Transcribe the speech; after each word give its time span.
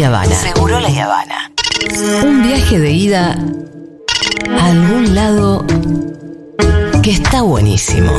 La 0.00 0.08
Habana. 0.08 0.34
Seguro 0.34 0.80
la 0.80 0.88
Habana. 0.88 1.52
Un 2.24 2.42
viaje 2.42 2.80
de 2.80 2.90
ida 2.90 3.38
a 4.58 4.66
algún 4.66 5.14
lado 5.14 5.64
que 7.02 7.12
está 7.12 7.42
buenísimo. 7.42 8.12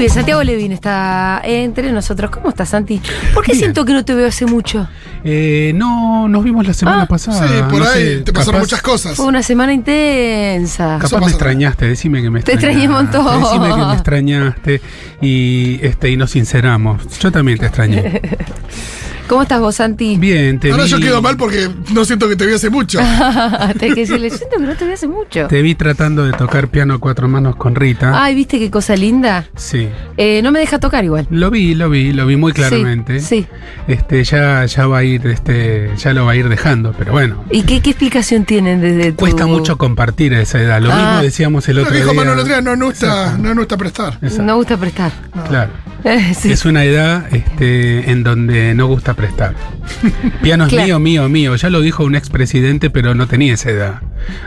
Muy 0.00 0.06
bien, 0.06 0.14
Santiago 0.14 0.42
Levin 0.42 0.72
está 0.72 1.42
entre 1.44 1.92
nosotros. 1.92 2.30
¿Cómo 2.30 2.48
estás, 2.48 2.70
Santi? 2.70 3.02
¿Por 3.34 3.44
qué 3.44 3.52
Bien. 3.52 3.64
siento 3.64 3.84
que 3.84 3.92
no 3.92 4.02
te 4.02 4.14
veo 4.14 4.26
hace 4.28 4.46
mucho? 4.46 4.88
Eh, 5.24 5.72
no, 5.74 6.26
nos 6.26 6.42
vimos 6.42 6.66
la 6.66 6.72
semana 6.72 7.02
Ah, 7.02 7.06
pasada. 7.06 7.46
Sí, 7.46 7.54
por 7.70 7.80
no 7.80 7.84
ahí 7.84 8.02
sé, 8.02 8.16
te 8.22 8.32
pasaron 8.32 8.60
capaz- 8.60 8.64
muchas 8.64 8.80
cosas. 8.82 9.14
Fue 9.16 9.26
una 9.26 9.42
semana 9.42 9.74
intensa. 9.74 10.98
Capaz 11.02 11.20
me 11.20 11.26
extrañaste, 11.26 11.86
decime 11.86 12.22
que 12.22 12.30
me 12.30 12.40
Te 12.42 12.52
extrañaste. 12.52 12.82
extrañé 12.84 12.88
un 12.88 13.04
montón. 13.28 13.42
Decime 13.42 13.74
que 13.74 13.86
me 13.86 13.92
extrañaste 13.92 14.80
y, 15.20 15.80
este, 15.82 16.10
y 16.10 16.16
nos 16.16 16.30
sinceramos. 16.30 17.18
Yo 17.18 17.30
también 17.30 17.58
te 17.58 17.66
extrañé. 17.66 18.22
¿Cómo 19.30 19.42
estás 19.42 19.60
vos, 19.60 19.76
Santi? 19.76 20.16
Bien, 20.16 20.58
te 20.58 20.72
Ahora 20.72 20.82
vi, 20.82 20.90
yo 20.90 20.98
quedo 20.98 21.22
mal 21.22 21.36
porque 21.36 21.70
no 21.92 22.04
siento 22.04 22.28
que 22.28 22.34
te 22.34 22.46
vi 22.46 22.54
hace 22.54 22.68
mucho. 22.68 22.98
Tenés 23.78 23.94
que 23.94 24.00
decirle, 24.00 24.28
siento 24.28 24.56
que 24.56 24.64
no 24.64 24.74
te 24.74 24.84
veo 24.84 24.94
hace 24.94 25.06
mucho. 25.06 25.46
Te 25.46 25.62
vi 25.62 25.76
tratando 25.76 26.24
de 26.24 26.32
tocar 26.32 26.66
piano 26.66 26.94
a 26.94 26.98
cuatro 26.98 27.28
manos 27.28 27.54
con 27.54 27.76
Rita. 27.76 28.10
Ay, 28.24 28.34
¿viste 28.34 28.58
qué 28.58 28.72
cosa 28.72 28.96
linda? 28.96 29.46
Sí. 29.54 29.88
Eh, 30.16 30.42
no 30.42 30.50
me 30.50 30.58
deja 30.58 30.80
tocar 30.80 31.04
igual. 31.04 31.28
Lo 31.30 31.48
vi, 31.48 31.76
lo 31.76 31.88
vi, 31.88 32.12
lo 32.12 32.26
vi 32.26 32.34
muy 32.34 32.52
claramente. 32.52 33.20
Sí, 33.20 33.42
sí. 33.42 33.46
Este, 33.86 34.24
ya, 34.24 34.64
ya 34.66 34.88
va 34.88 34.98
a 34.98 35.04
ir, 35.04 35.24
este, 35.28 35.90
ya 35.96 36.12
lo 36.12 36.24
va 36.24 36.32
a 36.32 36.34
ir 36.36 36.48
dejando, 36.48 36.92
pero 36.98 37.12
bueno. 37.12 37.44
¿Y 37.52 37.62
qué, 37.62 37.80
qué 37.80 37.90
explicación 37.90 38.44
tienen 38.44 38.80
desde 38.80 39.12
tu... 39.12 39.18
Cuesta 39.18 39.46
mucho 39.46 39.78
compartir 39.78 40.34
a 40.34 40.40
esa 40.40 40.60
edad. 40.60 40.82
Lo 40.82 40.90
Ah. 40.90 40.96
mismo 40.96 41.22
decíamos 41.22 41.68
el 41.68 41.78
otro 41.78 41.94
dijo 41.94 42.10
día. 42.10 42.20
Manuel 42.20 42.40
Andrea, 42.40 42.60
no, 42.62 42.74
no 42.74 42.86
gusta, 42.86 43.38
no 43.38 43.54
gusta 43.54 43.76
prestar. 43.76 44.14
Exacto. 44.22 44.42
No 44.42 44.56
gusta 44.56 44.76
prestar. 44.76 45.12
Claro. 45.46 45.70
Eh, 46.02 46.34
sí. 46.38 46.50
Es 46.50 46.64
una 46.64 46.84
edad 46.84 47.26
este, 47.32 48.10
en 48.10 48.24
donde 48.24 48.74
no 48.74 48.86
gusta 48.86 49.14
prestar. 49.14 49.19
Piano 50.42 50.64
es 50.64 50.70
Claro. 50.70 50.86
mío, 50.86 50.98
mío, 50.98 51.28
mío. 51.28 51.56
Ya 51.56 51.70
lo 51.70 51.80
dijo 51.80 52.04
un 52.04 52.14
expresidente, 52.14 52.90
pero 52.90 53.14
no 53.14 53.26
tenía 53.26 53.54
esa 53.54 53.70
edad. 53.70 54.02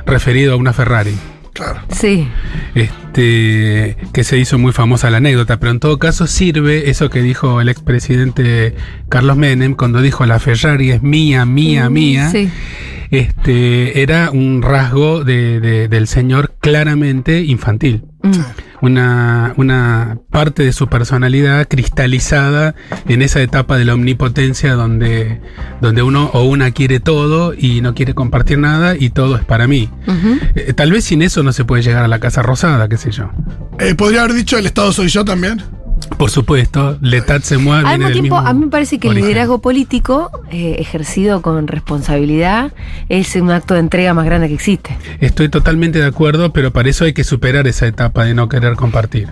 Referido 0.05 0.53
a 0.53 0.55
una 0.55 0.73
Ferrari. 0.73 1.15
Claro. 1.53 1.81
Sí. 1.89 2.27
Este, 2.73 3.95
que 4.11 4.23
se 4.23 4.37
hizo 4.39 4.57
muy 4.57 4.71
famosa 4.71 5.09
la 5.11 5.17
anécdota, 5.17 5.59
pero 5.59 5.71
en 5.71 5.79
todo 5.79 5.99
caso 5.99 6.25
sirve 6.25 6.89
eso 6.89 7.09
que 7.11 7.21
dijo 7.21 7.61
el 7.61 7.69
expresidente 7.69 8.75
Carlos 9.09 9.37
Menem 9.37 9.75
cuando 9.75 10.01
dijo 10.01 10.25
la 10.25 10.39
Ferrari 10.39 10.91
es 10.91 11.03
mía, 11.03 11.45
mía, 11.45 11.89
mía. 11.89 12.29
Mm, 12.29 12.31
Sí. 12.31 12.49
Este, 13.11 14.01
era 14.01 14.31
un 14.31 14.63
rasgo 14.63 15.23
de- 15.23 15.59
de- 15.59 15.87
del 15.87 16.07
señor 16.07 16.55
claramente 16.59 17.41
infantil. 17.41 18.05
Una, 18.81 19.53
una 19.57 20.17
parte 20.29 20.63
de 20.63 20.73
su 20.73 20.87
personalidad 20.87 21.67
cristalizada 21.69 22.75
en 23.07 23.21
esa 23.21 23.41
etapa 23.41 23.77
de 23.77 23.85
la 23.85 23.93
omnipotencia 23.93 24.73
donde, 24.73 25.39
donde 25.81 26.03
uno 26.03 26.29
o 26.33 26.43
una 26.43 26.71
quiere 26.71 26.99
todo 26.99 27.53
y 27.57 27.81
no 27.81 27.93
quiere 27.95 28.13
compartir 28.13 28.57
nada 28.59 28.95
y 28.97 29.09
todo 29.09 29.37
es 29.37 29.45
para 29.45 29.67
mí. 29.67 29.89
Eh, 30.55 30.73
tal 30.73 30.91
vez 30.91 31.05
sin 31.05 31.21
eso 31.21 31.43
no 31.43 31.53
se 31.53 31.63
puede 31.65 31.81
llegar 31.83 32.03
a 32.03 32.07
la 32.07 32.19
Casa 32.19 32.41
Rosada, 32.41 32.89
qué 32.89 32.97
sé 32.97 33.11
yo. 33.11 33.31
Eh, 33.79 33.95
Podría 33.95 34.23
haber 34.23 34.33
dicho 34.33 34.57
el 34.57 34.65
Estado 34.65 34.91
soy 34.91 35.07
yo 35.07 35.23
también. 35.23 35.61
Por 36.07 36.29
supuesto, 36.29 36.97
Letat 37.01 37.43
se 37.43 37.57
mueve. 37.57 37.87
Al 37.87 37.99
mismo 37.99 38.11
tiempo, 38.13 38.37
a 38.37 38.53
mí 38.53 38.65
me 38.65 38.71
parece 38.71 38.99
que 38.99 39.07
el 39.09 39.15
liderazgo 39.15 39.59
político 39.59 40.31
eh, 40.51 40.77
ejercido 40.79 41.41
con 41.41 41.67
responsabilidad 41.67 42.73
es 43.09 43.35
un 43.35 43.51
acto 43.51 43.73
de 43.73 43.81
entrega 43.81 44.13
más 44.13 44.25
grande 44.25 44.47
que 44.47 44.53
existe. 44.53 44.97
Estoy 45.19 45.49
totalmente 45.49 45.99
de 45.99 46.05
acuerdo, 46.05 46.53
pero 46.53 46.71
para 46.71 46.89
eso 46.89 47.05
hay 47.05 47.13
que 47.13 47.23
superar 47.23 47.67
esa 47.67 47.87
etapa 47.87 48.25
de 48.25 48.33
no 48.33 48.49
querer 48.49 48.75
compartir. 48.75 49.29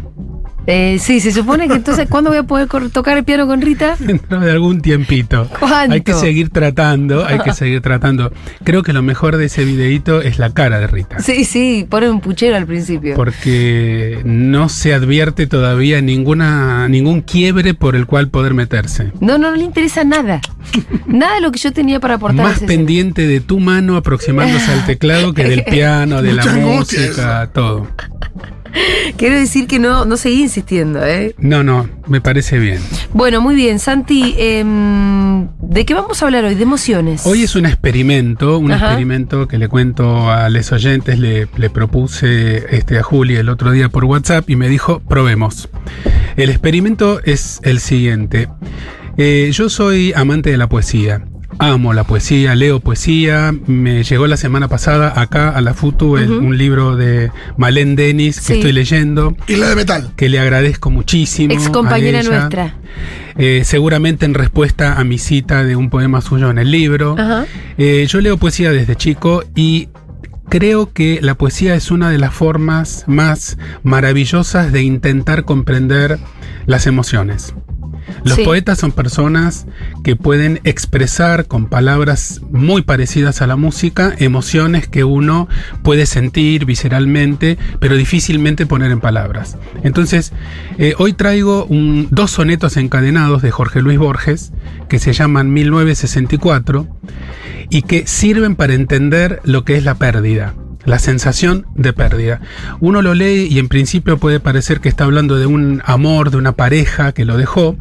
Eh, 0.68 0.98
sí, 1.00 1.20
se 1.20 1.32
supone 1.32 1.68
que 1.68 1.74
entonces, 1.74 2.08
¿cuándo 2.08 2.30
voy 2.30 2.40
a 2.40 2.44
poder 2.44 2.68
tocar 2.92 3.18
el 3.18 3.24
piano 3.24 3.48
con 3.48 3.62
Rita? 3.62 3.96
Dentro 4.00 4.40
de 4.40 4.52
algún 4.52 4.82
tiempito. 4.82 5.48
¿Cuánto? 5.60 5.94
Hay 5.94 6.02
que 6.02 6.14
seguir 6.14 6.50
tratando, 6.50 7.26
hay 7.26 7.40
que 7.40 7.54
seguir 7.54 7.82
tratando. 7.82 8.32
Creo 8.64 8.84
que 8.84 8.94
lo 8.94 9.02
mejor 9.02 9.38
de 9.38 9.46
ese 9.46 9.66
videíto 9.66 10.22
es 10.22 10.38
la 10.40 10.54
cara 10.54 10.80
de 10.80 10.88
Rita. 10.88 11.20
Sí, 11.20 11.46
sí, 11.46 11.88
pone 11.90 12.10
un 12.10 12.22
puchero 12.22 12.56
al 12.56 12.68
principio. 12.68 13.16
Porque 13.16 14.22
no 14.24 14.70
se 14.70 14.94
advierte 14.94 15.48
todavía 15.48 16.02
ninguna, 16.02 16.88
ningún 16.88 17.22
quiebre 17.22 17.74
por 17.74 17.96
el 17.96 18.06
cual 18.06 18.30
poder 18.30 18.54
meterse. 18.54 19.12
No, 19.20 19.38
no, 19.38 19.52
no 19.52 19.58
le 19.58 19.64
interesa 19.64 20.04
nada. 20.04 20.42
Nada 21.08 21.36
de 21.36 21.42
lo 21.42 21.52
que 21.52 21.60
yo 21.60 21.74
tenía 21.74 22.00
para 22.00 22.16
aportar. 22.16 22.46
Más 22.46 22.60
pendiente 22.60 23.28
de 23.28 23.42
tu 23.42 23.60
mano 23.60 23.98
aproximándose 23.98 24.72
al 24.72 24.86
teclado 24.86 25.34
que 25.34 25.44
del 25.44 25.64
piano, 25.70 26.22
de 26.22 26.34
la 26.34 26.46
Mucha 26.46 26.58
música, 26.58 27.50
todo. 27.54 27.88
Quiero 29.18 29.36
decir 29.36 29.68
que 29.68 29.80
no, 29.80 30.06
no 30.06 30.18
seguí 30.18 30.42
insistiendo, 30.42 31.06
¿eh? 31.06 31.36
No, 31.38 31.64
no, 31.64 31.90
me 32.08 32.22
parece 32.22 32.60
bien. 32.60 32.80
Bueno, 33.14 33.42
muy 33.42 33.56
bien, 33.56 33.80
Santi. 33.80 34.36
em, 34.38 35.48
¿De 35.62 35.86
qué 35.86 35.94
vamos 35.94 36.22
a 36.22 36.26
hablar 36.26 36.44
hoy? 36.46 36.56
De 36.56 36.64
emociones. 36.64 37.26
Hoy 37.26 37.44
es 37.44 37.56
un 37.56 37.66
experimento, 37.66 38.58
un 38.58 38.72
Ajá. 38.72 38.88
experimento 38.88 39.48
que 39.48 39.58
le 39.58 39.68
cuento 39.68 40.30
a 40.32 40.50
los 40.50 40.72
oyentes, 40.72 41.20
le, 41.20 41.48
le 41.58 41.70
propuse 41.70 42.76
este, 42.76 42.98
a 42.98 43.04
Juli 43.04 43.36
el 43.36 43.50
otro 43.50 43.72
día 43.72 43.90
por 43.90 44.06
WhatsApp 44.06 44.50
y 44.50 44.56
me 44.56 44.70
dijo, 44.70 45.02
probemos. 45.08 45.70
El 46.38 46.50
experimento 46.50 47.20
es 47.24 47.60
el 47.64 47.80
siguiente. 47.80 48.48
Eh, 49.18 49.50
yo 49.54 49.70
soy 49.70 50.14
amante 50.16 50.50
de 50.52 50.58
la 50.58 50.68
poesía. 50.70 51.26
Amo 51.64 51.94
la 51.94 52.04
poesía, 52.06 52.56
leo 52.56 52.80
poesía. 52.80 53.54
Me 53.68 54.04
llegó 54.04 54.26
la 54.26 54.36
semana 54.36 54.68
pasada 54.68 55.14
acá 55.22 55.50
a 55.50 55.62
la 55.62 55.76
FUTU 55.76 56.18
el- 56.18 56.32
un 56.32 56.58
libro 56.58 56.96
de 56.96 57.32
Malén 57.56 57.96
Denis 57.96 58.38
que 58.40 58.46
Sí. 58.46 58.54
estoy 58.54 58.72
leyendo, 58.72 59.38
Y 59.48 59.58
la 59.58 59.70
de 59.70 59.76
metal. 59.76 60.12
que 60.16 60.28
le 60.28 60.40
agradezco 60.40 60.90
muchísimo. 60.90 61.54
Ex 61.54 61.68
a 61.68 61.72
compañera 61.72 62.22
ella. 62.22 62.30
nuestra. 62.30 62.76
Eh, 63.38 63.62
seguramente 63.64 64.26
en 64.26 64.34
respuesta 64.34 65.00
a 65.00 65.04
mi 65.04 65.20
cita 65.20 65.64
de 65.64 65.76
un 65.76 65.92
poema 65.92 66.22
suyo 66.22 66.50
en 66.50 66.58
el 66.58 66.72
libro. 66.72 67.16
Ajá. 67.18 67.46
Eh, 67.78 68.08
yo 68.10 68.22
leo 68.22 68.38
poesía 68.38 68.72
desde 68.72 68.96
chico 68.96 69.44
y 69.56 69.90
creo 70.50 70.92
que 70.92 71.20
la 71.22 71.36
poesía 71.36 71.76
es 71.76 71.92
una 71.92 72.10
de 72.10 72.18
las 72.18 72.34
formas 72.34 73.04
más 73.06 73.60
maravillosas 73.84 74.72
de 74.72 74.82
intentar 74.82 75.46
comprender 75.46 76.18
las 76.66 76.88
emociones. 76.88 77.54
Los 78.24 78.36
Sí. 78.38 78.44
poetas 78.44 78.78
son 78.80 78.92
personas 78.92 79.66
que 80.04 80.16
pueden 80.16 80.60
expresar 80.64 81.46
con 81.48 81.68
palabras 81.68 82.42
muy 82.52 82.82
parecidas 82.84 83.42
a 83.42 83.48
la 83.48 83.56
música 83.56 84.14
emociones 84.20 84.88
que 84.88 85.04
uno 85.04 85.48
puede 85.84 86.06
sentir 86.06 86.66
visceralmente, 86.66 87.58
pero 87.80 87.96
difícilmente 87.96 88.66
poner 88.66 88.92
en 88.92 89.00
palabras. 89.00 89.58
Entonces, 89.84 90.34
eh, 90.78 90.94
hoy 90.98 91.14
traigo 91.14 91.66
un- 91.66 92.08
dos 92.12 92.32
sonetos 92.32 92.78
encadenados 92.78 93.42
de 93.42 93.52
Jorge 93.52 93.82
Luis 93.82 93.98
Borges 93.98 94.52
que 94.90 95.00
se 95.00 95.14
llaman 95.14 95.52
1964 95.54 96.88
y 97.70 97.84
que 97.84 98.06
sirven 98.08 98.56
para 98.56 98.74
entender 98.74 99.40
lo 99.44 99.64
que 99.64 99.78
es 99.78 99.84
la 99.86 99.96
pérdida, 99.96 100.54
la 100.86 101.00
sensación 101.00 101.66
de 101.76 101.94
pérdida. 101.94 102.42
Uno 102.80 103.02
lo 103.02 103.14
lee 103.14 103.48
y 103.50 103.60
en 103.60 103.68
principio 103.68 104.18
puede 104.18 104.40
parecer 104.40 104.80
que 104.80 104.90
está 104.90 105.04
hablando 105.04 105.38
de 105.38 105.46
un 105.46 105.82
amor, 105.86 106.32
de 106.32 106.38
una 106.38 106.54
pareja 106.54 107.12
que 107.12 107.26
lo 107.26 107.38
dejó. 107.38 107.76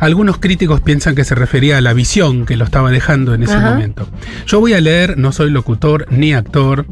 Algunos 0.00 0.38
críticos 0.38 0.80
piensan 0.80 1.14
que 1.14 1.24
se 1.24 1.34
refería 1.34 1.78
a 1.78 1.80
la 1.80 1.92
visión 1.92 2.46
que 2.46 2.56
lo 2.56 2.64
estaba 2.64 2.90
dejando 2.90 3.34
en 3.34 3.42
ese 3.42 3.54
Ajá. 3.54 3.70
momento. 3.70 4.08
Yo 4.46 4.60
voy 4.60 4.72
a 4.74 4.80
leer, 4.80 5.18
no 5.18 5.32
soy 5.32 5.50
locutor 5.50 6.06
ni 6.10 6.32
actor, 6.32 6.86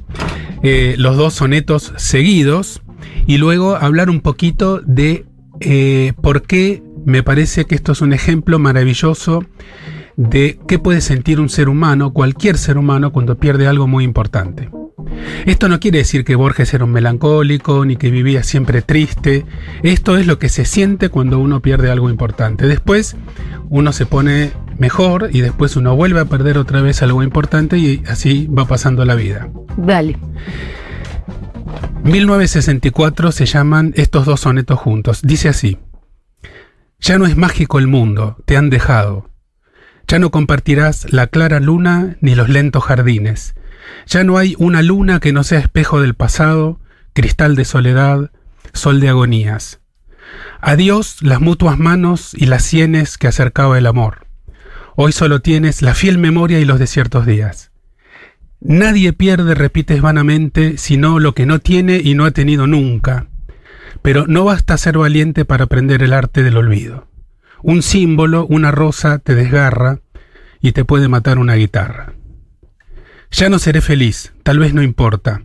eh, 0.63 0.95
los 0.99 1.17
dos 1.17 1.35
sonetos 1.35 1.93
seguidos 1.97 2.83
y 3.27 3.39
luego 3.39 3.77
hablar 3.77 4.11
un 4.11 4.21
poquito 4.21 4.81
de 4.81 5.25
eh, 5.61 6.13
por 6.23 6.43
qué 6.43 6.83
me 7.05 7.23
parece 7.23 7.65
que 7.65 7.75
esto 7.75 7.93
es 7.93 8.01
un 8.01 8.13
ejemplo 8.13 8.59
maravilloso 8.59 9.45
de 10.17 10.59
qué 10.69 10.79
puede 10.79 11.01
sentir 11.01 11.41
un 11.41 11.49
ser 11.49 11.69
humano, 11.69 12.13
cualquier 12.13 12.59
ser 12.59 12.79
humano, 12.79 13.13
cuando 13.13 13.39
pierde 13.39 13.67
algo 13.67 13.87
muy 13.87 14.05
importante. 14.05 14.69
Esto 15.47 15.69
no 15.69 15.81
quiere 15.81 15.99
decir 15.99 16.25
que 16.25 16.37
Borges 16.37 16.73
era 16.75 16.85
un 16.85 16.93
melancólico 16.93 17.85
ni 17.85 17.97
que 17.97 18.11
vivía 18.11 18.43
siempre 18.43 18.83
triste. 18.83 19.45
Esto 19.83 20.17
es 20.17 20.27
lo 20.27 20.39
que 20.39 20.49
se 20.49 20.65
siente 20.65 21.09
cuando 21.09 21.39
uno 21.39 21.61
pierde 21.61 21.91
algo 21.91 22.11
importante. 22.11 22.67
Después 22.67 23.17
uno 23.69 23.93
se 23.93 24.07
pone 24.07 24.53
mejor 24.79 25.31
y 25.33 25.41
después 25.41 25.77
uno 25.77 25.97
vuelve 25.97 26.21
a 26.21 26.25
perder 26.27 26.59
otra 26.59 26.83
vez 26.83 27.03
algo 27.03 27.23
importante 27.23 27.79
y 27.79 28.03
así 28.09 28.47
va 28.47 28.67
pasando 28.67 29.05
la 29.05 29.15
vida. 29.15 29.49
Dale. 29.77 30.19
1964 32.05 33.31
se 33.33 33.47
llaman 33.47 33.93
estos 33.97 34.27
dos 34.27 34.41
sonetos 34.41 34.79
juntos. 34.79 35.21
Dice 35.23 35.49
así. 35.49 35.79
Ya 36.99 37.19
no 37.19 37.27
es 37.27 37.37
mágico 37.37 37.79
el 37.79 37.87
mundo, 37.87 38.37
te 38.45 38.57
han 38.57 38.71
dejado. 38.71 39.31
Ya 40.07 40.19
no 40.19 40.31
compartirás 40.31 41.13
la 41.13 41.27
clara 41.29 41.61
luna 41.61 42.17
ni 42.21 42.35
los 42.35 42.49
lentos 42.49 42.85
jardines. 42.85 43.55
Ya 44.07 44.25
no 44.25 44.39
hay 44.39 44.55
una 44.59 44.83
luna 44.83 45.21
que 45.21 45.33
no 45.33 45.45
sea 45.45 45.59
espejo 45.59 46.01
del 46.01 46.15
pasado, 46.15 46.81
cristal 47.13 47.57
de 47.57 47.65
soledad, 47.65 48.31
sol 48.73 49.01
de 49.01 49.09
agonías. 49.09 49.81
Adiós 50.61 51.23
las 51.23 51.41
mutuas 51.41 51.79
manos 51.79 52.35
y 52.35 52.47
las 52.47 52.63
sienes 52.63 53.19
que 53.19 53.29
acercaba 53.29 53.79
el 53.79 53.87
amor. 53.87 54.27
Hoy 54.95 55.13
solo 55.13 55.41
tienes 55.41 55.83
la 55.83 55.95
fiel 55.95 56.19
memoria 56.19 56.61
y 56.61 56.65
los 56.65 56.79
desiertos 56.79 57.27
días. 57.27 57.71
Nadie 58.61 59.13
pierde, 59.13 59.55
repites 59.55 60.01
vanamente, 60.01 60.79
sino 60.79 61.19
lo 61.19 61.35
que 61.35 61.47
no 61.47 61.59
tiene 61.59 62.01
y 62.03 62.15
no 62.15 62.25
ha 62.25 62.31
tenido 62.31 62.67
nunca. 62.67 63.27
Pero 64.03 64.27
no 64.27 64.45
basta 64.45 64.79
ser 64.79 64.99
valiente 64.99 65.45
para 65.45 65.65
aprender 65.65 66.03
el 66.03 66.13
arte 66.13 66.43
del 66.43 66.57
olvido. 66.57 67.09
Un 67.63 67.83
símbolo, 67.83 68.47
una 68.47 68.71
rosa, 68.71 69.19
te 69.19 69.35
desgarra 69.35 70.01
y 70.61 70.73
te 70.73 70.85
puede 70.85 71.09
matar 71.09 71.39
una 71.39 71.55
guitarra. 71.55 72.15
Ya 73.33 73.49
no 73.49 73.59
seré 73.59 73.81
feliz, 73.81 74.35
tal 74.43 74.59
vez 74.59 74.75
no 74.75 74.83
importa. 74.83 75.43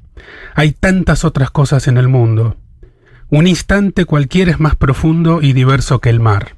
Hay 0.56 0.72
tantas 0.74 1.24
otras 1.24 1.52
cosas 1.52 1.88
en 1.88 1.98
el 1.98 2.10
mundo. 2.10 2.58
Un 3.30 3.48
instante 3.48 4.06
cualquiera 4.06 4.52
es 4.52 4.60
más 4.60 4.76
profundo 4.76 5.42
y 5.42 5.54
diverso 5.54 6.00
que 6.00 6.10
el 6.10 6.20
mar. 6.20 6.58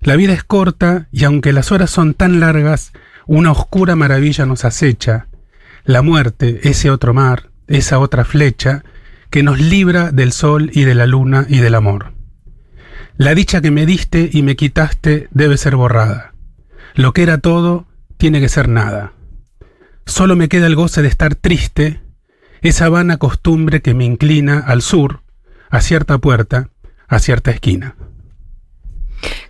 La 0.00 0.16
vida 0.16 0.32
es 0.32 0.42
corta 0.42 1.08
y 1.12 1.24
aunque 1.24 1.52
las 1.52 1.70
horas 1.72 1.90
son 1.90 2.14
tan 2.14 2.40
largas, 2.40 2.92
una 3.26 3.52
oscura 3.52 3.94
maravilla 3.94 4.44
nos 4.44 4.64
acecha. 4.64 5.28
La 5.84 6.02
muerte, 6.02 6.60
ese 6.64 6.90
otro 6.90 7.14
mar, 7.14 7.50
esa 7.68 8.00
otra 8.00 8.24
flecha, 8.24 8.82
que 9.30 9.44
nos 9.44 9.60
libra 9.60 10.10
del 10.10 10.32
sol 10.32 10.70
y 10.72 10.82
de 10.82 10.96
la 10.96 11.06
luna 11.06 11.46
y 11.48 11.58
del 11.58 11.76
amor. 11.76 12.12
La 13.16 13.34
dicha 13.34 13.60
que 13.60 13.70
me 13.70 13.86
diste 13.86 14.28
y 14.32 14.42
me 14.42 14.56
quitaste 14.56 15.28
debe 15.30 15.56
ser 15.56 15.76
borrada. 15.76 16.32
Lo 16.94 17.12
que 17.12 17.22
era 17.22 17.38
todo 17.38 17.86
tiene 18.16 18.40
que 18.40 18.48
ser 18.48 18.68
nada. 18.68 19.12
Solo 20.10 20.34
me 20.34 20.48
queda 20.48 20.66
el 20.66 20.74
goce 20.74 21.02
de 21.02 21.08
estar 21.08 21.36
triste, 21.36 22.00
esa 22.62 22.88
vana 22.88 23.16
costumbre 23.16 23.80
que 23.80 23.94
me 23.94 24.04
inclina 24.04 24.58
al 24.58 24.82
sur, 24.82 25.22
a 25.70 25.80
cierta 25.80 26.18
puerta, 26.18 26.68
a 27.06 27.20
cierta 27.20 27.52
esquina. 27.52 27.94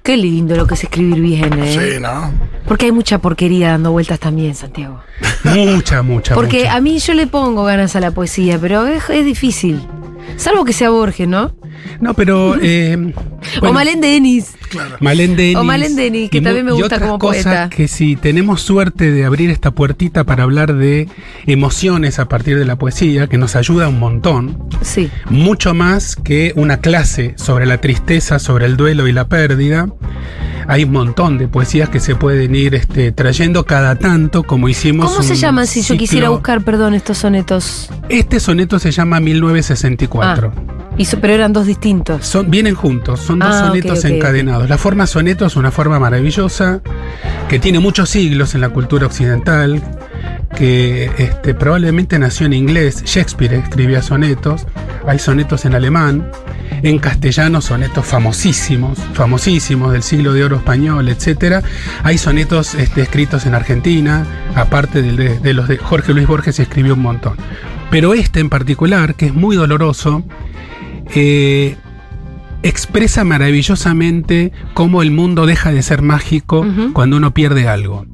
Qué 0.03 0.19
lindo 0.19 0.57
lo 0.57 0.67
que 0.67 0.75
es 0.75 0.85
escribir 0.85 1.19
bien, 1.19 1.59
¿eh? 1.59 1.95
Sí, 1.95 2.01
¿no? 2.01 2.31
Porque 2.67 2.85
hay 2.85 2.93
mucha 2.93 3.19
porquería 3.21 3.71
dando 3.71 3.91
vueltas 3.93 4.21
también, 4.21 4.55
Santiago. 4.55 5.01
Mucha, 5.45 6.03
mucha. 6.03 6.35
Porque 6.35 6.65
mucha. 6.65 6.75
a 6.75 6.81
mí 6.83 6.99
yo 6.99 7.15
le 7.15 7.27
pongo 7.27 7.65
ganas 7.65 7.97
a 7.97 8.01
la 8.01 8.11
poesía, 8.11 8.59
pero 8.61 8.87
es, 8.87 9.09
es 9.09 9.25
difícil. 9.25 9.81
Salvo 10.37 10.65
que 10.65 10.73
sea 10.73 10.91
Borges, 10.91 11.29
¿no? 11.29 11.55
No, 12.01 12.15
pero. 12.15 12.57
eh, 12.61 12.97
o 13.57 13.61
bueno, 13.61 13.75
Malén 13.75 14.01
Denis. 14.01 14.53
Claro. 14.69 14.97
Malén 15.01 15.37
Denis. 15.37 15.57
O 15.57 15.65
Malén 15.65 15.97
Denis, 15.97 16.31
que 16.31 16.39
y 16.39 16.41
también 16.41 16.65
me 16.65 16.73
y 16.73 16.75
gusta 16.75 16.87
otras 16.97 17.01
como 17.03 17.19
cosas 17.19 17.45
poeta. 17.45 17.71
que 17.71 17.89
si 17.89 18.17
tenemos 18.17 18.61
suerte 18.63 19.11
de 19.11 19.25
abrir 19.25 19.51
esta 19.51 19.71
puertita 19.73 20.25
para 20.25 20.45
hablar 20.45 20.75
de 20.75 21.09
emociones 21.47 22.19
a 22.19 22.29
partir 22.29 22.59
de 22.59 22.65
la 22.65 22.77
poesía, 22.77 23.27
que 23.27 23.39
nos 23.39 23.57
ayuda 23.57 23.89
un 23.89 23.99
montón, 23.99 24.69
Sí. 24.83 25.11
mucho 25.29 25.75
más 25.75 26.17
que 26.17 26.53
una 26.57 26.79
clase 26.81 27.35
sobre 27.37 27.67
la 27.67 27.79
tristeza, 27.81 28.39
sobre 28.39 28.67
el 28.67 28.77
duelo 28.77 29.09
y 29.09 29.13
la 29.13 29.29
pérdida. 29.29 29.89
Hay 30.71 30.85
un 30.85 30.93
montón 30.93 31.37
de 31.37 31.49
poesías 31.49 31.89
que 31.89 31.99
se 31.99 32.15
pueden 32.15 32.55
ir 32.55 32.77
este, 32.77 33.11
trayendo 33.11 33.67
cada 33.67 33.97
tanto, 33.97 34.45
como 34.45 34.69
hicimos. 34.69 35.11
¿Cómo 35.11 35.25
se 35.25 35.35
llaman 35.35 35.67
si 35.67 35.83
yo 35.83 35.97
quisiera 35.97 36.29
buscar, 36.29 36.63
perdón, 36.63 36.95
estos 36.95 37.19
sonetos? 37.19 37.91
Este 38.09 38.39
soneto 38.39 38.79
se 38.79 38.93
llama 38.93 39.19
1964. 39.19 40.53
Y 40.97 41.07
so- 41.07 41.19
pero 41.21 41.33
eran 41.35 41.53
dos 41.53 41.67
distintos. 41.67 42.25
Son, 42.25 42.49
vienen 42.53 42.77
juntos, 42.77 43.19
son 43.19 43.41
dos 43.41 43.49
Ah, 43.53 43.67
sonetos 43.67 44.05
encadenados. 44.05 44.69
La 44.69 44.79
forma 44.79 45.09
soneto 45.09 45.45
es 45.45 45.57
una 45.57 45.73
forma 45.73 45.99
maravillosa 45.99 46.81
que 47.49 47.59
tiene 47.59 47.81
muchos 47.81 48.09
siglos 48.09 48.55
en 48.55 48.61
la 48.61 48.69
cultura 48.69 49.07
occidental, 49.07 49.83
que 50.57 51.11
este, 51.19 51.53
probablemente 51.55 52.17
nació 52.21 52.47
en 52.47 52.53
inglés. 52.53 53.03
Shakespeare 53.05 53.55
escribía 53.55 54.03
sonetos, 54.03 54.67
hay 55.05 55.19
sonetos 55.19 55.65
en 55.65 55.75
alemán, 55.75 56.31
en 56.83 56.99
castellano 56.99 57.61
sonetos 57.61 58.07
famosísimos, 58.07 58.99
famosísimos 59.15 59.93
del 59.93 60.03
siglo 60.03 60.33
de 60.33 60.45
oro 60.45 60.57
español, 60.57 61.09
etc. 61.09 61.65
Hay 62.03 62.19
sonetos 62.19 62.75
este, 62.75 63.03
escritos 63.03 63.47
en 63.47 63.55
Argentina, 63.55 64.27
aparte 64.55 65.03
de, 65.03 65.39
de 65.39 65.55
los 65.55 65.69
de 65.69 65.79
Jorge 65.79 66.13
Luis 66.13 66.27
Borges, 66.27 66.57
se 66.57 66.63
escribió 66.63 66.95
un 66.95 67.03
montón. 67.03 67.37
Pero 67.91 68.15
este 68.15 68.41
en 68.41 68.49
particular, 68.49 69.15
que 69.15 69.27
es 69.27 69.35
muy 69.35 69.57
doloroso, 69.57 70.25
eh, 71.15 71.77
expresa 72.63 73.25
maravillosamente 73.25 74.53
cómo 74.75 75.03
el 75.03 75.11
mundo 75.11 75.47
deja 75.47 75.73
de 75.73 75.83
ser 75.83 76.03
mágico 76.03 76.67
cuando 76.93 77.17
uno 77.17 77.33
pierde 77.33 77.69
algo. 77.69 78.07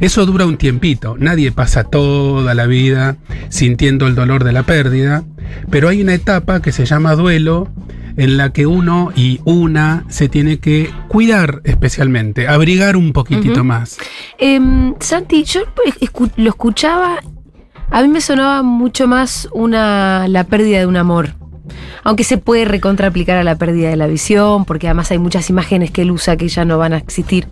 Eso 0.00 0.26
dura 0.26 0.46
un 0.46 0.56
tiempito, 0.56 1.16
nadie 1.18 1.52
pasa 1.52 1.84
toda 1.84 2.54
la 2.54 2.66
vida 2.66 3.16
sintiendo 3.48 4.06
el 4.06 4.14
dolor 4.14 4.44
de 4.44 4.52
la 4.52 4.62
pérdida, 4.62 5.24
pero 5.70 5.88
hay 5.88 6.02
una 6.02 6.14
etapa 6.14 6.60
que 6.60 6.72
se 6.72 6.84
llama 6.84 7.14
duelo 7.14 7.68
en 8.16 8.36
la 8.36 8.50
que 8.52 8.66
uno 8.66 9.10
y 9.16 9.40
una 9.44 10.04
se 10.08 10.28
tiene 10.28 10.58
que 10.58 10.90
cuidar 11.08 11.60
especialmente, 11.64 12.46
abrigar 12.48 12.96
un 12.96 13.12
poquitito 13.12 13.64
más. 13.64 13.98
Em, 14.38 14.94
Santi, 15.00 15.44
yo 15.44 15.62
lo 16.36 16.48
escuchaba, 16.50 17.18
a 17.90 18.02
mí 18.02 18.08
me 18.08 18.20
sonaba 18.20 18.62
mucho 18.62 19.06
más 19.08 19.48
una 19.52 20.26
la 20.28 20.44
pérdida 20.44 20.78
de 20.80 20.86
un 20.86 20.96
amor. 20.96 21.34
Aunque 22.06 22.24
se 22.24 22.36
puede 22.36 22.66
recontraaplicar 22.66 23.38
a 23.38 23.44
la 23.44 23.56
pérdida 23.56 23.88
de 23.88 23.96
la 23.96 24.06
visión, 24.06 24.66
porque 24.66 24.86
además 24.88 25.10
hay 25.10 25.18
muchas 25.18 25.48
imágenes 25.48 25.90
que 25.90 26.02
él 26.02 26.10
usa 26.10 26.36
que 26.36 26.48
ya 26.48 26.64
no 26.66 26.76
van 26.76 26.92
a 26.92 26.98
existir. 26.98 27.48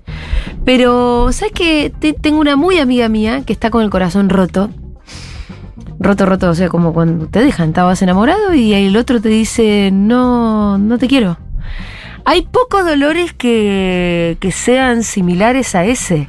Pero, 0.65 1.29
¿sabes 1.33 1.53
qué? 1.55 1.91
Te- 1.99 2.13
tengo 2.13 2.39
una 2.39 2.57
muy 2.57 2.79
amiga 2.79 3.09
mía 3.09 3.43
que 3.47 3.53
está 3.55 3.71
con 3.71 3.83
el 3.83 3.89
corazón 3.91 4.29
roto. 4.29 4.69
Roto, 6.03 6.27
roto, 6.27 6.51
o 6.51 6.55
sea, 6.55 6.69
como 6.69 6.93
cuando 6.93 7.29
te 7.29 7.41
dejan, 7.41 7.69
estabas 7.69 8.03
enamorado 8.03 8.55
y 8.55 8.75
el 8.75 8.97
otro 8.97 9.21
te 9.21 9.29
dice, 9.29 9.91
no, 9.93 10.77
no 10.77 10.99
te 10.99 11.07
quiero. 11.07 11.39
Hay 12.25 12.43
pocos 12.43 12.85
dolores 12.85 13.33
que, 13.33 14.37
que 14.41 14.51
sean 14.51 15.05
similares 15.05 15.77
a 15.77 15.85
ese, 15.85 16.29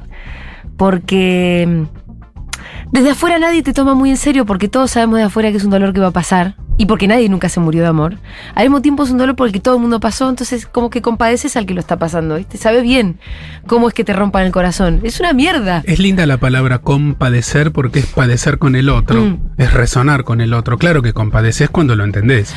porque 0.78 1.68
mm, 1.68 2.92
desde 2.92 3.10
afuera 3.10 3.40
nadie 3.40 3.64
te 3.64 3.74
toma 3.74 3.96
muy 3.96 4.12
en 4.12 4.18
serio, 4.18 4.46
porque 4.46 4.68
todos 4.68 4.92
sabemos 4.92 5.18
de 5.18 5.24
afuera 5.24 5.50
que 5.50 5.58
es 5.58 5.64
un 5.64 5.72
dolor 5.72 5.92
que 5.92 6.02
va 6.02 6.08
a 6.10 6.12
pasar, 6.12 6.56
y 6.78 6.86
porque 6.88 7.08
nadie 7.08 7.30
nunca 7.30 7.50
se 7.50 7.60
murió 7.60 7.82
de 7.84 7.88
amor. 7.88 8.18
Al 8.56 8.64
mismo 8.66 8.82
tiempo 8.82 9.04
es 9.04 9.12
un 9.12 9.18
dolor 9.18 9.36
por 9.36 9.48
el 9.48 9.54
que 9.54 9.60
todo 9.60 9.76
el 9.76 9.82
mundo 9.82 10.00
pasó, 10.00 10.30
entonces 10.30 10.66
como 10.66 10.90
que 10.90 11.02
compadeces 11.02 11.56
al 11.56 11.66
que 11.66 11.74
lo 11.74 11.80
está 11.80 11.98
pasando, 11.98 12.36
¿viste? 12.36 12.58
Sabes 12.58 12.84
bien 12.84 13.20
cómo 13.68 13.88
es 13.88 13.94
que 13.94 14.04
te 14.04 14.14
rompan 14.14 14.46
el 14.46 14.52
corazón. 14.52 15.00
Es 15.04 15.20
una 15.20 15.34
mierda. 15.34 15.84
Es 15.86 16.00
linda 16.00 16.26
la 16.26 16.38
palabra 16.38 16.80
compadecer 16.80 17.72
porque 17.72 18.00
es 18.00 18.08
padecer 18.08 18.58
con 18.58 18.76
el 18.76 18.90
otro, 18.90 19.22
Mm. 19.24 19.38
es 19.58 19.74
resonar 19.74 20.24
con 20.24 20.42
el 20.42 20.54
otro. 20.54 20.78
Claro 20.78 21.02
que 21.02 21.14
compadeces 21.14 21.70
cuando 21.70 21.96
lo 21.96 22.04
entendés. 22.04 22.54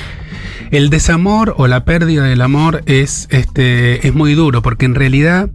El 0.71 0.91
desamor 0.91 1.55
o 1.59 1.67
la 1.69 1.85
pérdida 1.85 2.25
del 2.25 2.41
amor 2.43 2.83
es, 2.87 3.29
este, 3.31 4.07
es 4.07 4.15
muy 4.15 4.35
duro 4.35 4.63
porque 4.63 4.87
en 4.87 4.95
realidad 4.97 5.49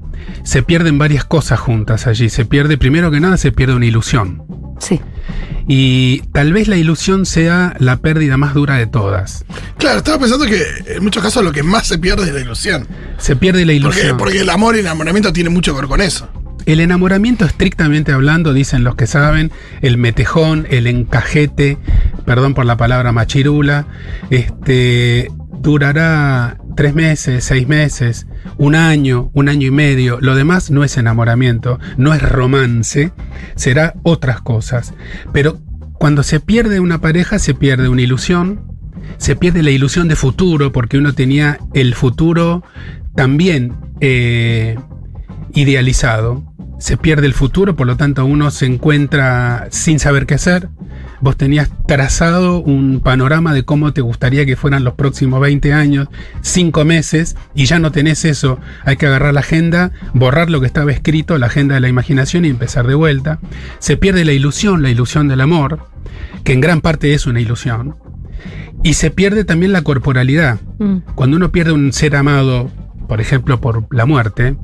se 0.43 0.63
pierden 0.63 0.97
varias 0.97 1.25
cosas 1.25 1.59
juntas 1.59 2.07
allí. 2.07 2.29
Se 2.29 2.45
pierde, 2.45 2.77
primero 2.77 3.11
que 3.11 3.19
nada, 3.19 3.35
se 3.37 3.51
pierde 3.51 3.75
una 3.75 3.85
ilusión. 3.87 4.43
Sí. 4.79 5.01
Y 5.67 6.21
tal 6.33 6.53
vez 6.53 6.67
la 6.67 6.77
ilusión 6.77 7.25
sea 7.25 7.75
la 7.79 7.97
pérdida 7.97 8.37
más 8.37 8.53
dura 8.53 8.75
de 8.75 8.87
todas. 8.87 9.45
Claro, 9.77 9.99
estaba 9.99 10.19
pensando 10.19 10.45
que 10.45 10.63
en 10.87 11.03
muchos 11.03 11.23
casos 11.23 11.43
lo 11.43 11.51
que 11.51 11.63
más 11.63 11.87
se 11.87 11.97
pierde 11.97 12.27
es 12.27 12.33
la 12.33 12.41
ilusión. 12.41 12.87
Se 13.17 13.35
pierde 13.35 13.65
la 13.65 13.73
ilusión. 13.73 14.17
porque 14.17 14.41
el 14.41 14.49
amor 14.49 14.75
y 14.75 14.79
el 14.79 14.85
enamoramiento 14.85 15.31
tiene 15.31 15.49
mucho 15.49 15.73
que 15.73 15.81
ver 15.81 15.89
con 15.89 16.01
eso. 16.01 16.29
El 16.65 16.79
enamoramiento, 16.79 17.45
estrictamente 17.45 18.11
hablando, 18.11 18.53
dicen 18.53 18.83
los 18.83 18.95
que 18.95 19.07
saben, 19.07 19.51
el 19.81 19.97
metejón, 19.97 20.67
el 20.69 20.85
encajete, 20.87 21.77
perdón 22.25 22.53
por 22.53 22.65
la 22.65 22.77
palabra 22.77 23.11
machirula, 23.11 23.87
este, 24.29 25.31
durará 25.61 26.57
tres 26.75 26.93
meses, 26.93 27.43
seis 27.43 27.67
meses, 27.67 28.27
un 28.57 28.75
año, 28.75 29.29
un 29.33 29.49
año 29.49 29.67
y 29.67 29.71
medio. 29.71 30.19
Lo 30.21 30.35
demás 30.35 30.71
no 30.71 30.83
es 30.83 30.97
enamoramiento, 30.97 31.79
no 31.97 32.13
es 32.13 32.21
romance, 32.21 33.11
será 33.55 33.93
otras 34.03 34.41
cosas. 34.41 34.93
Pero 35.33 35.59
cuando 35.93 36.23
se 36.23 36.39
pierde 36.39 36.79
una 36.79 36.99
pareja, 36.99 37.39
se 37.39 37.53
pierde 37.53 37.89
una 37.89 38.01
ilusión, 38.01 38.61
se 39.17 39.35
pierde 39.35 39.63
la 39.63 39.71
ilusión 39.71 40.07
de 40.07 40.15
futuro, 40.15 40.71
porque 40.71 40.97
uno 40.97 41.13
tenía 41.13 41.59
el 41.73 41.93
futuro 41.95 42.63
también 43.15 43.75
eh, 43.99 44.77
idealizado. 45.53 46.43
Se 46.81 46.97
pierde 46.97 47.27
el 47.27 47.35
futuro, 47.35 47.75
por 47.75 47.85
lo 47.85 47.95
tanto 47.95 48.25
uno 48.25 48.49
se 48.49 48.65
encuentra 48.65 49.67
sin 49.69 49.99
saber 49.99 50.25
qué 50.25 50.33
hacer. 50.33 50.69
Vos 51.19 51.37
tenías 51.37 51.69
trazado 51.85 52.57
un 52.57 53.01
panorama 53.01 53.53
de 53.53 53.63
cómo 53.63 53.93
te 53.93 54.01
gustaría 54.01 54.47
que 54.47 54.55
fueran 54.55 54.83
los 54.83 54.95
próximos 54.95 55.39
20 55.41 55.73
años, 55.73 56.07
5 56.41 56.83
meses, 56.83 57.35
y 57.53 57.65
ya 57.65 57.77
no 57.77 57.91
tenés 57.91 58.25
eso. 58.25 58.57
Hay 58.83 58.97
que 58.97 59.05
agarrar 59.05 59.35
la 59.35 59.41
agenda, 59.41 59.91
borrar 60.15 60.49
lo 60.49 60.59
que 60.59 60.65
estaba 60.65 60.91
escrito, 60.91 61.37
la 61.37 61.45
agenda 61.45 61.75
de 61.75 61.81
la 61.81 61.87
imaginación 61.87 62.45
y 62.45 62.49
empezar 62.49 62.87
de 62.87 62.95
vuelta. 62.95 63.37
Se 63.77 63.95
pierde 63.95 64.25
la 64.25 64.33
ilusión, 64.33 64.81
la 64.81 64.89
ilusión 64.89 65.27
del 65.27 65.41
amor, 65.41 65.85
que 66.43 66.53
en 66.53 66.61
gran 66.61 66.81
parte 66.81 67.13
es 67.13 67.27
una 67.27 67.41
ilusión. 67.41 67.95
Y 68.81 68.95
se 68.95 69.11
pierde 69.11 69.45
también 69.45 69.71
la 69.71 69.83
corporalidad. 69.83 70.59
Mm. 70.79 70.97
Cuando 71.13 71.37
uno 71.37 71.51
pierde 71.51 71.73
un 71.73 71.93
ser 71.93 72.15
amado 72.15 72.71
por 73.11 73.19
ejemplo, 73.19 73.59
por 73.59 73.93
la 73.93 74.05
muerte, 74.05 74.55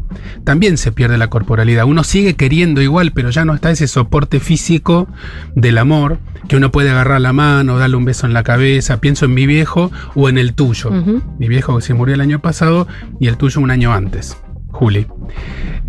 también 0.46 0.78
se 0.78 0.94
pierde 0.94 1.18
la 1.18 1.30
corporalidad. 1.30 1.84
Uno 1.84 2.06
sigue 2.06 2.36
queriendo 2.36 2.82
igual, 2.82 3.12
pero 3.12 3.30
ya 3.30 3.44
no 3.44 3.54
está 3.54 3.72
ese 3.72 3.88
soporte 3.88 4.40
físico 4.40 5.10
del 5.54 5.78
amor, 5.78 6.20
que 6.48 6.56
uno 6.56 6.72
puede 6.72 6.90
agarrar 6.90 7.20
la 7.20 7.34
mano, 7.34 7.78
darle 7.78 7.98
un 7.98 8.06
beso 8.06 8.26
en 8.26 8.32
la 8.32 8.44
cabeza, 8.44 9.02
pienso 9.02 9.26
en 9.26 9.34
mi 9.34 9.48
viejo 9.48 9.92
o 10.16 10.30
en 10.30 10.38
el 10.38 10.54
tuyo. 10.54 10.92
Mi 11.38 11.50
viejo 11.50 11.76
que 11.76 11.82
se 11.82 11.94
murió 11.94 12.16
el 12.16 12.22
año 12.22 12.40
pasado 12.40 12.88
y 13.20 13.28
el 13.28 13.36
tuyo 13.36 13.60
un 13.60 13.70
año 13.70 13.92
antes, 13.92 14.38
Juli. 14.68 15.08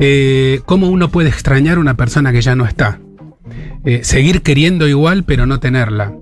Eh, 0.00 0.60
¿Cómo 0.66 0.88
uno 0.88 1.10
puede 1.10 1.28
extrañar 1.28 1.76
a 1.76 1.80
una 1.80 1.96
persona 1.96 2.32
que 2.32 2.40
ya 2.40 2.56
no 2.56 2.64
está? 2.64 2.98
Eh, 3.84 4.00
seguir 4.02 4.42
queriendo 4.42 4.88
igual, 4.88 5.22
pero 5.22 5.46
no 5.46 5.60
tenerla. 5.60 6.12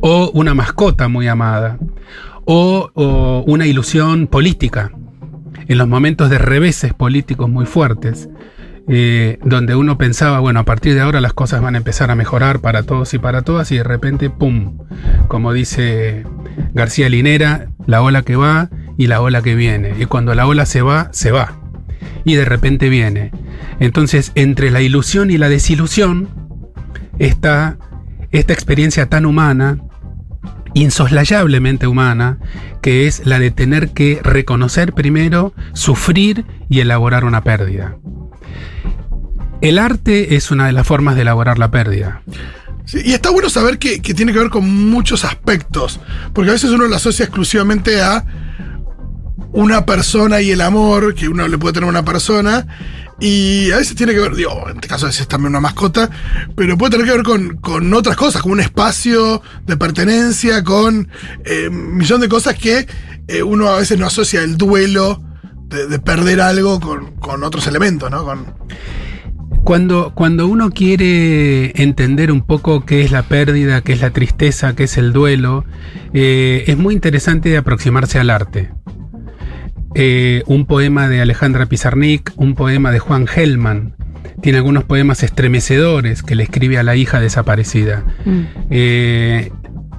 O 0.00 0.30
una 0.32 0.54
mascota 0.54 1.08
muy 1.08 1.26
amada. 1.26 1.76
O, 2.44 2.88
o 2.94 3.42
una 3.48 3.66
ilusión 3.66 4.28
política. 4.28 4.92
En 5.68 5.78
los 5.78 5.88
momentos 5.88 6.30
de 6.30 6.38
reveses 6.38 6.94
políticos 6.94 7.48
muy 7.48 7.66
fuertes. 7.66 8.28
eh, 8.88 9.38
donde 9.44 9.74
uno 9.74 9.98
pensaba, 9.98 10.38
bueno, 10.38 10.60
a 10.60 10.64
partir 10.64 10.94
de 10.94 11.00
ahora 11.00 11.20
las 11.20 11.32
cosas 11.32 11.60
van 11.60 11.74
a 11.74 11.78
empezar 11.78 12.10
a 12.10 12.14
mejorar 12.14 12.60
para 12.60 12.84
todos 12.84 13.14
y 13.14 13.18
para 13.18 13.42
todas, 13.42 13.72
y 13.72 13.76
de 13.76 13.82
repente, 13.82 14.30
¡pum! 14.30 14.78
Como 15.28 15.52
dice 15.52 16.24
García 16.72 17.08
Linera, 17.08 17.68
la 17.86 18.02
ola 18.02 18.22
que 18.22 18.36
va 18.36 18.70
y 18.96 19.08
la 19.08 19.20
ola 19.20 19.42
que 19.42 19.54
viene. 19.56 19.94
Y 19.98 20.06
cuando 20.06 20.34
la 20.34 20.46
ola 20.46 20.66
se 20.66 20.82
va, 20.82 21.08
se 21.12 21.32
va. 21.32 21.58
Y 22.24 22.34
de 22.34 22.44
repente 22.44 22.88
viene. 22.88 23.32
Entonces, 23.80 24.32
entre 24.36 24.70
la 24.70 24.80
ilusión 24.82 25.30
y 25.30 25.38
la 25.38 25.48
desilusión, 25.48 26.28
está 27.18 27.78
esta 28.30 28.52
experiencia 28.52 29.06
tan 29.06 29.26
humana, 29.26 29.78
insoslayablemente 30.76 31.86
humana, 31.86 32.38
que 32.82 33.06
es 33.06 33.24
la 33.24 33.38
de 33.38 33.50
tener 33.50 33.94
que 33.94 34.20
reconocer 34.22 34.92
primero, 34.92 35.54
sufrir 35.72 36.44
y 36.68 36.80
elaborar 36.80 37.24
una 37.24 37.42
pérdida. 37.42 37.96
El 39.62 39.78
arte 39.78 40.36
es 40.36 40.50
una 40.50 40.66
de 40.66 40.72
las 40.72 40.86
formas 40.86 41.16
de 41.16 41.22
elaborar 41.22 41.58
la 41.58 41.70
pérdida. 41.70 42.20
Y 42.92 43.14
está 43.14 43.30
bueno 43.30 43.48
saber 43.48 43.78
que, 43.78 44.02
que 44.02 44.12
tiene 44.12 44.34
que 44.34 44.38
ver 44.38 44.50
con 44.50 44.90
muchos 44.90 45.24
aspectos, 45.24 45.98
porque 46.34 46.50
a 46.50 46.52
veces 46.52 46.70
uno 46.70 46.86
lo 46.86 46.94
asocia 46.94 47.24
exclusivamente 47.24 48.02
a 48.02 48.26
una 49.52 49.86
persona 49.86 50.42
y 50.42 50.50
el 50.50 50.60
amor 50.60 51.14
que 51.14 51.26
uno 51.26 51.48
le 51.48 51.56
puede 51.56 51.72
tener 51.72 51.86
a 51.86 51.90
una 51.90 52.04
persona, 52.04 52.66
y 53.18 53.70
a 53.70 53.78
veces 53.78 53.96
tiene 53.96 54.12
que 54.12 54.20
ver, 54.20 54.34
digo, 54.34 54.68
en 54.68 54.76
este 54.76 54.88
caso 54.88 55.06
veces 55.06 55.26
también 55.26 55.50
una 55.50 55.60
mascota, 55.60 56.10
pero 56.54 56.76
puede 56.76 56.92
tener 56.92 57.06
que 57.06 57.12
ver 57.12 57.22
con, 57.22 57.56
con 57.56 57.92
otras 57.94 58.16
cosas, 58.16 58.42
con 58.42 58.52
un 58.52 58.60
espacio 58.60 59.42
de 59.64 59.76
pertenencia, 59.76 60.62
con 60.62 61.08
eh, 61.44 61.68
un 61.68 61.96
millón 61.96 62.20
de 62.20 62.28
cosas 62.28 62.56
que 62.56 62.86
eh, 63.28 63.42
uno 63.42 63.68
a 63.68 63.78
veces 63.78 63.98
no 63.98 64.06
asocia 64.06 64.42
el 64.42 64.56
duelo 64.56 65.22
de, 65.68 65.86
de 65.86 65.98
perder 65.98 66.40
algo 66.40 66.78
con, 66.78 67.16
con 67.16 67.42
otros 67.42 67.66
elementos, 67.66 68.10
¿no? 68.10 68.24
Cuando, 69.64 70.12
cuando 70.14 70.46
uno 70.46 70.70
quiere 70.70 71.72
entender 71.82 72.30
un 72.30 72.42
poco 72.42 72.86
qué 72.86 73.02
es 73.02 73.10
la 73.10 73.24
pérdida, 73.24 73.80
qué 73.80 73.94
es 73.94 74.00
la 74.00 74.10
tristeza, 74.10 74.76
qué 74.76 74.84
es 74.84 74.96
el 74.96 75.12
duelo, 75.12 75.64
eh, 76.12 76.62
es 76.68 76.78
muy 76.78 76.94
interesante 76.94 77.56
aproximarse 77.56 78.20
al 78.20 78.30
arte. 78.30 78.70
Eh, 79.98 80.42
un 80.44 80.66
poema 80.66 81.08
de 81.08 81.22
Alejandra 81.22 81.64
Pizarnik, 81.64 82.30
un 82.36 82.54
poema 82.54 82.90
de 82.90 82.98
Juan 82.98 83.26
Gelman, 83.26 83.94
tiene 84.42 84.58
algunos 84.58 84.84
poemas 84.84 85.22
estremecedores 85.22 86.22
que 86.22 86.34
le 86.34 86.42
escribe 86.42 86.76
a 86.76 86.82
la 86.82 86.96
hija 86.96 87.18
desaparecida. 87.18 88.04
Mm. 88.26 88.40
Eh, 88.68 89.52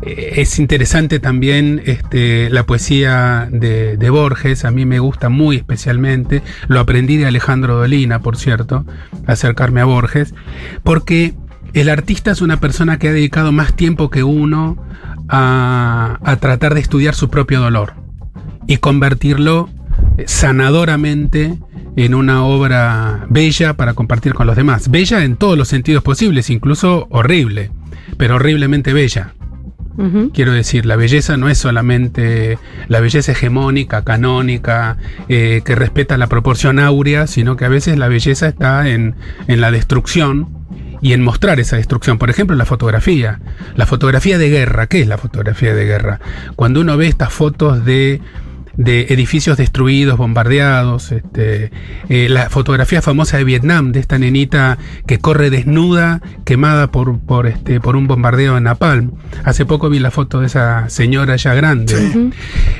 es 0.03 0.59
interesante 0.59 1.19
también 1.19 1.81
este, 1.87 2.51
la 2.51 2.63
poesía 2.67 3.49
de, 3.51 3.97
de 3.97 4.09
Borges, 4.11 4.65
a 4.65 4.71
mí 4.71 4.85
me 4.85 4.99
gusta 4.99 5.29
muy 5.29 5.55
especialmente, 5.55 6.43
lo 6.67 6.79
aprendí 6.79 7.17
de 7.17 7.25
Alejandro 7.25 7.77
Dolina, 7.77 8.19
por 8.19 8.37
cierto, 8.37 8.85
acercarme 9.25 9.81
a 9.81 9.85
Borges, 9.85 10.35
porque 10.83 11.33
el 11.73 11.89
artista 11.89 12.29
es 12.29 12.41
una 12.41 12.59
persona 12.59 12.99
que 12.99 13.07
ha 13.07 13.13
dedicado 13.13 13.51
más 13.51 13.75
tiempo 13.75 14.11
que 14.11 14.23
uno 14.23 14.77
a, 15.27 16.19
a 16.23 16.35
tratar 16.35 16.75
de 16.75 16.81
estudiar 16.81 17.15
su 17.15 17.31
propio 17.31 17.59
dolor 17.61 17.95
y 18.67 18.77
convertirlo 18.77 19.71
sanadoramente 20.25 21.57
en 21.95 22.13
una 22.13 22.43
obra 22.43 23.25
bella 23.29 23.75
para 23.75 23.93
compartir 23.93 24.33
con 24.33 24.47
los 24.47 24.55
demás. 24.55 24.89
Bella 24.89 25.24
en 25.24 25.36
todos 25.36 25.57
los 25.57 25.67
sentidos 25.67 26.03
posibles, 26.03 26.50
incluso 26.50 27.07
horrible, 27.09 27.71
pero 28.17 28.36
horriblemente 28.36 28.93
bella. 28.93 29.33
Quiero 30.31 30.51
decir, 30.51 30.86
la 30.86 30.95
belleza 30.95 31.38
no 31.38 31.50
es 31.50 31.57
solamente 31.57 32.59
la 32.88 33.00
belleza 33.00 33.31
hegemónica, 33.31 34.03
canónica, 34.03 34.97
eh, 35.27 35.63
que 35.65 35.74
respeta 35.74 36.17
la 36.17 36.27
proporción 36.27 36.77
áurea, 36.77 37.25
sino 37.25 37.57
que 37.57 37.65
a 37.65 37.69
veces 37.69 37.97
la 37.97 38.07
belleza 38.07 38.47
está 38.47 38.88
en, 38.89 39.15
en 39.47 39.59
la 39.59 39.71
destrucción 39.71 40.50
y 41.01 41.13
en 41.13 41.24
mostrar 41.24 41.59
esa 41.59 41.77
destrucción. 41.77 42.19
Por 42.19 42.29
ejemplo, 42.29 42.55
la 42.55 42.65
fotografía. 42.65 43.39
La 43.75 43.88
fotografía 43.88 44.38
de 44.38 44.50
guerra. 44.50 44.86
¿Qué 44.86 45.01
es 45.01 45.07
la 45.07 45.17
fotografía 45.17 45.74
de 45.74 45.86
guerra? 45.86 46.19
Cuando 46.55 46.81
uno 46.81 46.95
ve 46.95 47.07
estas 47.07 47.33
fotos 47.33 47.83
de 47.83 48.21
de 48.77 49.07
edificios 49.10 49.57
destruidos, 49.57 50.17
bombardeados, 50.17 51.12
este, 51.12 51.72
eh, 52.10 52.27
la 52.29 52.50
fotografía 52.50 53.01
famosa 53.01 53.38
de 53.38 53.43
Vietnam, 53.43 53.91
de 53.91 54.00
esta 54.00 54.19
nenita 54.19 54.77
que 55.07 55.17
corre 55.17 55.50
desnuda, 55.50 56.22
quemada 56.46 56.91
por, 56.91 57.19
por, 57.19 57.48
este, 57.48 57.79
por 57.79 57.96
un 57.96 58.07
bombardeo 58.07 58.55
en 58.55 58.63
Napalm. 58.63 59.12
Hace 59.43 59.65
poco 59.65 59.89
vi 59.89 60.00
la 60.00 60.12
foto 60.12 60.41
de 60.41 60.46
esa 60.46 60.89
señora 60.89 61.36
ya 61.36 61.55
grande. 61.55 61.96
Sí. 61.96 62.29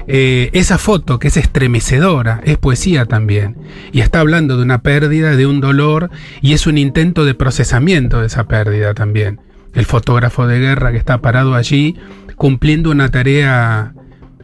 Eh, 0.08 0.51
esa 0.54 0.77
foto 0.77 1.20
que 1.20 1.30
es 1.30 1.38
estremecedora, 1.38 2.42
es 2.46 2.58
poesía 2.58 3.06
también, 3.06 3.58
y 3.92 4.01
está 4.01 4.20
hablando 4.20 4.56
de 4.58 4.63
una 4.63 4.82
pérdida, 4.82 5.36
de 5.36 5.48
un 5.48 5.60
dolor, 5.60 6.12
y 6.42 6.54
es 6.54 6.68
un 6.68 6.77
intento 6.77 7.25
de 7.25 7.34
procesamiento 7.34 8.22
de 8.22 8.27
esa 8.27 8.48
pérdida 8.48 8.94
también. 8.94 9.42
El 9.74 9.86
fotógrafo 9.86 10.48
de 10.48 10.60
guerra 10.60 10.92
que 10.92 10.98
está 10.98 11.20
parado 11.20 11.56
allí 11.56 11.98
cumpliendo 12.36 12.92
una 12.92 13.10
tarea 13.10 13.94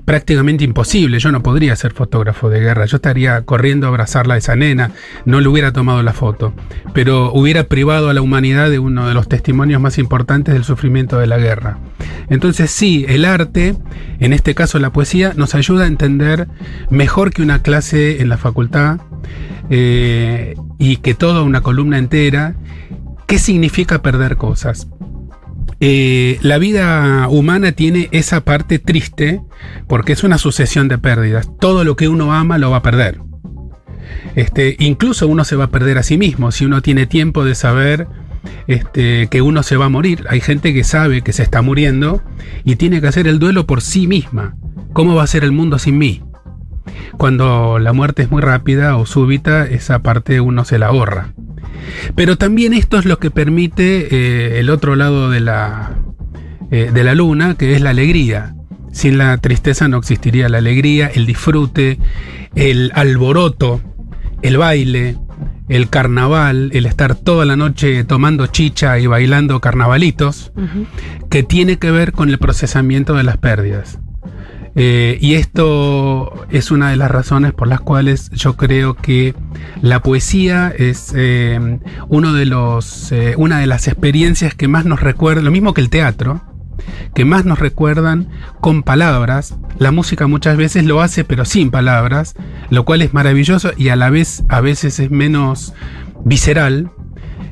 prácticamente 0.06 0.64
imposible. 0.64 1.20
Yo 1.20 1.32
no 1.32 1.44
podría 1.44 1.76
ser 1.76 1.94
fotógrafo 1.94 2.50
de 2.50 2.60
guerra. 2.60 2.86
Yo 2.86 2.98
estaría 2.98 3.42
corriendo 3.42 3.88
a 3.88 3.90
abrazarla 3.90 4.36
a 4.36 4.38
esa 4.38 4.56
nena. 4.56 4.92
No 5.26 5.42
le 5.42 5.48
hubiera 5.48 5.72
tomado 5.72 6.04
la 6.04 6.14
foto. 6.14 6.54
Pero 6.94 7.32
hubiera 7.34 7.66
privado 7.66 8.10
a 8.10 8.14
la 8.14 8.22
humanidad 8.22 8.70
de 8.70 8.80
uno 8.80 9.08
de 9.08 9.14
los 9.14 9.28
testimonios 9.28 9.82
más 9.82 9.98
importantes 9.98 10.54
del 10.54 10.64
sufrimiento 10.64 11.20
de 11.20 11.28
la 11.28 11.38
guerra. 11.38 11.80
Entonces 12.30 12.72
sí, 12.72 13.06
el 13.08 13.26
arte, 13.26 13.76
en 14.20 14.34
este 14.34 14.56
caso 14.56 14.80
la 14.80 14.92
poesía, 14.92 15.34
nos 15.36 15.56
ayuda 15.56 15.86
a 15.86 15.88
entender 15.88 16.48
mejor 16.90 17.32
que 17.32 17.42
una 17.42 17.62
clase 17.62 18.22
en 18.22 18.30
la 18.30 18.38
facultad 18.38 19.00
eh, 19.70 20.56
y 20.80 20.98
que 20.98 21.14
toda 21.14 21.44
una 21.44 21.62
columna 21.62 21.98
entera 21.98 22.56
qué 23.28 23.40
significa 23.40 24.02
perder 24.02 24.38
cosas. 24.38 24.88
Eh, 25.86 26.40
la 26.44 26.60
vida 26.60 27.28
humana 27.28 27.74
tiene 27.74 28.08
esa 28.14 28.46
parte 28.46 28.80
triste 28.80 29.42
porque 29.86 30.14
es 30.14 30.24
una 30.24 30.38
sucesión 30.38 30.88
de 30.88 30.98
pérdidas. 30.98 31.50
Todo 31.60 31.84
lo 31.84 31.98
que 31.98 32.08
uno 32.08 32.32
ama 32.32 32.58
lo 32.58 32.72
va 32.72 32.78
a 32.78 32.82
perder. 32.82 33.20
Este, 34.36 34.78
incluso 34.80 35.28
uno 35.28 35.44
se 35.44 35.58
va 35.58 35.66
a 35.66 35.72
perder 35.72 35.98
a 35.98 36.04
sí 36.04 36.18
mismo 36.18 36.54
si 36.54 36.64
uno 36.64 36.82
tiene 36.82 37.06
tiempo 37.06 37.44
de 37.44 37.54
saber 37.54 38.08
este, 38.68 39.28
que 39.28 39.42
uno 39.42 39.62
se 39.62 39.76
va 39.76 39.88
a 39.88 39.90
morir. 39.90 40.24
Hay 40.30 40.40
gente 40.40 40.74
que 40.74 40.86
sabe 40.86 41.22
que 41.22 41.34
se 41.34 41.44
está 41.44 41.62
muriendo 41.62 42.24
y 42.64 42.78
tiene 42.78 43.02
que 43.02 43.08
hacer 43.08 43.28
el 43.28 43.38
duelo 43.38 43.68
por 43.68 43.82
sí 43.82 44.08
misma. 44.08 44.56
¿Cómo 44.94 45.16
va 45.16 45.24
a 45.24 45.28
ser 45.28 45.44
el 45.44 45.52
mundo 45.52 45.80
sin 45.80 45.98
mí? 45.98 46.24
Cuando 47.18 47.78
la 47.78 47.92
muerte 47.92 48.22
es 48.22 48.32
muy 48.32 48.42
rápida 48.42 48.96
o 48.96 49.06
súbita, 49.06 49.66
esa 49.66 50.00
parte 50.00 50.40
uno 50.40 50.64
se 50.64 50.80
la 50.80 50.88
ahorra. 50.88 51.34
Pero 52.16 52.38
también 52.38 52.74
esto 52.74 52.98
es 52.98 53.06
lo 53.06 53.20
que 53.20 53.32
permite 53.32 54.08
eh, 54.12 54.60
el 54.60 54.70
otro 54.70 54.96
lado 54.96 55.30
de 55.30 55.40
la, 55.40 56.00
eh, 56.72 56.92
de 56.94 57.04
la 57.04 57.16
luna, 57.16 57.56
que 57.56 57.74
es 57.74 57.82
la 57.82 57.92
alegría. 57.92 58.56
Sin 58.92 59.18
la 59.18 59.38
tristeza 59.38 59.88
no 59.88 59.98
existiría 59.98 60.50
la 60.50 60.60
alegría, 60.60 61.08
el 61.08 61.26
disfrute, 61.26 61.98
el 62.56 62.92
alboroto, 62.94 63.82
el 64.42 64.58
baile, 64.58 65.18
el 65.70 65.90
carnaval, 65.90 66.70
el 66.74 66.86
estar 66.86 67.16
toda 67.16 67.46
la 67.46 67.56
noche 67.56 68.04
tomando 68.04 68.48
chicha 68.48 69.00
y 69.00 69.08
bailando 69.08 69.60
carnavalitos, 69.62 70.52
que 71.30 71.42
tiene 71.42 71.80
que 71.80 71.90
ver 71.90 72.12
con 72.12 72.30
el 72.30 72.38
procesamiento 72.38 73.16
de 73.16 73.24
las 73.24 73.38
pérdidas. 73.38 74.00
Eh, 74.76 75.20
y 75.22 75.36
esto 75.36 76.46
es 76.50 76.72
una 76.72 76.90
de 76.90 76.98
las 76.98 77.12
razones 77.12 77.54
por 77.54 77.68
las 77.68 77.80
cuales 77.82 78.32
yo 78.32 78.56
creo 78.56 78.96
que 78.96 79.36
la 79.82 80.02
poesía 80.02 80.74
es 80.76 81.14
eh, 81.16 81.80
uno 82.08 82.34
de 82.34 82.46
los, 82.46 83.12
eh, 83.12 83.36
una 83.38 83.60
de 83.60 83.68
las 83.68 83.88
experiencias 83.88 84.56
que 84.56 84.68
más 84.68 84.86
nos 84.86 85.02
recuerda, 85.02 85.42
lo 85.42 85.52
mismo 85.52 85.76
que 85.76 85.82
el 85.82 85.90
teatro, 85.90 86.42
que 87.14 87.24
más 87.24 87.46
nos 87.46 87.60
recuerdan 87.60 88.30
con 88.62 88.82
palabras. 88.82 89.56
La 89.78 89.92
música 89.92 90.26
muchas 90.26 90.58
veces 90.58 90.86
lo 90.86 91.02
hace 91.02 91.24
pero 91.24 91.46
sin 91.46 91.70
palabras, 91.70 92.34
lo 92.72 92.84
cual 92.84 93.04
es 93.04 93.14
maravilloso 93.14 93.72
y 93.78 93.90
a 93.90 93.96
la 93.96 94.10
vez 94.10 94.44
a 94.50 94.60
veces 94.60 95.00
es 95.00 95.12
menos 95.12 95.74
visceral. 96.26 96.92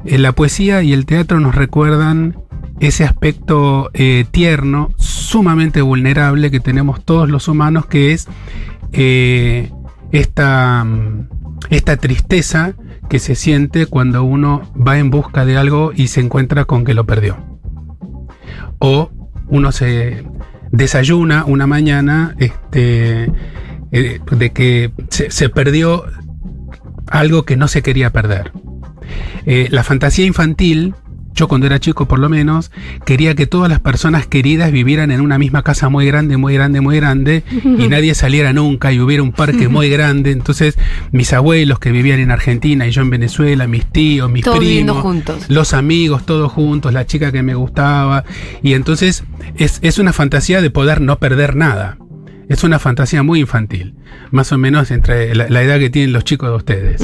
La 0.04 0.32
poesía 0.32 0.82
y 0.82 0.94
el 0.94 1.06
teatro 1.06 1.40
nos 1.40 1.54
recuerdan 1.54 2.36
ese 2.80 3.04
aspecto 3.04 3.92
tierno, 4.32 4.90
sumamente 5.32 5.82
vulnerable 5.82 6.52
que 6.52 6.60
tenemos 6.60 7.06
todos 7.06 7.30
los 7.30 7.48
humanos, 7.48 7.86
que 7.86 8.12
es 8.12 8.28
eh, 8.92 9.72
esta, 10.12 10.84
mm, 10.84 11.30
esta 11.70 11.96
tristeza 11.96 12.74
que 13.10 13.18
se 13.18 13.36
siente 13.36 13.86
cuando 13.86 14.26
uno 14.26 14.74
va 14.76 14.98
en 14.98 15.10
busca 15.10 15.46
de 15.46 15.56
algo 15.56 15.94
y 15.96 16.08
se 16.08 16.20
encuentra 16.20 16.66
con 16.66 16.84
que 16.84 16.94
lo 16.94 17.06
perdió. 17.06 17.38
O 18.80 19.10
uno 19.48 19.72
se 19.72 20.26
desayuna 20.72 21.46
una 21.46 21.66
mañana 21.66 22.36
este, 22.38 23.32
eh, 23.94 24.20
de 24.32 24.50
que 24.52 24.92
se, 25.10 25.48
perdió 25.48 26.04
algo 27.08 27.44
que 27.44 27.56
no 27.56 27.70
se 27.70 27.82
quería 27.82 28.12
perder. 28.12 28.52
Eh, 29.46 29.70
la 29.72 29.84
fantasía 29.84 30.26
infantil, 30.26 30.94
yo 31.34 31.48
cuando 31.48 31.68
era 31.68 31.80
chico 31.80 32.08
por 32.08 32.20
lo 32.20 32.30
menos, 32.30 32.72
quería 33.06 33.36
que 33.36 33.48
todas 33.48 33.70
las 33.70 33.80
personas 33.80 34.28
queridas 34.28 34.72
vivieran 34.72 35.12
en 35.12 35.22
una 35.22 35.38
misma 35.38 35.64
casa 35.64 35.90
muy 35.90 36.06
grande, 36.06 36.38
muy 36.38 36.54
grande, 36.54 36.82
muy 36.82 36.98
grande, 36.98 37.44
y 37.52 37.88
nadie 37.90 38.14
saliera 38.16 38.54
nunca 38.54 38.92
y 38.92 39.00
hubiera 39.00 39.24
un 39.24 39.32
parque 39.32 39.68
muy 39.68 39.90
grande. 39.90 40.32
Entonces, 40.32 40.78
mis 41.12 41.34
abuelos 41.34 41.80
que 41.80 41.92
vivían 41.92 42.20
en 42.20 42.32
Argentina 42.32 42.88
y 42.88 42.92
yo 42.92 43.02
en 43.02 43.10
Venezuela, 43.10 43.68
mis 43.68 43.86
tíos, 43.86 44.32
mis 44.32 44.44
Todos 44.44 44.58
primos, 44.60 44.98
juntos. 44.98 45.46
los 45.50 45.74
amigos, 45.74 46.26
todos 46.26 46.52
juntos, 46.52 46.94
la 46.94 47.06
chica 47.06 47.32
que 47.32 47.44
me 47.44 47.56
gustaba. 47.56 48.24
Y 48.62 48.74
entonces 48.74 49.24
es, 49.58 49.80
es 49.82 49.98
una 50.00 50.14
fantasía 50.14 50.62
de 50.62 50.70
poder 50.70 51.02
no 51.02 51.18
perder 51.20 51.56
nada. 51.56 51.98
Es 52.50 52.66
una 52.66 52.80
fantasía 52.80 53.24
muy 53.24 53.40
infantil, 53.40 53.96
más 54.32 54.52
o 54.52 54.58
menos 54.58 54.92
entre 54.92 55.34
la, 55.36 55.48
la 55.48 55.62
edad 55.64 55.80
que 55.80 55.90
tienen 55.90 56.12
los 56.12 56.26
chicos 56.26 56.50
de 56.50 56.56
ustedes. 56.58 57.02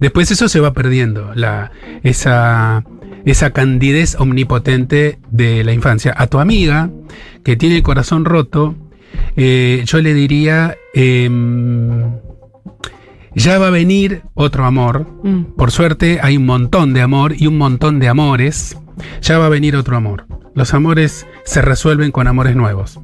Después 0.00 0.28
eso 0.32 0.48
se 0.48 0.58
va 0.58 0.72
perdiendo, 0.72 1.30
la, 1.36 1.70
esa, 2.02 2.82
esa 3.30 3.50
candidez 3.50 4.16
omnipotente 4.18 5.18
de 5.30 5.62
la 5.64 5.72
infancia. 5.72 6.14
A 6.16 6.28
tu 6.28 6.38
amiga, 6.38 6.90
que 7.44 7.56
tiene 7.56 7.76
el 7.76 7.82
corazón 7.82 8.24
roto, 8.24 8.74
eh, 9.36 9.82
yo 9.86 10.00
le 10.00 10.14
diría, 10.14 10.76
em, 10.94 12.16
ya 13.34 13.58
va 13.58 13.68
a 13.68 13.70
venir 13.70 14.22
otro 14.34 14.64
amor. 14.64 15.06
Mm. 15.22 15.56
Por 15.56 15.70
suerte 15.70 16.20
hay 16.22 16.36
un 16.38 16.46
montón 16.46 16.94
de 16.94 17.02
amor 17.02 17.34
y 17.36 17.46
un 17.46 17.58
montón 17.58 17.98
de 17.98 18.08
amores. 18.08 18.78
Ya 19.20 19.38
va 19.38 19.46
a 19.46 19.50
venir 19.50 19.76
otro 19.76 19.96
amor. 19.96 20.26
Los 20.54 20.72
amores 20.74 21.26
se 21.44 21.62
resuelven 21.62 22.10
con 22.10 22.26
amores 22.26 22.56
nuevos. 22.56 22.98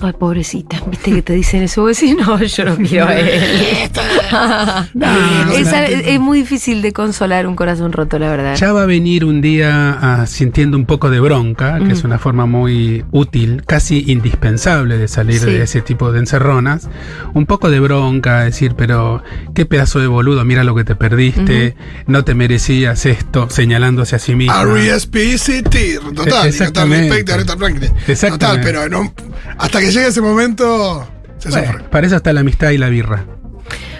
Ay, 0.00 0.12
pobrecita, 0.18 0.82
viste 0.90 1.12
que 1.12 1.22
te 1.22 1.32
dicen 1.34 1.62
eso, 1.62 1.82
vos 1.82 1.98
decís, 1.98 2.16
no, 2.18 2.42
yo 2.42 2.64
no 2.64 2.76
quiero 2.76 3.06
a 3.08 3.14
él. 3.16 3.28
es, 5.54 5.72
es 6.06 6.20
muy 6.20 6.40
difícil 6.40 6.82
de 6.82 6.92
consolar 6.92 7.46
un 7.46 7.54
corazón 7.56 7.92
roto, 7.92 8.18
la 8.18 8.28
verdad. 8.28 8.56
Ya 8.56 8.72
va 8.72 8.82
a 8.82 8.86
venir 8.86 9.24
un 9.24 9.40
día 9.40 9.96
ah, 10.00 10.26
sintiendo 10.26 10.76
un 10.76 10.84
poco 10.86 11.10
de 11.10 11.20
bronca, 11.20 11.78
que 11.78 11.84
Mm. 11.84 11.90
es 11.92 12.04
una 12.04 12.18
forma 12.18 12.46
muy 12.46 13.04
útil, 13.12 13.62
casi 13.66 14.04
indispensable 14.10 14.98
de 14.98 15.08
salir 15.08 15.38
Sí. 15.40 15.46
de 15.46 15.62
ese 15.62 15.80
tipo 15.80 16.12
de 16.12 16.18
encerronas. 16.20 16.88
Un 17.34 17.46
poco 17.46 17.70
de 17.70 17.80
bronca, 17.80 18.40
decir, 18.44 18.74
pero 18.76 19.22
qué 19.54 19.64
pedazo 19.66 20.00
de 20.00 20.06
boludo, 20.06 20.44
mira 20.44 20.64
lo 20.64 20.74
que 20.74 20.84
te 20.84 20.96
perdiste, 20.96 21.76
no 22.06 22.24
te 22.24 22.34
merecías 22.34 23.06
esto, 23.06 23.48
señalándose 23.50 24.16
a 24.16 24.18
sí 24.18 24.34
mismo. 24.34 24.54
Total, 26.14 26.24
cantar 26.24 26.46
Exactamente. 26.48 27.24
Total, 27.24 27.94
Exactamente. 28.08 28.62
pero 28.66 28.88
no, 28.88 29.14
hasta 29.58 29.80
que 29.80 29.83
llegue 29.90 30.06
ese 30.08 30.20
momento 30.20 31.06
se 31.38 31.50
Bueno, 31.50 31.72
sufre. 31.72 31.84
para 31.90 32.06
eso 32.06 32.16
está 32.16 32.32
la 32.32 32.40
amistad 32.40 32.70
y 32.70 32.78
la 32.78 32.88
birra. 32.88 33.24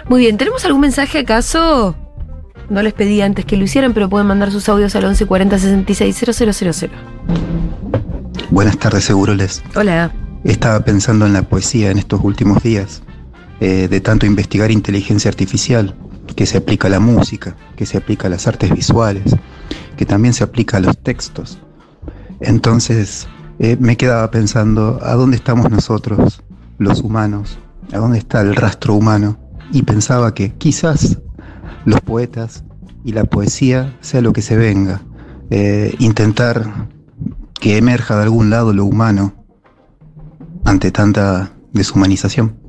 Muy 0.08 0.20
bien, 0.20 0.36
¿tenemos 0.36 0.64
algún 0.64 0.82
mensaje 0.82 1.18
acaso? 1.20 1.96
No 2.70 2.82
les 2.82 2.92
pedí 2.94 3.20
antes 3.20 3.44
que 3.44 3.56
lo 3.56 3.64
hicieran, 3.64 3.92
pero 3.94 4.08
pueden 4.08 4.26
mandar 4.26 4.50
sus 4.50 4.68
audios 4.68 4.94
al 4.96 5.04
11 5.04 5.26
40 5.26 5.58
66 5.58 6.16
000. 6.16 6.90
Buenas 8.50 8.78
tardes, 8.78 9.04
Seguroles. 9.04 9.62
Hola. 9.74 10.12
Estaba 10.44 10.80
pensando 10.84 11.26
en 11.26 11.32
la 11.32 11.42
poesía 11.42 11.90
en 11.90 11.98
estos 11.98 12.20
últimos 12.22 12.62
días, 12.62 13.02
eh, 13.60 13.88
de 13.88 14.00
tanto 14.00 14.26
investigar 14.26 14.70
inteligencia 14.70 15.28
artificial, 15.30 15.94
que 16.36 16.46
se 16.46 16.58
aplica 16.58 16.88
a 16.88 16.90
la 16.90 17.00
música, 17.00 17.56
que 17.76 17.86
se 17.86 17.96
aplica 17.98 18.26
a 18.26 18.30
las 18.30 18.46
artes 18.46 18.70
visuales, 18.70 19.34
que 19.96 20.04
también 20.06 20.34
se 20.34 20.44
aplica 20.44 20.76
a 20.78 20.80
los 20.80 20.96
textos. 20.98 21.58
Entonces, 22.40 23.26
eh, 23.58 23.76
me 23.78 23.96
quedaba 23.96 24.30
pensando, 24.30 24.98
¿a 25.02 25.14
dónde 25.14 25.36
estamos 25.36 25.70
nosotros, 25.70 26.42
los 26.78 27.00
humanos? 27.00 27.58
¿A 27.92 27.98
dónde 27.98 28.18
está 28.18 28.40
el 28.40 28.56
rastro 28.56 28.94
humano? 28.94 29.36
Y 29.72 29.82
pensaba 29.82 30.34
que 30.34 30.52
quizás 30.54 31.18
los 31.84 32.00
poetas 32.00 32.64
y 33.04 33.12
la 33.12 33.24
poesía 33.24 33.96
sea 34.00 34.20
lo 34.20 34.32
que 34.32 34.42
se 34.42 34.56
venga, 34.56 35.02
eh, 35.50 35.94
intentar 35.98 36.88
que 37.60 37.76
emerja 37.76 38.16
de 38.16 38.22
algún 38.24 38.50
lado 38.50 38.72
lo 38.72 38.84
humano 38.84 39.34
ante 40.64 40.90
tanta 40.90 41.52
deshumanización. 41.72 42.63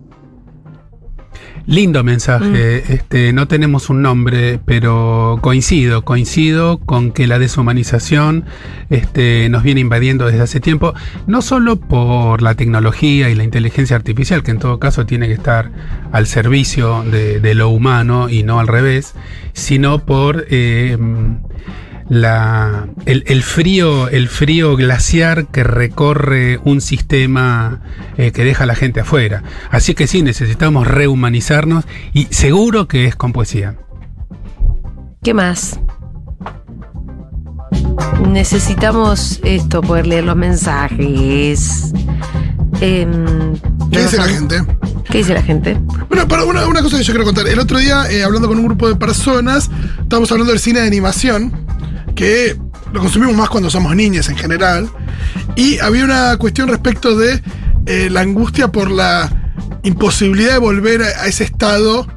Lindo 1.68 2.04
mensaje. 2.04 2.94
Este, 2.94 3.34
no 3.34 3.48
tenemos 3.48 3.90
un 3.90 4.04
nombre, 4.04 4.60
pero 4.66 5.40
coincido, 5.42 6.04
coincido 6.04 6.78
con 6.78 7.12
que 7.12 7.26
la 7.26 7.40
deshumanización 7.40 8.46
este, 8.92 9.50
nos 9.50 9.64
viene 9.64 9.82
invadiendo 9.82 10.28
desde 10.28 10.42
hace 10.42 10.60
tiempo, 10.60 10.94
no 11.26 11.42
solo 11.42 11.78
por 11.78 12.44
la 12.44 12.54
tecnología 12.54 13.32
y 13.32 13.36
la 13.36 13.44
inteligencia 13.44 13.96
artificial, 13.96 14.44
que 14.44 14.52
en 14.52 14.60
todo 14.60 14.80
caso 14.80 15.08
tiene 15.08 15.28
que 15.28 15.34
estar 15.34 15.72
al 16.12 16.28
servicio 16.28 17.04
de, 17.04 17.40
de 17.40 17.56
lo 17.56 17.70
humano 17.70 18.30
y 18.30 18.44
no 18.44 18.60
al 18.60 18.68
revés, 18.68 19.16
sino 19.54 20.06
por 20.06 20.46
eh, 20.50 20.98
la, 22.10 22.88
el, 23.06 23.24
el 23.28 23.44
frío, 23.44 24.10
el 24.10 24.30
frío 24.30 24.76
glaciar 24.76 25.48
que 25.48 25.64
recorre 25.64 26.60
un 26.64 26.82
sistema 26.82 27.82
eh, 28.18 28.32
que 28.32 28.44
deja 28.44 28.64
a 28.64 28.68
la 28.68 28.76
gente 28.76 29.00
afuera. 29.00 29.44
Así 29.72 29.96
que 29.96 30.08
sí, 30.08 30.22
necesitamos 30.22 30.88
rehumanizarnos 30.88 31.86
y 32.14 32.26
seguro 32.32 32.88
que 32.88 33.06
es 33.06 33.16
con 33.16 33.34
poesía. 33.34 33.76
¿Qué 35.24 35.34
más? 35.34 35.80
Necesitamos 38.30 39.40
esto, 39.44 39.82
poder 39.82 40.08
leer 40.08 40.24
los 40.24 40.36
mensajes. 40.36 41.92
Em, 42.82 43.56
¿Qué 43.92 44.02
dice 44.02 44.18
la 44.18 44.26
gente? 44.26 44.62
¿Qué 45.10 45.20
dice 45.20 45.34
la 45.34 45.42
gente? 45.42 45.78
Bueno, 46.10 46.28
para 46.28 46.44
una, 46.44 46.68
una 46.68 46.82
cosa 46.82 46.98
que 46.98 47.04
yo 47.04 47.14
quiero 47.14 47.26
contar. 47.26 47.48
El 47.48 47.60
otro 47.60 47.78
día, 47.78 48.10
eh, 48.12 48.24
hablando 48.24 48.48
con 48.48 48.58
un 48.58 48.66
grupo 48.66 48.88
de 48.88 48.96
personas, 48.96 49.70
estábamos 50.02 50.32
hablando 50.32 50.52
del 50.52 50.60
cine 50.60 50.82
de 50.82 50.88
animación, 50.88 51.54
que 52.16 52.58
lo 52.92 53.00
consumimos 53.00 53.36
más 53.36 53.50
cuando 53.50 53.70
somos 53.70 53.96
niñas 53.96 54.30
en 54.30 54.38
general. 54.38 54.90
Y 55.56 55.80
había 55.80 56.06
una 56.06 56.38
cuestión 56.38 56.70
respecto 56.70 57.16
de 57.16 57.42
eh, 57.86 58.10
la 58.10 58.22
angustia 58.22 58.72
por 58.72 58.90
la 58.90 59.54
imposibilidad 59.84 60.54
de 60.54 60.60
volver 60.60 61.04
a, 61.04 61.08
a 61.08 61.28
ese 61.28 61.44
estado 61.44 62.08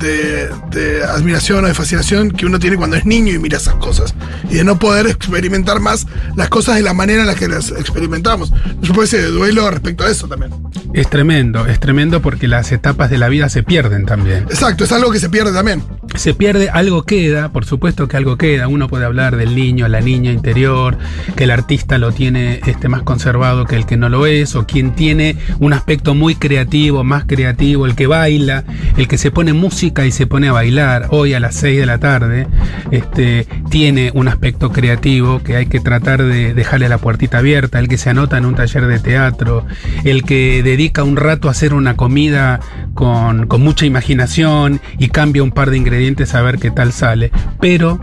de, 0.00 0.48
de 0.70 1.04
admiración 1.04 1.64
o 1.64 1.68
de 1.68 1.74
fascinación 1.74 2.30
que 2.30 2.46
uno 2.46 2.58
tiene 2.58 2.76
cuando 2.76 2.96
es 2.96 3.06
niño 3.06 3.32
y 3.32 3.38
mira 3.38 3.58
esas 3.58 3.74
cosas. 3.74 4.14
Y 4.50 4.54
de 4.54 4.64
no 4.64 4.78
poder 4.78 5.06
experimentar 5.06 5.80
más 5.80 6.06
las 6.36 6.48
cosas 6.48 6.76
de 6.76 6.82
la 6.82 6.94
manera 6.94 7.22
en 7.22 7.26
la 7.26 7.34
que 7.34 7.48
las 7.48 7.70
experimentamos. 7.70 8.52
Yo 8.80 8.92
puedo 8.92 9.02
decir 9.02 9.20
de 9.20 9.28
duelo 9.28 9.70
respecto 9.70 10.04
a 10.04 10.10
eso 10.10 10.26
también. 10.26 10.52
Es 10.92 11.08
tremendo, 11.08 11.66
es 11.66 11.78
tremendo 11.78 12.20
porque 12.20 12.48
las 12.48 12.72
etapas 12.72 13.10
de 13.10 13.18
la 13.18 13.28
vida 13.28 13.48
se 13.48 13.62
pierden 13.62 14.06
también. 14.06 14.44
Exacto, 14.44 14.84
es 14.84 14.92
algo 14.92 15.12
que 15.12 15.20
se 15.20 15.28
pierde 15.28 15.52
también. 15.52 15.82
Se 16.16 16.34
pierde, 16.34 16.68
algo 16.70 17.04
queda, 17.04 17.52
por 17.52 17.64
supuesto 17.64 18.08
que 18.08 18.16
algo 18.16 18.36
queda. 18.36 18.66
Uno 18.66 18.88
puede 18.88 19.04
hablar 19.04 19.36
del 19.36 19.54
niño, 19.54 19.86
la 19.86 20.00
niña 20.00 20.32
interior, 20.32 20.98
que 21.36 21.44
el 21.44 21.52
artista 21.52 21.98
lo 21.98 22.10
tiene 22.10 22.60
este, 22.66 22.88
más 22.88 23.02
conservado 23.02 23.64
que 23.64 23.76
el 23.76 23.86
que 23.86 23.96
no 23.96 24.08
lo 24.08 24.26
es, 24.26 24.56
o 24.56 24.66
quien 24.66 24.94
tiene 24.96 25.36
un 25.60 25.72
aspecto 25.72 26.14
muy 26.14 26.34
creativo, 26.34 27.04
más 27.04 27.24
creativo, 27.26 27.86
el 27.86 27.94
que 27.94 28.08
baila, 28.08 28.64
el 28.96 29.06
que 29.06 29.18
se 29.18 29.30
pone 29.30 29.52
música 29.52 29.89
y 29.98 30.12
se 30.12 30.26
pone 30.26 30.48
a 30.48 30.52
bailar 30.52 31.08
hoy 31.10 31.34
a 31.34 31.40
las 31.40 31.56
6 31.56 31.80
de 31.80 31.86
la 31.86 31.98
tarde, 31.98 32.46
este, 32.90 33.46
tiene 33.70 34.10
un 34.14 34.28
aspecto 34.28 34.70
creativo 34.70 35.42
que 35.42 35.56
hay 35.56 35.66
que 35.66 35.80
tratar 35.80 36.22
de 36.22 36.54
dejarle 36.54 36.88
la 36.88 36.98
puertita 36.98 37.38
abierta, 37.38 37.78
el 37.78 37.88
que 37.88 37.98
se 37.98 38.10
anota 38.10 38.38
en 38.38 38.46
un 38.46 38.54
taller 38.54 38.86
de 38.86 38.98
teatro, 38.98 39.66
el 40.04 40.22
que 40.22 40.62
dedica 40.62 41.02
un 41.02 41.16
rato 41.16 41.48
a 41.48 41.50
hacer 41.50 41.74
una 41.74 41.96
comida 41.96 42.60
con, 42.94 43.46
con 43.46 43.62
mucha 43.62 43.84
imaginación 43.84 44.80
y 44.98 45.08
cambia 45.08 45.42
un 45.42 45.50
par 45.50 45.70
de 45.70 45.76
ingredientes 45.76 46.34
a 46.34 46.42
ver 46.42 46.58
qué 46.58 46.70
tal 46.70 46.92
sale. 46.92 47.30
Pero 47.60 48.00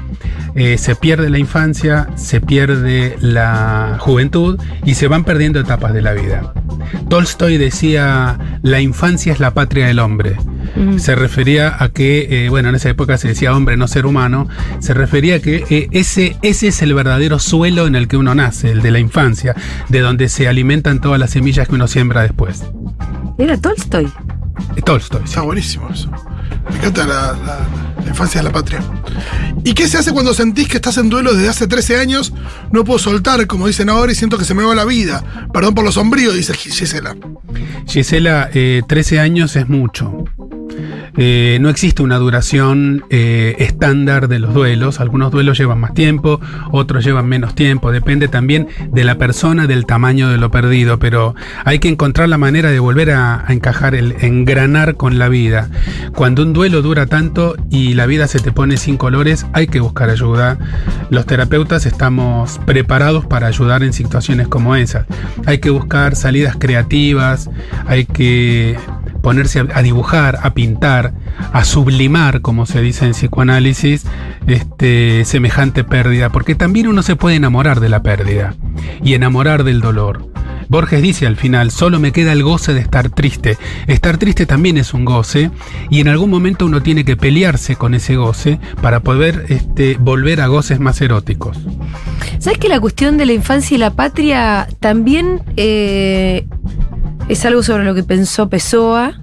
eh, 0.55 0.77
se 0.77 0.95
pierde 0.95 1.29
la 1.29 1.37
infancia, 1.37 2.07
se 2.15 2.41
pierde 2.41 3.15
la 3.21 3.97
juventud 3.99 4.59
y 4.85 4.95
se 4.95 5.07
van 5.07 5.23
perdiendo 5.23 5.59
etapas 5.59 5.93
de 5.93 6.01
la 6.01 6.13
vida. 6.13 6.53
Tolstoy 7.09 7.57
decía, 7.57 8.37
la 8.61 8.81
infancia 8.81 9.33
es 9.33 9.39
la 9.39 9.53
patria 9.53 9.87
del 9.87 9.99
hombre. 9.99 10.35
Mm. 10.75 10.97
Se 10.97 11.15
refería 11.15 11.75
a 11.81 11.89
que, 11.89 12.45
eh, 12.45 12.49
bueno, 12.49 12.69
en 12.69 12.75
esa 12.75 12.89
época 12.89 13.17
se 13.17 13.29
decía 13.29 13.55
hombre, 13.55 13.77
no 13.77 13.87
ser 13.87 14.05
humano, 14.05 14.47
se 14.79 14.93
refería 14.93 15.35
a 15.35 15.39
que 15.39 15.65
eh, 15.69 15.89
ese, 15.91 16.37
ese 16.41 16.67
es 16.67 16.81
el 16.81 16.93
verdadero 16.93 17.39
suelo 17.39 17.87
en 17.87 17.95
el 17.95 18.07
que 18.07 18.17
uno 18.17 18.35
nace, 18.35 18.71
el 18.71 18.81
de 18.81 18.91
la 18.91 18.99
infancia, 18.99 19.55
de 19.89 19.99
donde 19.99 20.29
se 20.29 20.47
alimentan 20.47 21.01
todas 21.01 21.19
las 21.19 21.31
semillas 21.31 21.67
que 21.67 21.75
uno 21.75 21.87
siembra 21.87 22.21
después. 22.21 22.63
Era 23.37 23.57
Tolstoy. 23.57 24.11
Tolstoy, 24.83 25.21
sí. 25.21 25.29
Está 25.29 25.41
buenísimo 25.41 25.89
eso. 25.89 26.09
Me 26.69 26.77
encanta 26.77 27.05
la, 27.05 27.37
infancia 28.07 28.41
de 28.41 28.47
la 28.47 28.53
patria. 28.53 28.81
¿Y 29.63 29.73
qué 29.73 29.87
se 29.87 29.97
hace 29.97 30.13
cuando 30.13 30.33
sentís 30.33 30.67
que 30.67 30.77
estás 30.77 30.97
en 30.97 31.09
duelo 31.09 31.33
desde 31.33 31.49
hace 31.49 31.67
13 31.67 31.97
años? 31.97 32.33
No 32.71 32.83
puedo 32.83 32.99
soltar, 32.99 33.45
como 33.47 33.67
dicen 33.67 33.89
ahora, 33.89 34.11
y 34.11 34.15
siento 34.15 34.37
que 34.37 34.45
se 34.45 34.53
me 34.53 34.63
va 34.63 34.75
la 34.75 34.85
vida. 34.85 35.23
Perdón 35.53 35.75
por 35.75 35.83
lo 35.83 35.91
sombrío, 35.91 36.31
dice 36.31 36.53
Gisela. 36.53 37.15
Gisela, 37.85 38.49
eh, 38.53 38.81
13 38.87 39.19
años 39.19 39.55
es 39.55 39.67
mucho. 39.67 40.25
Eh, 41.17 41.57
no 41.61 41.69
existe 41.69 42.03
una 42.03 42.17
duración 42.17 43.03
eh, 43.09 43.55
estándar 43.59 44.27
de 44.27 44.39
los 44.39 44.53
duelos. 44.53 44.99
Algunos 44.99 45.31
duelos 45.31 45.57
llevan 45.57 45.79
más 45.79 45.93
tiempo, 45.93 46.39
otros 46.71 47.03
llevan 47.03 47.27
menos 47.27 47.55
tiempo. 47.55 47.91
Depende 47.91 48.27
también 48.27 48.67
de 48.91 49.03
la 49.03 49.17
persona, 49.17 49.67
del 49.67 49.85
tamaño 49.85 50.29
de 50.29 50.37
lo 50.37 50.51
perdido. 50.51 50.99
Pero 50.99 51.35
hay 51.65 51.79
que 51.79 51.89
encontrar 51.89 52.29
la 52.29 52.37
manera 52.37 52.69
de 52.69 52.79
volver 52.79 53.11
a, 53.11 53.43
a 53.47 53.53
encajar, 53.53 53.95
el 53.95 54.15
engranar 54.21 54.95
con 54.95 55.17
la 55.17 55.27
vida. 55.27 55.69
Cuando 56.15 56.43
un 56.43 56.53
duelo 56.53 56.81
dura 56.81 57.07
tanto 57.07 57.55
y 57.69 57.95
la 57.95 58.05
vida 58.05 58.27
se 58.27 58.39
te 58.39 58.51
pone 58.51 58.77
sin 58.77 58.97
colores, 58.97 59.45
hay 59.53 59.67
que 59.67 59.79
buscar 59.79 60.09
ayuda. 60.09 60.59
Los 61.09 61.25
terapeutas 61.25 61.85
estamos 61.85 62.59
preparados 62.65 63.25
para 63.25 63.47
ayudar 63.47 63.83
en 63.83 63.93
situaciones 63.93 64.47
como 64.47 64.75
esas. 64.75 65.05
Hay 65.45 65.57
que 65.57 65.69
buscar 65.69 66.15
salidas 66.15 66.55
creativas, 66.59 67.49
hay 67.87 68.05
que 68.05 68.77
ponerse 69.21 69.65
a, 69.73 69.81
dibujar, 69.81 70.39
a 70.43 70.53
pintar, 70.53 71.13
a 71.53 71.63
sublimar, 71.65 72.41
como 72.41 72.65
se 72.65 72.81
dice 72.81 73.05
en 73.05 73.11
psicoanálisis, 73.11 74.05
este, 74.47 75.25
semejante 75.25 75.83
pérdida, 75.83 76.29
porque 76.29 76.55
también 76.55 76.87
uno 76.87 77.03
se 77.03 77.15
puede 77.15 77.35
enamorar 77.35 77.79
de 77.79 77.89
la 77.89 78.03
pérdida 78.03 78.55
y 79.03 79.13
enamorar 79.13 79.63
del 79.63 79.81
dolor. 79.81 80.27
Borges 80.69 81.01
dice 81.01 81.27
al 81.27 81.37
final, 81.37 81.71
solo 81.71 81.99
me 81.99 82.11
queda 82.11 82.33
el 82.33 82.43
goce 82.43 82.73
de 82.73 82.81
estar 82.81 83.09
triste. 83.09 83.57
Estar 83.87 84.17
triste 84.17 84.45
también 84.45 84.77
es 84.77 84.93
un 84.93 85.05
goce 85.05 85.49
y 85.89 86.01
en 86.01 86.09
algún 86.09 86.29
momento 86.29 86.65
uno 86.65 86.81
tiene 86.81 87.05
que 87.05 87.15
pelearse 87.15 87.75
con 87.75 87.93
ese 87.93 88.15
goce 88.15 88.59
para 88.81 88.99
poder 88.99 89.45
este, 89.49 89.95
volver 89.97 90.41
a 90.41 90.47
goces 90.47 90.79
más 90.79 90.99
eróticos. 91.01 91.57
¿Sabes 92.39 92.59
que 92.59 92.69
la 92.69 92.79
cuestión 92.79 93.17
de 93.17 93.25
la 93.25 93.33
infancia 93.33 93.75
y 93.75 93.77
la 93.77 93.91
patria 93.91 94.67
también 94.79 95.41
eh, 95.55 96.47
es 97.29 97.45
algo 97.45 97.63
sobre 97.63 97.83
lo 97.83 97.93
que 97.93 98.03
pensó 98.03 98.49
Pessoa? 98.49 99.21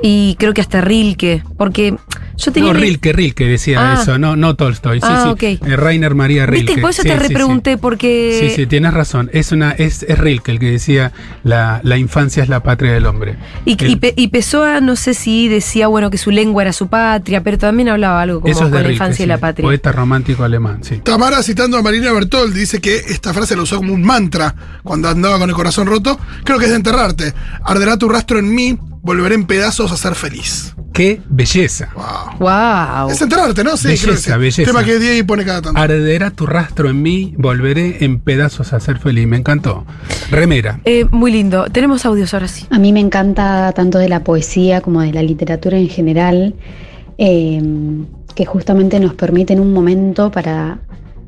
Y 0.00 0.36
creo 0.38 0.54
que 0.54 0.60
hasta 0.60 0.80
Rilke, 0.80 1.42
porque 1.56 1.96
yo 2.38 2.52
tenía... 2.52 2.72
No, 2.72 2.78
Rilke, 2.78 3.12
Rilke 3.12 3.44
decía 3.46 3.78
Ah. 3.92 3.98
eso, 4.02 4.18
no, 4.18 4.36
no 4.36 4.54
Tolstoy. 4.56 5.00
Sí, 5.00 5.06
Ah, 5.08 5.22
sí. 5.24 5.28
ok. 5.30 5.42
Eh, 5.68 5.76
Rainer 5.76 6.14
María 6.14 6.46
Rilke. 6.46 6.66
¿Viste? 6.66 6.80
Por 6.80 6.90
eso 6.90 7.02
Sí, 7.02 7.08
te 7.08 7.14
sí, 7.14 7.20
sí. 7.20 7.28
repregunté, 7.28 7.76
porque... 7.78 8.38
Sí, 8.40 8.54
sí, 8.56 8.66
tienes 8.66 8.94
razón. 8.94 9.28
Es 9.32 9.52
una, 9.52 9.72
es, 9.72 10.02
es 10.04 10.18
Rilke 10.18 10.52
el 10.52 10.58
que 10.58 10.70
decía 10.70 11.12
la, 11.44 11.80
la 11.84 11.98
infancia 11.98 12.42
es 12.42 12.48
la 12.48 12.62
patria 12.62 12.92
del 12.92 13.06
hombre. 13.06 13.36
Y, 13.64 13.76
El- 13.82 13.90
y, 13.90 13.96
Pe- 13.96 14.14
y 14.16 14.28
Pessoa, 14.28 14.80
no 14.80 14.96
sé 14.96 15.14
si 15.14 15.48
decía, 15.48 15.88
bueno, 15.88 16.10
que 16.10 16.18
su 16.18 16.30
lengua 16.30 16.62
era 16.62 16.72
su 16.72 16.88
patria, 16.88 17.42
pero 17.42 17.58
también 17.58 17.88
hablaba 17.88 18.22
algo 18.22 18.40
como 18.40 18.52
eso 18.52 18.64
es 18.64 18.70
con 18.70 18.78
de 18.82 18.86
la 18.88 18.92
infancia 18.92 19.24
y 19.24 19.28
la 19.28 19.38
patria. 19.38 19.64
Poeta 19.64 19.92
romántico 19.92 20.44
alemán, 20.44 20.84
sí. 20.84 20.98
Tamara, 21.02 21.42
citando 21.42 21.76
a 21.76 21.82
Marina 21.82 22.12
Bertold, 22.12 22.54
dice 22.54 22.80
que 22.80 22.96
esta 22.96 23.34
frase 23.34 23.56
la 23.56 23.62
usó 23.62 23.76
como 23.78 23.92
un 23.94 24.02
mantra 24.02 24.54
cuando 24.82 25.08
andaba 25.08 25.38
con 25.38 25.48
el 25.48 25.54
corazón 25.56 25.86
roto. 25.86 26.18
Creo 26.44 26.58
que 26.58 26.64
es 26.66 26.70
de 26.70 26.76
enterrarte. 26.76 27.34
Arderá 27.64 27.96
tu 27.96 28.08
rastro 28.08 28.38
en 28.38 28.54
mí, 28.54 28.78
volveré 29.02 29.34
en 29.34 29.44
pedazos 29.46 29.90
a 29.92 29.96
ser 29.96 30.14
feliz. 30.14 30.74
Qué 30.98 31.20
belleza. 31.28 31.90
Wow. 31.94 32.38
¡Wow! 32.40 33.10
Es 33.10 33.22
enterrarte, 33.22 33.62
¿no? 33.62 33.76
Sí, 33.76 33.86
Belleza, 33.86 34.02
creo 34.02 34.16
que 34.16 34.20
sí. 34.20 34.32
belleza. 34.62 34.64
Tema 34.64 34.82
que 34.84 34.98
Diego 34.98 35.28
pone 35.28 35.44
cada 35.44 35.62
tanto. 35.62 35.80
Arderá 35.80 36.32
tu 36.32 36.44
rastro 36.44 36.90
en 36.90 37.00
mí, 37.00 37.34
volveré 37.38 38.04
en 38.04 38.18
pedazos 38.18 38.72
a 38.72 38.80
ser 38.80 38.98
feliz. 38.98 39.28
Me 39.28 39.36
encantó. 39.36 39.84
Remera. 40.32 40.80
Eh, 40.84 41.04
muy 41.12 41.30
lindo. 41.30 41.66
Tenemos 41.70 42.04
audios 42.04 42.34
ahora 42.34 42.48
sí. 42.48 42.66
A 42.70 42.80
mí 42.80 42.92
me 42.92 42.98
encanta 42.98 43.70
tanto 43.76 43.98
de 43.98 44.08
la 44.08 44.24
poesía 44.24 44.80
como 44.80 45.00
de 45.02 45.12
la 45.12 45.22
literatura 45.22 45.78
en 45.78 45.88
general, 45.88 46.56
eh, 47.16 47.62
que 48.34 48.44
justamente 48.44 48.98
nos 48.98 49.14
permiten 49.14 49.60
un 49.60 49.72
momento 49.72 50.32
para 50.32 50.80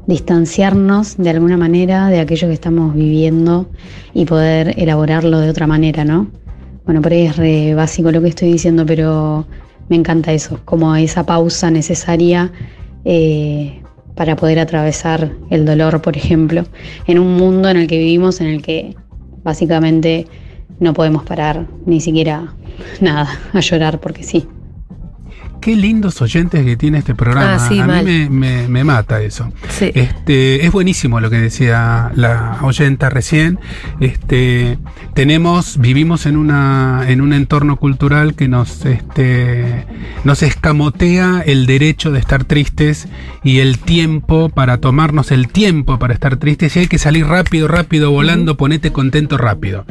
distanciarnos 0.09 1.17
de 1.17 1.31
alguna 1.31 1.57
manera 1.57 2.09
de 2.09 2.19
aquello 2.19 2.49
que 2.49 2.55
estamos 2.55 2.93
viviendo 2.93 3.71
y 4.15 4.25
poder 4.25 4.75
elaborarlo 4.81 5.39
de 5.39 5.49
otra 5.49 5.69
manera, 5.69 6.05
¿no? 6.05 6.27
Bueno, 6.85 7.03
por 7.03 7.13
ahí 7.13 7.27
es 7.27 7.37
re 7.37 7.73
básico 7.75 8.11
lo 8.11 8.21
que 8.21 8.31
estoy 8.31 8.51
diciendo, 8.51 8.85
pero 8.85 9.47
me 9.91 9.97
encanta 9.97 10.33
eso, 10.33 10.61
como 10.65 10.95
esa 10.95 11.27
pausa 11.27 11.71
necesaria 11.71 12.53
eh, 13.05 13.83
para 14.15 14.37
poder 14.37 14.61
atravesar 14.61 15.33
el 15.51 15.67
dolor, 15.67 16.01
por 16.01 16.17
ejemplo, 16.17 16.65
en 17.07 17.19
un 17.19 17.37
mundo 17.37 17.69
en 17.69 17.77
el 17.77 17.87
que 17.89 17.99
vivimos, 17.99 18.41
en 18.41 18.47
el 18.47 18.63
que 18.63 18.95
básicamente 19.43 20.27
no 20.79 20.95
podemos 20.95 21.25
parar 21.25 21.67
ni 21.87 22.01
siquiera 22.01 22.55
nada 23.01 23.29
a 23.53 23.61
llorar 23.61 24.01
porque 24.01 24.23
sí. 24.23 24.47
Qué 25.61 25.77
lindos 25.77 26.23
oyentes 26.23 26.65
que 26.65 26.77
tiene 26.77 26.99
este 26.99 27.15
programa. 27.15 27.57
Ah, 27.57 27.69
sí, 27.69 27.79
a 27.81 27.87
mal. 27.87 28.05
mí 28.05 28.29
me, 28.29 28.31
me- 28.31 28.69
me 28.69 28.85
mata 28.85 29.21
eso. 29.21 29.53
Sí. 29.69 29.91
Este, 29.95 30.65
es 30.65 30.73
buenísimo 30.73 31.21
lo 31.21 31.29
que 31.31 31.39
decía 31.39 32.11
la 32.15 32.59
oyenta 32.63 33.11
recién. 33.11 33.59
Este, 34.01 34.79
tenemos, 35.15 35.79
vivimos 35.79 36.25
en 36.27 36.37
una, 36.37 37.05
en 37.09 37.21
un 37.21 37.33
entorno 37.35 37.77
cultural 37.77 38.35
que 38.35 38.49
nos, 38.49 38.87
este, 38.87 39.85
nos 40.25 40.43
escamotea 40.43 41.43
el 41.45 41.67
derecho 41.67 42.11
de 42.11 42.21
estar 42.21 42.45
tristes 42.45 43.07
y 43.45 43.59
el 43.59 43.79
tiempo 43.79 44.49
para 44.49 44.79
tomarnos 44.79 45.31
el 45.31 45.49
tiempo 45.49 45.99
para 45.99 46.15
estar 46.15 46.37
tristes. 46.39 46.75
Y 46.77 46.81
hay 46.81 46.87
que 46.87 46.99
salir 46.99 47.27
rápido, 47.27 47.69
rápido, 47.69 48.11
volando, 48.11 48.57
ponete 48.57 48.93
contento 48.93 49.37
rápido. 49.37 49.85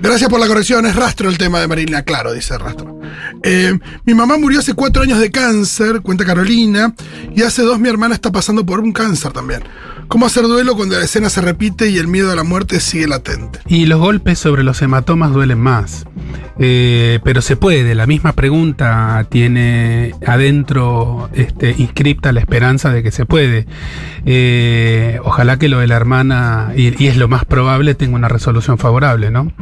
Gracias 0.00 0.28
por 0.28 0.38
la 0.38 0.46
corrección, 0.46 0.86
es 0.86 0.94
rastro 0.94 1.28
el 1.28 1.38
tema 1.38 1.60
de 1.60 1.68
Marina, 1.68 2.02
claro, 2.02 2.32
dice 2.32 2.56
rastro. 2.58 3.00
Eh, 3.42 3.78
mi 4.04 4.14
mamá 4.14 4.36
murió 4.36 4.58
hace 4.58 4.74
cuatro 4.74 5.02
años 5.02 5.18
de 5.18 5.30
cáncer, 5.30 6.00
cuenta 6.02 6.24
Carolina, 6.24 6.94
y 7.34 7.42
hace 7.42 7.62
dos 7.62 7.80
mi 7.80 7.88
hermana 7.88 8.14
está 8.14 8.30
pasando 8.30 8.64
por 8.64 8.80
un 8.80 8.92
cáncer 8.92 9.32
también. 9.32 9.62
¿Cómo 10.08 10.26
hacer 10.26 10.44
duelo 10.44 10.76
cuando 10.76 10.96
la 10.96 11.04
escena 11.04 11.28
se 11.30 11.40
repite 11.40 11.90
y 11.90 11.98
el 11.98 12.06
miedo 12.06 12.30
a 12.30 12.36
la 12.36 12.44
muerte 12.44 12.78
sigue 12.78 13.08
latente? 13.08 13.58
Y 13.66 13.86
los 13.86 13.98
golpes 13.98 14.38
sobre 14.38 14.62
los 14.62 14.80
hematomas 14.80 15.32
duelen 15.32 15.58
más. 15.58 16.04
Eh, 16.58 17.18
pero 17.24 17.42
se 17.42 17.56
puede. 17.56 17.94
La 17.94 18.06
misma 18.06 18.32
pregunta 18.32 19.26
tiene 19.28 20.14
adentro 20.24 21.28
este, 21.34 21.74
inscripta 21.76 22.32
la 22.32 22.40
esperanza 22.40 22.90
de 22.90 23.02
que 23.02 23.10
se 23.10 23.26
puede. 23.26 23.66
Eh, 24.26 25.18
ojalá 25.24 25.58
que 25.58 25.68
lo 25.68 25.80
de 25.80 25.88
la 25.88 25.96
hermana, 25.96 26.72
y, 26.76 27.02
y 27.02 27.08
es 27.08 27.16
lo 27.16 27.26
más 27.26 27.44
probable, 27.44 27.94
tenga 27.96 28.14
una 28.14 28.28
resolución 28.28 28.78
favorable, 28.78 29.32
¿no? 29.32 29.52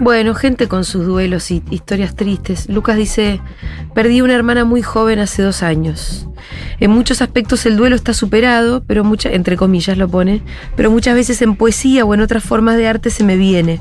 Bueno, 0.00 0.34
gente 0.34 0.68
con 0.68 0.84
sus 0.84 1.06
duelos 1.06 1.50
y 1.50 1.62
historias 1.70 2.14
tristes. 2.14 2.68
Lucas 2.68 2.96
dice, 2.96 3.40
perdí 3.94 4.20
una 4.20 4.34
hermana 4.34 4.64
muy 4.64 4.82
joven 4.82 5.18
hace 5.18 5.42
dos 5.42 5.62
años. 5.62 6.28
En 6.78 6.90
muchos 6.90 7.22
aspectos 7.22 7.64
el 7.66 7.76
duelo 7.76 7.96
está 7.96 8.12
superado, 8.12 8.82
pero 8.86 9.04
mucha, 9.04 9.30
entre 9.30 9.56
comillas 9.56 9.96
lo 9.98 10.08
pone, 10.08 10.42
pero 10.76 10.90
muchas 10.90 11.14
veces 11.14 11.40
en 11.42 11.56
poesía 11.56 12.04
o 12.04 12.14
en 12.14 12.20
otras 12.20 12.44
formas 12.44 12.76
de 12.76 12.86
arte 12.88 13.10
se 13.10 13.24
me 13.24 13.36
viene, 13.36 13.80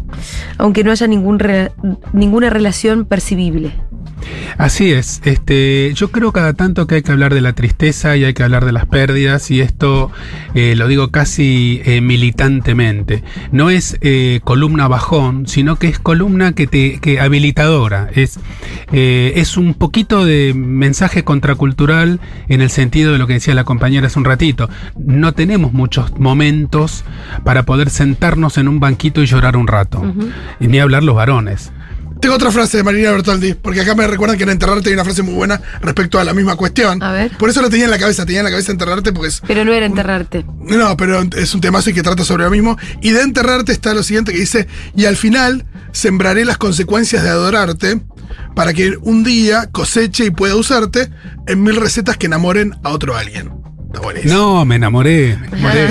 aunque 0.58 0.84
no 0.84 0.91
haya 0.91 1.06
ningún 1.08 1.38
rela- 1.39 1.71
ninguna 2.13 2.50
relación 2.50 3.06
percibible. 3.06 3.74
Así 4.58 4.91
es. 4.91 5.21
Este, 5.25 5.91
yo 5.95 6.12
creo 6.12 6.32
cada 6.32 6.54
tanto 6.54 6.88
que 6.88 6.95
hay 6.95 7.01
que 7.01 7.12
hablar 7.12 7.34
de 7.34 7.41
la 7.41 7.54
tristeza 7.54 8.15
y 8.15 8.23
hay 8.23 8.34
que 8.34 8.43
hablar 8.43 8.65
de 8.65 8.71
las 8.71 8.86
pérdidas 8.86 9.51
y 9.51 9.62
esto 9.62 10.12
eh, 10.54 10.75
lo 10.75 10.88
digo 10.88 11.12
casi 11.12 11.82
eh, 11.86 12.01
militantemente. 12.01 13.23
No 13.51 13.69
es 13.69 13.97
eh, 14.01 14.39
columna 14.43 14.88
bajón, 14.88 15.47
sino 15.47 15.75
que 15.78 15.88
es 15.88 15.99
columna 15.99 16.54
que 16.54 16.67
te 16.67 16.99
que 16.99 17.19
habilitadora. 17.19 18.10
Es 18.13 18.39
eh, 18.91 19.34
es 19.36 19.58
un 19.58 19.73
poquito 19.73 20.25
de 20.25 20.54
mensaje 20.56 21.23
contracultural 21.23 22.19
en 22.47 22.62
el 22.62 22.69
sentido 22.69 23.12
de 23.12 23.17
lo 23.17 23.28
que 23.28 23.34
decía 23.34 23.54
la 23.54 23.63
compañera 23.63 24.08
hace 24.08 24.19
un 24.19 24.25
ratito. 24.25 24.69
No 24.97 25.34
tenemos 25.34 25.73
muchos 25.73 26.17
momentos 26.19 27.04
para 27.43 27.63
poder 27.63 27.89
sentarnos 27.89 28.58
en 28.58 28.67
un 28.67 28.80
banquito 28.80 29.21
y 29.21 29.25
llorar 29.25 29.58
un 29.58 29.67
rato. 29.67 30.01
Y 30.60 30.67
ni 30.67 30.80
hablar 30.80 31.04
los 31.04 31.15
varones. 31.15 31.71
Tengo 32.25 32.38
otra 32.38 32.49
frase 32.49 32.77
de 32.77 32.83
Marina 32.83 33.11
Bertoldi, 33.11 33.53
porque 33.53 33.81
acá 33.81 33.93
me 33.93 34.07
recuerdan 34.07 34.35
que 34.35 34.45
en 34.45 34.49
Enterrarte 34.49 34.89
hay 34.89 34.95
una 34.95 35.03
frase 35.03 35.21
muy 35.21 35.35
buena 35.35 35.61
respecto 35.79 36.17
a 36.17 36.23
la 36.23 36.33
misma 36.33 36.55
cuestión. 36.55 37.03
A 37.03 37.11
ver. 37.11 37.29
Por 37.38 37.51
eso 37.51 37.61
lo 37.61 37.69
tenía 37.69 37.85
en 37.85 37.91
la 37.91 37.99
cabeza, 37.99 38.25
tenía 38.25 38.39
en 38.39 38.45
la 38.45 38.49
cabeza 38.49 38.71
Enterrarte 38.71 39.13
porque 39.13 39.27
es 39.27 39.43
Pero 39.45 39.63
no 39.63 39.71
era 39.71 39.85
enterrarte. 39.85 40.43
No, 40.59 40.97
pero 40.97 41.21
es 41.21 41.53
un 41.53 41.61
temazo 41.61 41.91
y 41.91 41.93
que 41.93 42.01
trata 42.01 42.23
sobre 42.23 42.45
lo 42.45 42.49
mismo. 42.49 42.79
Y 42.99 43.11
de 43.11 43.21
enterrarte 43.21 43.73
está 43.73 43.93
lo 43.93 44.01
siguiente 44.01 44.31
que 44.31 44.39
dice, 44.39 44.67
y 44.95 45.05
al 45.05 45.17
final 45.17 45.67
sembraré 45.91 46.45
las 46.45 46.57
consecuencias 46.57 47.21
de 47.21 47.29
adorarte 47.29 48.01
para 48.55 48.73
que 48.73 48.97
un 49.01 49.23
día 49.23 49.69
coseche 49.71 50.25
y 50.25 50.31
pueda 50.31 50.55
usarte 50.55 51.11
en 51.45 51.61
mil 51.61 51.75
recetas 51.75 52.17
que 52.17 52.25
enamoren 52.25 52.73
a 52.81 52.89
otro 52.89 53.15
alguien. 53.15 53.64
Está 53.95 54.01
buenísimo. 54.01 54.34
No, 54.34 54.65
me 54.65 54.75
enamoré, 54.75 55.38
me 55.51 55.58
enamoré. 55.58 55.88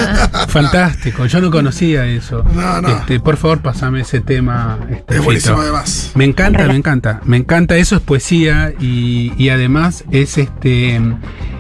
Fantástico, 0.49 1.27
yo 1.27 1.41
no 1.41 1.51
conocía 1.51 2.07
eso. 2.07 2.45
No, 2.55 2.81
no. 2.83 2.89
Este, 2.89 3.19
por 3.21 3.37
favor, 3.37 3.61
pasame 3.63 4.01
ese 4.03 4.21
tema. 4.21 4.79
este, 4.91 5.17
es 5.17 5.25
buenísimo 5.25 5.55
Fito. 5.57 5.63
además. 5.63 6.13
Me 6.15 6.25
encanta, 6.25 6.67
me 6.67 6.77
encanta. 6.77 7.21
Me 7.25 7.37
encanta, 7.39 7.77
eso 7.77 7.97
es 7.97 8.03
poesía 8.03 8.73
y, 8.79 9.33
y 9.37 9.49
además 9.49 10.05
es 10.11 10.39
este 10.39 11.01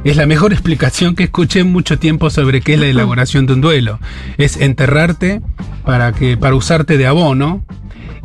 es 0.04 0.16
la 0.16 0.26
mejor 0.26 0.52
explicación 0.52 1.14
que 1.14 1.24
escuché 1.24 1.60
en 1.60 1.72
mucho 1.72 1.98
tiempo 1.98 2.28
sobre 2.28 2.60
qué 2.60 2.74
es 2.74 2.80
la 2.80 2.86
elaboración 2.86 3.46
de 3.46 3.54
un 3.54 3.62
duelo. 3.62 3.98
Es 4.36 4.58
enterrarte 4.58 5.40
para 5.84 6.12
que, 6.12 6.36
para 6.36 6.54
usarte 6.54 6.98
de 6.98 7.06
abono. 7.06 7.64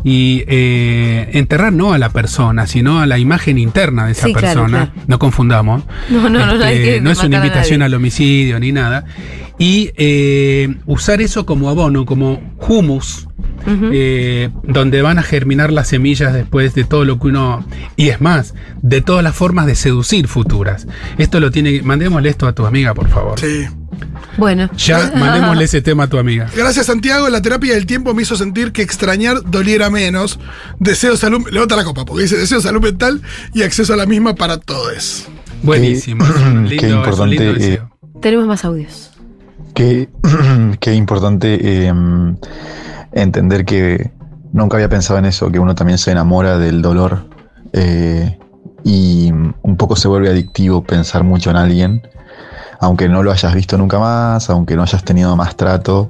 Y 0.03 0.43
eh, 0.47 1.29
enterrar 1.33 1.73
no 1.73 1.91
a 1.93 1.97
la 1.97 2.09
persona, 2.09 2.67
sino 2.67 3.01
a 3.01 3.05
la 3.05 3.17
imagen 3.17 3.57
interna 3.57 4.05
de 4.05 4.13
esa 4.13 4.27
Sí, 4.27 4.33
persona. 4.33 4.67
claro. 4.67 4.91
No 5.07 5.19
confundamos. 5.19 5.83
No, 6.09 6.29
no, 6.29 6.45
no, 6.45 6.57
no 6.57 6.63
hay 6.63 6.77
Este, 6.77 6.93
que 6.95 7.01
no 7.01 7.11
es 7.11 7.21
una 7.23 7.37
invitación 7.37 7.81
al 7.81 7.93
homicidio 7.93 8.59
ni 8.59 8.71
nada. 8.71 9.03
Y 9.57 9.91
eh, 9.97 10.73
usar 10.85 11.21
eso 11.21 11.45
como 11.45 11.69
abono, 11.69 12.05
como 12.05 12.41
humus, 12.67 13.27
Eh, 13.67 14.49
donde 14.63 15.01
van 15.01 15.19
a 15.19 15.23
germinar 15.23 15.71
las 15.71 15.87
semillas 15.89 16.33
después 16.33 16.73
de 16.73 16.83
todo 16.83 17.05
lo 17.05 17.19
que 17.19 17.27
uno. 17.27 17.65
Y 17.95 18.09
es 18.09 18.21
más, 18.21 18.53
de 18.81 19.01
todas 19.01 19.23
las 19.23 19.35
formas 19.35 19.65
de 19.65 19.75
seducir 19.75 20.27
futuras. 20.27 20.87
Esto 21.17 21.39
lo 21.39 21.51
tiene. 21.51 21.81
Mandémosle 21.81 22.29
esto 22.29 22.47
a 22.47 22.53
tu 22.53 22.65
amiga, 22.65 22.93
por 22.93 23.07
favor. 23.09 23.39
Sí. 23.39 23.65
Bueno. 24.37 24.69
Ya, 24.77 25.11
mandémosle 25.15 25.65
ese 25.65 25.81
tema 25.81 26.03
a 26.03 26.07
tu 26.07 26.17
amiga. 26.17 26.47
Gracias, 26.55 26.85
Santiago. 26.85 27.29
La 27.29 27.41
terapia 27.41 27.73
del 27.73 27.85
tiempo 27.85 28.13
me 28.13 28.21
hizo 28.23 28.35
sentir 28.35 28.71
que 28.71 28.81
extrañar 28.81 29.41
doliera 29.49 29.89
menos. 29.89 30.39
Deseo 30.79 31.17
salud. 31.17 31.47
Levanta 31.51 31.75
la 31.75 31.83
copa, 31.83 32.05
porque 32.05 32.23
dice 32.23 32.37
deseo 32.37 32.61
salud 32.61 32.81
mental 32.81 33.21
y 33.53 33.63
acceso 33.63 33.93
a 33.93 33.97
la 33.97 34.05
misma 34.05 34.35
para 34.35 34.57
todos. 34.57 35.27
Buenísimo. 35.63 36.25
Qué- 36.25 36.75
lindo, 36.75 36.97
importante, 36.97 37.35
lindo 37.53 37.65
eh. 37.65 37.81
Tenemos 38.21 38.47
más 38.47 38.63
audios. 38.65 39.11
Qué, 39.73 40.09
qué 40.79 40.93
importante 40.93 41.59
eh, 41.61 41.93
entender 43.11 43.65
que 43.65 44.11
nunca 44.51 44.77
había 44.77 44.89
pensado 44.89 45.19
en 45.19 45.25
eso, 45.25 45.51
que 45.51 45.59
uno 45.59 45.75
también 45.75 45.97
se 45.97 46.11
enamora 46.11 46.57
del 46.57 46.81
dolor 46.81 47.29
eh, 47.73 48.37
y 48.83 49.31
un 49.31 49.77
poco 49.77 49.95
se 49.95 50.07
vuelve 50.07 50.29
adictivo 50.29 50.83
pensar 50.83 51.23
mucho 51.23 51.49
en 51.49 51.57
alguien, 51.57 52.01
aunque 52.79 53.09
no 53.09 53.23
lo 53.23 53.31
hayas 53.31 53.53
visto 53.53 53.77
nunca 53.77 53.99
más, 53.99 54.49
aunque 54.49 54.75
no 54.75 54.83
hayas 54.83 55.03
tenido 55.03 55.35
más 55.35 55.55
trato, 55.55 56.09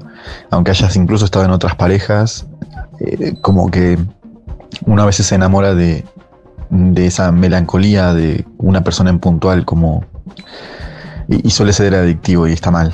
aunque 0.51 0.71
hayas 0.71 0.95
incluso 0.95 1.25
estado 1.25 1.45
en 1.45 1.51
otras 1.51 1.75
parejas, 1.75 2.47
eh, 2.99 3.35
como 3.41 3.71
que 3.71 3.97
uno 4.85 5.01
a 5.01 5.05
veces 5.05 5.25
se 5.25 5.35
enamora 5.35 5.73
de, 5.73 6.05
de 6.69 7.07
esa 7.07 7.31
melancolía 7.31 8.13
de 8.13 8.45
una 8.57 8.83
persona 8.83 9.09
en 9.09 9.19
puntual 9.19 9.65
como... 9.65 10.05
Y, 11.27 11.47
y 11.47 11.51
suele 11.51 11.73
ser 11.73 11.93
adictivo 11.93 12.47
y 12.47 12.53
está 12.53 12.71
mal. 12.71 12.91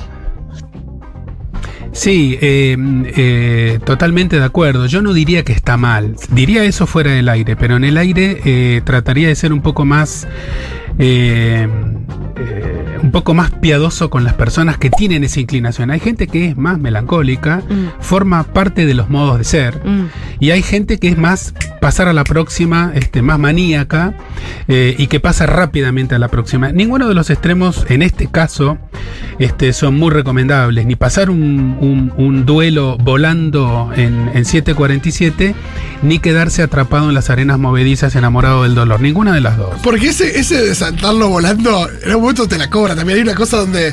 Sí, 1.96 2.38
eh, 2.42 2.76
eh, 3.16 3.78
totalmente 3.84 4.38
de 4.38 4.44
acuerdo. 4.44 4.84
Yo 4.86 5.00
no 5.00 5.14
diría 5.14 5.44
que 5.44 5.54
está 5.54 5.78
mal. 5.78 6.14
Diría 6.30 6.62
eso 6.64 6.86
fuera 6.86 7.10
del 7.10 7.26
aire, 7.28 7.56
pero 7.56 7.76
en 7.76 7.84
el 7.84 7.96
aire 7.96 8.40
eh, 8.44 8.82
trataría 8.84 9.28
de 9.28 9.34
ser 9.34 9.50
un 9.52 9.62
poco 9.62 9.86
más. 9.86 10.28
Un 13.02 13.10
poco 13.10 13.34
más 13.34 13.50
piadoso 13.50 14.10
con 14.10 14.24
las 14.24 14.34
personas 14.34 14.78
que 14.78 14.90
tienen 14.90 15.24
esa 15.24 15.40
inclinación. 15.40 15.90
Hay 15.90 16.00
gente 16.00 16.26
que 16.26 16.46
es 16.46 16.56
más 16.56 16.78
melancólica, 16.78 17.62
Mm. 17.68 18.00
forma 18.02 18.42
parte 18.44 18.86
de 18.86 18.94
los 18.94 19.08
modos 19.10 19.38
de 19.38 19.44
ser. 19.44 19.80
Mm. 19.84 20.06
Y 20.40 20.50
hay 20.50 20.62
gente 20.62 20.98
que 20.98 21.08
es 21.08 21.18
más 21.18 21.54
pasar 21.80 22.08
a 22.08 22.12
la 22.12 22.24
próxima, 22.24 22.90
este, 22.94 23.22
más 23.22 23.38
maníaca 23.38 24.14
eh, 24.68 24.94
y 24.98 25.06
que 25.06 25.20
pasa 25.20 25.46
rápidamente 25.46 26.14
a 26.14 26.18
la 26.18 26.28
próxima. 26.28 26.72
Ninguno 26.72 27.08
de 27.08 27.14
los 27.14 27.30
extremos, 27.30 27.86
en 27.88 28.02
este 28.02 28.26
caso, 28.26 28.78
este, 29.38 29.72
son 29.72 29.94
muy 29.94 30.10
recomendables. 30.10 30.84
Ni 30.86 30.96
pasar 30.96 31.30
un, 31.30 31.76
un- 31.80 32.12
un 32.16 32.44
duelo 32.46 32.96
volando 32.98 33.90
en, 33.96 34.30
en 34.34 34.44
747, 34.44 35.54
ni 36.02 36.18
quedarse 36.18 36.62
atrapado 36.62 37.08
en 37.08 37.14
las 37.14 37.30
arenas 37.30 37.58
movedizas 37.58 38.14
enamorado 38.16 38.62
del 38.64 38.74
dolor. 38.74 39.00
Ninguna 39.00 39.32
de 39.32 39.40
las 39.40 39.56
dos. 39.56 39.70
Porque 39.82 40.08
ese, 40.08 40.38
ese 40.38 40.60
de 40.64 40.74
saltarlo 40.74 41.28
volando, 41.28 41.88
en 42.04 42.14
un 42.14 42.20
momento 42.20 42.46
te 42.48 42.58
la 42.58 42.68
cobra. 42.70 42.85
También 42.94 43.18
hay 43.18 43.22
una 43.22 43.34
cosa 43.34 43.58
donde. 43.58 43.88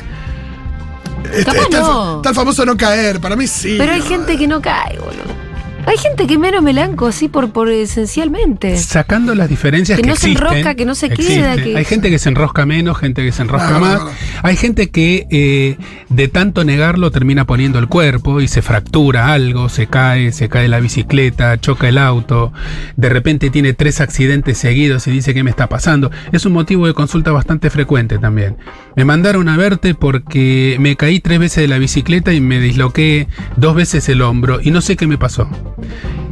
este, 1.32 1.52
no. 1.70 2.16
está 2.16 2.28
el 2.28 2.34
famoso 2.34 2.64
no 2.64 2.76
caer. 2.76 3.20
Para 3.20 3.36
mí 3.36 3.46
sí. 3.46 3.76
Pero 3.78 3.92
hay 3.92 4.02
gente 4.02 4.36
que 4.36 4.46
no 4.46 4.60
cae, 4.60 4.98
boludo. 4.98 5.43
Hay 5.86 5.96
gente 5.98 6.26
que 6.26 6.34
es 6.34 6.40
menos 6.40 6.62
melanco, 6.62 7.06
así 7.06 7.28
por, 7.28 7.50
por 7.52 7.68
esencialmente. 7.68 8.76
Sacando 8.78 9.34
las 9.34 9.48
diferencias 9.48 9.96
Que 9.96 10.02
que, 10.02 10.08
no 10.08 10.16
se 10.16 10.26
existen, 10.28 10.48
enrosca, 10.48 10.74
que 10.74 10.84
no 10.84 10.94
se 10.94 11.10
queda, 11.10 11.56
que- 11.56 11.76
Hay 11.76 11.84
gente 11.84 12.10
que 12.10 12.18
se 12.18 12.28
enrosca 12.30 12.66
menos, 12.66 12.98
gente 12.98 13.22
que 13.22 13.32
se 13.32 13.42
enrosca 13.42 13.76
Ah, 13.76 13.80
más. 13.80 14.02
Hay 14.42 14.56
gente 14.56 14.90
que 14.90 15.26
eh, 15.30 15.76
de 16.08 16.28
tanto 16.28 16.64
negarlo 16.64 17.10
termina 17.10 17.44
poniendo 17.46 17.78
el 17.78 17.88
cuerpo 17.88 18.40
y 18.40 18.48
se 18.48 18.62
fractura 18.62 19.32
algo, 19.32 19.68
se 19.68 19.86
cae, 19.86 20.32
se 20.32 20.48
cae 20.48 20.68
la 20.68 20.80
bicicleta, 20.80 21.60
choca 21.60 21.88
el 21.88 21.98
auto, 21.98 22.52
de 22.96 23.08
repente 23.08 23.50
tiene 23.50 23.72
tres 23.74 24.00
accidentes 24.00 24.58
seguidos 24.58 25.06
y 25.06 25.10
dice 25.10 25.34
qué 25.34 25.42
me 25.44 25.50
está 25.50 25.68
pasando. 25.68 26.10
Es 26.32 26.44
un 26.46 26.52
motivo 26.54 26.86
de 26.86 26.94
consulta 26.94 27.30
bastante 27.32 27.70
frecuente 27.70 28.18
también. 28.18 28.56
Me 28.96 29.04
mandaron 29.04 29.48
a 29.48 29.56
verte 29.56 29.94
porque 29.94 30.76
me 30.80 30.96
caí 30.96 31.20
tres 31.20 31.38
veces 31.38 31.62
de 31.62 31.68
la 31.68 31.78
bicicleta 31.78 32.32
y 32.32 32.40
me 32.40 32.58
disloqué 32.60 33.28
dos 33.56 33.74
veces 33.74 34.08
el 34.08 34.22
hombro 34.22 34.60
y 34.62 34.70
no 34.70 34.80
sé 34.80 34.96
qué 34.96 35.06
me 35.06 35.18
pasó. 35.18 35.48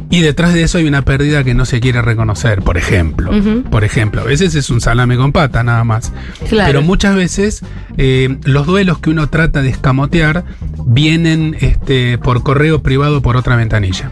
Y 0.09 0.21
detrás 0.21 0.53
de 0.53 0.63
eso 0.63 0.77
hay 0.77 0.85
una 0.87 1.01
pérdida 1.01 1.43
que 1.43 1.53
no 1.55 1.65
se 1.65 1.79
quiere 1.79 2.01
reconocer, 2.01 2.61
por 2.61 2.77
ejemplo. 2.77 3.31
Por 3.71 3.83
ejemplo, 3.83 4.21
a 4.21 4.23
veces 4.25 4.53
es 4.55 4.69
un 4.69 4.79
salame 4.79 5.17
con 5.17 5.31
pata 5.31 5.63
nada 5.63 5.83
más. 5.83 6.13
Claro. 6.49 6.67
Pero 6.67 6.81
muchas 6.83 7.15
veces 7.15 7.63
eh, 7.97 8.37
los 8.43 8.67
duelos 8.67 8.99
que 8.99 9.09
uno 9.09 9.27
trata 9.27 9.61
de 9.61 9.69
escamotear 9.69 10.43
vienen 10.85 11.55
este, 11.61 12.17
por 12.19 12.43
correo 12.43 12.83
privado 12.83 13.21
por 13.21 13.37
otra 13.37 13.55
ventanilla. 13.55 14.11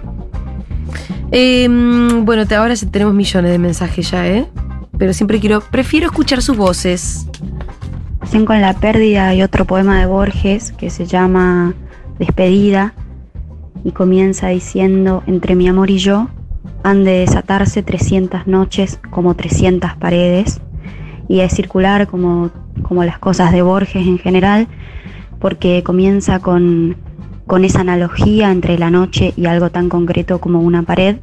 Eh, 1.32 1.68
mm, 1.70 2.26
bueno, 2.26 2.46
te- 2.48 2.56
ahora 2.56 2.74
tenemos 2.90 3.14
millones 3.14 3.52
de 3.52 3.58
mensajes 3.60 4.10
ya, 4.12 4.28
¿eh? 4.28 4.48
Pero 4.98 5.14
siempre 5.14 5.40
quiero, 5.40 5.62
prefiero 5.62 6.08
escuchar 6.08 6.42
sus 6.42 6.58
voces. 6.58 7.26
Recién 8.22 8.46
con 8.46 8.60
la 8.62 8.74
pérdida 8.74 9.30
hay 9.30 9.42
otro 9.42 9.66
poema 9.66 10.00
de 10.00 10.06
Borges 10.06 10.72
que 10.74 10.90
se 10.90 11.06
llama 11.06 11.74
Despedida 12.20 12.94
y 13.84 13.92
comienza 13.92 14.50
diciendo, 14.50 15.24
entre 15.28 15.56
mi 15.56 15.68
amor 15.68 15.90
y 15.90 15.98
yo 15.98 16.30
han 16.84 17.04
de 17.04 17.20
desatarse 17.20 17.84
300 17.84 18.48
noches 18.48 19.00
como 19.10 19.36
300 19.36 19.96
paredes 19.96 20.62
y 21.28 21.40
es 21.42 21.54
circular 21.54 22.08
como, 22.08 22.52
como 22.82 23.04
las 23.04 23.20
cosas 23.20 23.52
de 23.52 23.62
Borges 23.62 24.08
en 24.08 24.18
general 24.18 24.68
porque 25.40 25.84
comienza 25.84 26.40
con, 26.40 26.98
con 27.48 27.66
esa 27.66 27.82
analogía 27.82 28.52
entre 28.52 28.78
la 28.78 28.92
noche 28.92 29.34
y 29.36 29.46
algo 29.48 29.70
tan 29.72 29.90
concreto 29.90 30.40
como 30.40 30.62
una 30.62 30.84
pared 30.84 31.18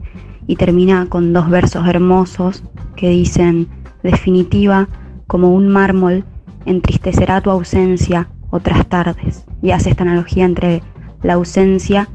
y 0.46 0.56
termina 0.56 1.06
con 1.08 1.32
dos 1.32 1.48
versos 1.50 1.86
hermosos 1.86 2.64
que 2.96 3.10
dicen, 3.10 3.68
definitiva, 4.02 4.88
como 5.26 5.54
un 5.54 5.68
mármol, 5.68 6.24
entristecerá 6.64 7.40
tu 7.40 7.50
ausencia 7.50 8.28
otras 8.50 8.86
tardes. 8.88 9.44
Y 9.62 9.70
hace 9.70 9.90
esta 9.90 10.02
analogía 10.02 10.44
entre 10.44 10.82
la 11.22 11.34
ausencia 11.34 12.08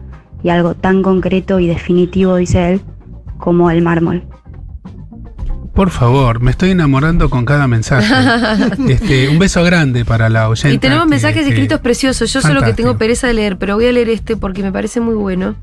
y 0.43 0.49
algo 0.49 0.75
tan 0.75 1.01
concreto 1.01 1.59
y 1.59 1.67
definitivo, 1.67 2.35
dice 2.35 2.73
él, 2.73 2.81
como 3.37 3.71
el 3.71 3.81
mármol. 3.81 4.23
Por 5.73 5.89
favor, 5.89 6.39
me 6.39 6.51
estoy 6.51 6.69
enamorando 6.71 7.29
con 7.31 7.45
cada 7.45 7.67
mensaje. 7.67 8.13
Este, 8.87 9.27
un 9.29 9.39
beso 9.39 9.63
grande 9.63 10.05
para 10.05 10.29
la 10.29 10.47
oyente. 10.49 10.75
Y 10.75 10.77
tenemos 10.77 11.07
mensajes 11.07 11.43
que- 11.43 11.49
escritos 11.49 11.79
preciosos. 11.79 12.31
Yo 12.31 12.41
solo 12.41 12.61
que 12.61 12.73
tengo 12.73 12.97
pereza 12.97 13.25
de 13.27 13.33
leer, 13.33 13.57
pero 13.57 13.75
voy 13.75 13.87
a 13.87 13.91
leer 13.91 14.09
este 14.09 14.37
porque 14.37 14.61
me 14.61 14.71
parece 14.71 14.99
muy 14.99 15.15
bueno. 15.15 15.55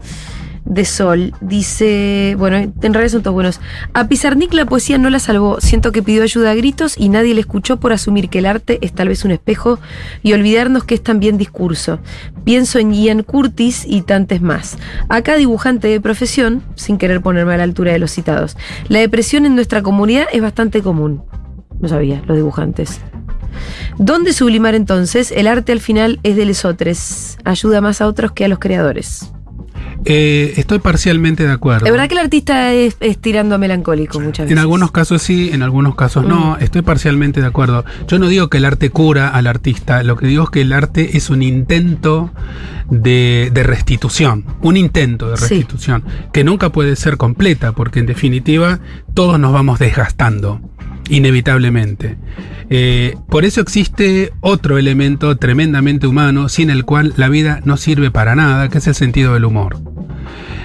De 0.64 0.84
Sol. 0.84 1.32
Dice, 1.40 2.34
bueno, 2.38 2.56
en 2.56 2.94
realidad 2.94 3.12
son 3.12 3.22
todos 3.22 3.34
buenos. 3.34 3.60
A 3.92 4.08
Pizarnik 4.08 4.52
la 4.52 4.66
poesía 4.66 4.98
no 4.98 5.10
la 5.10 5.18
salvó. 5.18 5.60
Siento 5.60 5.92
que 5.92 6.02
pidió 6.02 6.22
ayuda 6.22 6.50
a 6.50 6.54
gritos 6.54 6.96
y 6.98 7.08
nadie 7.08 7.34
le 7.34 7.40
escuchó 7.40 7.78
por 7.80 7.92
asumir 7.92 8.28
que 8.28 8.38
el 8.38 8.46
arte 8.46 8.78
es 8.82 8.92
tal 8.92 9.08
vez 9.08 9.24
un 9.24 9.32
espejo 9.32 9.78
y 10.22 10.32
olvidarnos 10.32 10.84
que 10.84 10.94
es 10.94 11.02
también 11.02 11.38
discurso. 11.38 11.98
Pienso 12.44 12.78
en 12.78 12.92
Ian 12.92 13.22
Curtis 13.22 13.84
y 13.86 14.02
tantos 14.02 14.40
más. 14.40 14.78
Acá 15.08 15.36
dibujante 15.36 15.88
de 15.88 16.00
profesión, 16.00 16.62
sin 16.74 16.98
querer 16.98 17.20
ponerme 17.20 17.54
a 17.54 17.56
la 17.56 17.64
altura 17.64 17.92
de 17.92 17.98
los 17.98 18.12
citados. 18.12 18.56
La 18.88 19.00
depresión 19.00 19.46
en 19.46 19.54
nuestra 19.54 19.82
comunidad 19.82 20.26
es 20.32 20.40
bastante 20.40 20.82
común. 20.82 21.24
No 21.80 21.88
sabía, 21.88 22.22
los 22.26 22.36
dibujantes. 22.36 23.00
¿Dónde 23.98 24.32
sublimar 24.32 24.74
entonces? 24.74 25.32
El 25.32 25.46
arte 25.46 25.72
al 25.72 25.80
final 25.80 26.20
es 26.22 26.36
de 26.36 26.46
lesotres. 26.46 27.38
Ayuda 27.44 27.80
más 27.80 28.00
a 28.00 28.06
otros 28.06 28.32
que 28.32 28.44
a 28.44 28.48
los 28.48 28.58
creadores. 28.58 29.32
Eh, 30.04 30.54
estoy 30.56 30.78
parcialmente 30.78 31.44
de 31.46 31.52
acuerdo. 31.52 31.84
Es 31.86 31.92
verdad 31.92 32.08
que 32.08 32.14
el 32.14 32.20
artista 32.20 32.72
es, 32.72 32.96
es 33.00 33.18
tirando 33.18 33.54
a 33.54 33.58
melancólico 33.58 34.18
muchas 34.18 34.44
veces. 34.46 34.52
En 34.52 34.58
algunos 34.58 34.90
casos 34.92 35.20
sí, 35.22 35.50
en 35.52 35.62
algunos 35.62 35.94
casos 35.94 36.24
no. 36.26 36.56
Mm. 36.58 36.62
Estoy 36.62 36.82
parcialmente 36.82 37.40
de 37.40 37.46
acuerdo. 37.46 37.84
Yo 38.08 38.18
no 38.18 38.28
digo 38.28 38.48
que 38.48 38.58
el 38.58 38.64
arte 38.64 38.90
cura 38.90 39.28
al 39.28 39.46
artista, 39.46 40.02
lo 40.02 40.16
que 40.16 40.26
digo 40.26 40.44
es 40.44 40.50
que 40.50 40.62
el 40.62 40.72
arte 40.72 41.16
es 41.16 41.28
un 41.30 41.42
intento 41.42 42.30
de, 42.88 43.50
de 43.52 43.62
restitución, 43.62 44.44
un 44.62 44.76
intento 44.76 45.30
de 45.30 45.36
Sí. 45.36 45.42
restitución, 45.54 46.02
que 46.32 46.44
nunca 46.44 46.70
puede 46.70 46.96
ser 46.96 47.16
completa, 47.16 47.72
porque 47.72 48.00
en 48.00 48.06
definitiva 48.06 48.80
todos 49.14 49.38
nos 49.38 49.52
vamos 49.52 49.78
desgastando, 49.78 50.60
inevitablemente. 51.08 52.16
Eh, 52.68 53.14
por 53.28 53.44
eso 53.44 53.60
existe 53.60 54.32
otro 54.40 54.78
elemento 54.78 55.36
tremendamente 55.36 56.06
humano, 56.06 56.48
sin 56.48 56.70
el 56.70 56.84
cual 56.84 57.14
la 57.16 57.28
vida 57.28 57.60
no 57.64 57.76
sirve 57.76 58.10
para 58.10 58.34
nada, 58.36 58.68
que 58.68 58.78
es 58.78 58.86
el 58.86 58.94
sentido 58.94 59.34
del 59.34 59.44
humor. 59.44 59.76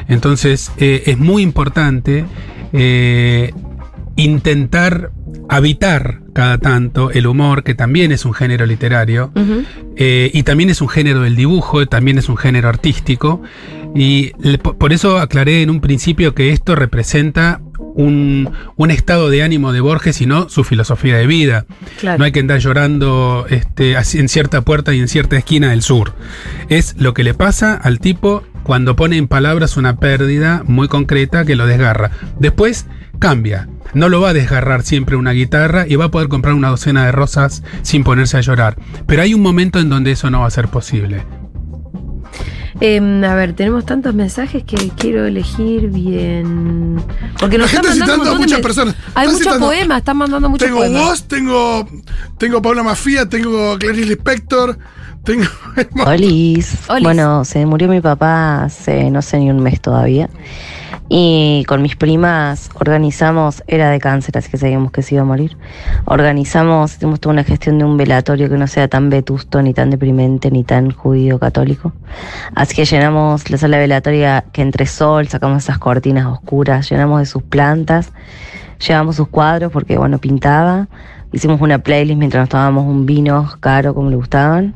Entonces, 0.07 0.71
eh, 0.77 1.03
es 1.07 1.17
muy 1.17 1.41
importante 1.41 2.25
eh, 2.73 3.51
intentar 4.15 5.11
habitar 5.49 6.21
cada 6.33 6.57
tanto 6.57 7.11
el 7.11 7.27
humor, 7.27 7.63
que 7.63 7.75
también 7.75 8.11
es 8.11 8.25
un 8.25 8.33
género 8.33 8.65
literario, 8.65 9.31
eh, 9.95 10.29
y 10.33 10.43
también 10.43 10.69
es 10.69 10.81
un 10.81 10.89
género 10.89 11.21
del 11.21 11.35
dibujo, 11.35 11.85
también 11.85 12.17
es 12.17 12.29
un 12.29 12.37
género 12.37 12.67
artístico, 12.67 13.41
y 13.95 14.31
le- 14.41 14.57
por 14.57 14.91
eso 14.91 15.19
aclaré 15.19 15.61
en 15.61 15.69
un 15.69 15.79
principio 15.81 16.33
que 16.35 16.49
esto 16.51 16.75
representa 16.75 17.61
un, 17.95 18.51
un 18.75 18.91
estado 18.91 19.29
de 19.29 19.41
ánimo 19.41 19.73
de 19.73 19.81
Borges 19.81 20.21
y 20.21 20.25
no 20.25 20.49
su 20.49 20.63
filosofía 20.63 21.17
de 21.17 21.25
vida. 21.25 21.65
Claro. 21.99 22.19
No 22.19 22.25
hay 22.25 22.31
que 22.31 22.41
andar 22.41 22.59
llorando 22.59 23.47
este, 23.49 23.93
en 23.93 24.29
cierta 24.29 24.61
puerta 24.61 24.93
y 24.93 24.99
en 24.99 25.07
cierta 25.07 25.37
esquina 25.37 25.69
del 25.69 25.81
sur. 25.81 26.13
Es 26.69 26.95
lo 26.97 27.13
que 27.13 27.23
le 27.23 27.33
pasa 27.33 27.75
al 27.75 27.99
tipo 27.99 28.43
cuando 28.63 28.95
pone 28.95 29.17
en 29.17 29.27
palabras 29.27 29.77
una 29.77 29.97
pérdida 29.97 30.63
muy 30.65 30.87
concreta 30.87 31.45
que 31.45 31.55
lo 31.55 31.65
desgarra. 31.65 32.11
Después 32.39 32.85
cambia. 33.19 33.69
No 33.93 34.09
lo 34.09 34.19
va 34.19 34.29
a 34.29 34.33
desgarrar 34.33 34.83
siempre 34.83 35.15
una 35.15 35.31
guitarra 35.31 35.85
y 35.87 35.95
va 35.95 36.05
a 36.05 36.11
poder 36.11 36.27
comprar 36.27 36.53
una 36.53 36.69
docena 36.69 37.05
de 37.05 37.13
rosas 37.13 37.63
sin 37.81 38.03
ponerse 38.03 38.37
a 38.37 38.41
llorar. 38.41 38.77
Pero 39.07 39.21
hay 39.21 39.33
un 39.33 39.41
momento 39.41 39.79
en 39.79 39.89
donde 39.89 40.11
eso 40.11 40.29
no 40.29 40.41
va 40.41 40.47
a 40.47 40.51
ser 40.51 40.67
posible. 40.67 41.23
Em, 42.81 43.23
a 43.23 43.35
ver, 43.35 43.53
tenemos 43.53 43.85
tantos 43.85 44.13
mensajes 44.13 44.63
que 44.63 44.75
quiero 44.97 45.25
elegir 45.25 45.89
bien. 45.89 47.01
Porque 47.39 47.57
nos 47.57 47.71
La 47.73 47.81
gente 47.81 47.93
están 47.93 48.09
mandando 48.17 48.35
muchas 48.35 48.59
personas. 48.59 48.95
Hay 49.13 49.27
muchos 49.27 49.41
citando- 49.43 49.65
poemas, 49.67 49.97
están 49.99 50.17
mandando 50.17 50.49
muchos 50.49 50.67
Tengo 50.67 50.79
poemas. 50.79 51.01
vos, 51.01 51.23
tengo, 51.27 51.87
tengo 52.37 52.61
Paula 52.61 52.83
Mafia, 52.83 53.27
tengo 53.29 53.77
Clarice 53.79 54.05
Lispector, 54.07 54.77
tengo. 55.23 55.45
Olis. 56.05 56.75
Olis. 56.89 57.03
Bueno, 57.03 57.45
se 57.45 57.65
murió 57.65 57.87
mi 57.87 58.01
papá 58.01 58.65
hace 58.65 59.09
no 59.09 59.21
sé 59.21 59.37
ni 59.39 59.49
un 59.49 59.61
mes 59.63 59.79
todavía. 59.79 60.29
Y 61.07 61.63
con 61.67 61.83
mis 61.83 61.95
primas 61.95 62.71
organizamos, 62.73 63.63
era 63.67 63.91
de 63.91 63.99
cáncer, 63.99 64.37
así 64.37 64.49
que 64.49 64.57
sabíamos 64.57 64.91
que 64.91 65.03
se 65.03 65.15
iba 65.15 65.21
a 65.21 65.25
morir. 65.25 65.55
Organizamos, 66.05 66.95
hicimos 66.95 67.19
toda 67.19 67.33
una 67.33 67.43
gestión 67.43 67.77
de 67.77 67.85
un 67.85 67.95
velatorio 67.95 68.49
que 68.49 68.57
no 68.57 68.65
sea 68.65 68.87
tan 68.87 69.11
vetusto, 69.11 69.61
ni 69.61 69.73
tan 69.73 69.91
deprimente, 69.91 70.49
ni 70.49 70.63
tan 70.63 70.89
judío 70.89 71.37
católico. 71.37 71.93
Así 72.55 72.75
que 72.75 72.85
llenamos 72.85 73.49
la 73.51 73.57
sala 73.57 73.77
velatoria 73.77 74.45
que 74.51 74.63
entre 74.63 74.87
sol, 74.87 75.27
sacamos 75.27 75.63
esas 75.63 75.77
cortinas 75.77 76.25
oscuras, 76.25 76.89
llenamos 76.89 77.19
de 77.19 77.27
sus 77.27 77.43
plantas, 77.43 78.11
llevamos 78.85 79.17
sus 79.17 79.27
cuadros 79.27 79.71
porque, 79.71 79.97
bueno, 79.97 80.17
pintaba. 80.17 80.87
Hicimos 81.35 81.59
una 81.59 81.79
playlist 81.79 82.17
mientras 82.17 82.43
nos 82.43 82.49
tomábamos 82.49 82.85
un 82.85 83.05
vino 83.05 83.51
caro 83.59 83.93
como 83.93 84.09
le 84.09 84.15
gustaban. 84.15 84.73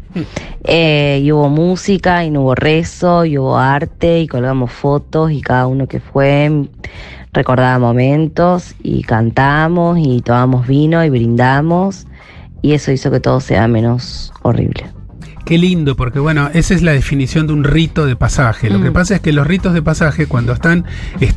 Eh, 0.65 1.22
y 1.24 1.32
hubo 1.32 1.48
música, 1.48 2.26
y 2.26 2.32
no 2.32 2.41
hubo 2.41 2.54
rezo, 2.54 3.24
y 3.24 3.38
hubo 3.38 3.58
arte, 3.58 4.19
y 4.19 4.28
colgamos 4.28 4.69
fotos, 4.69 5.32
y 5.32 5.39
cada 5.39 5.67
uno 5.67 5.88
que 5.88 6.02
fue 6.02 6.67
recordaba 7.32 7.80
momentos, 7.80 8.76
y 8.84 9.04
cantamos, 9.04 10.00
y 10.00 10.19
tomamos 10.19 10.67
vino, 10.67 11.02
y 11.06 11.10
brindamos, 11.10 12.08
y 12.62 12.74
eso 12.74 12.91
hizo 12.91 13.10
que 13.10 13.22
todo 13.22 13.39
sea 13.39 13.69
menos 13.69 14.34
horrible. 14.41 14.99
Qué 15.50 15.58
lindo, 15.58 15.96
porque 15.96 16.20
bueno, 16.20 16.52
esa 16.54 16.76
es 16.76 16.84
la 16.84 16.92
definición 16.92 17.48
de 17.48 17.54
un 17.54 17.64
rito 17.64 18.06
de 18.06 18.16
pasaje. 18.16 18.70
Lo 18.70 18.80
que 18.84 18.92
Mm. 18.92 18.94
pasa 18.94 19.16
es 19.16 19.22
que 19.22 19.34
los 19.34 19.48
ritos 19.48 19.74
de 19.74 19.82
pasaje, 19.82 20.28
cuando 20.28 20.54
están 20.54 20.86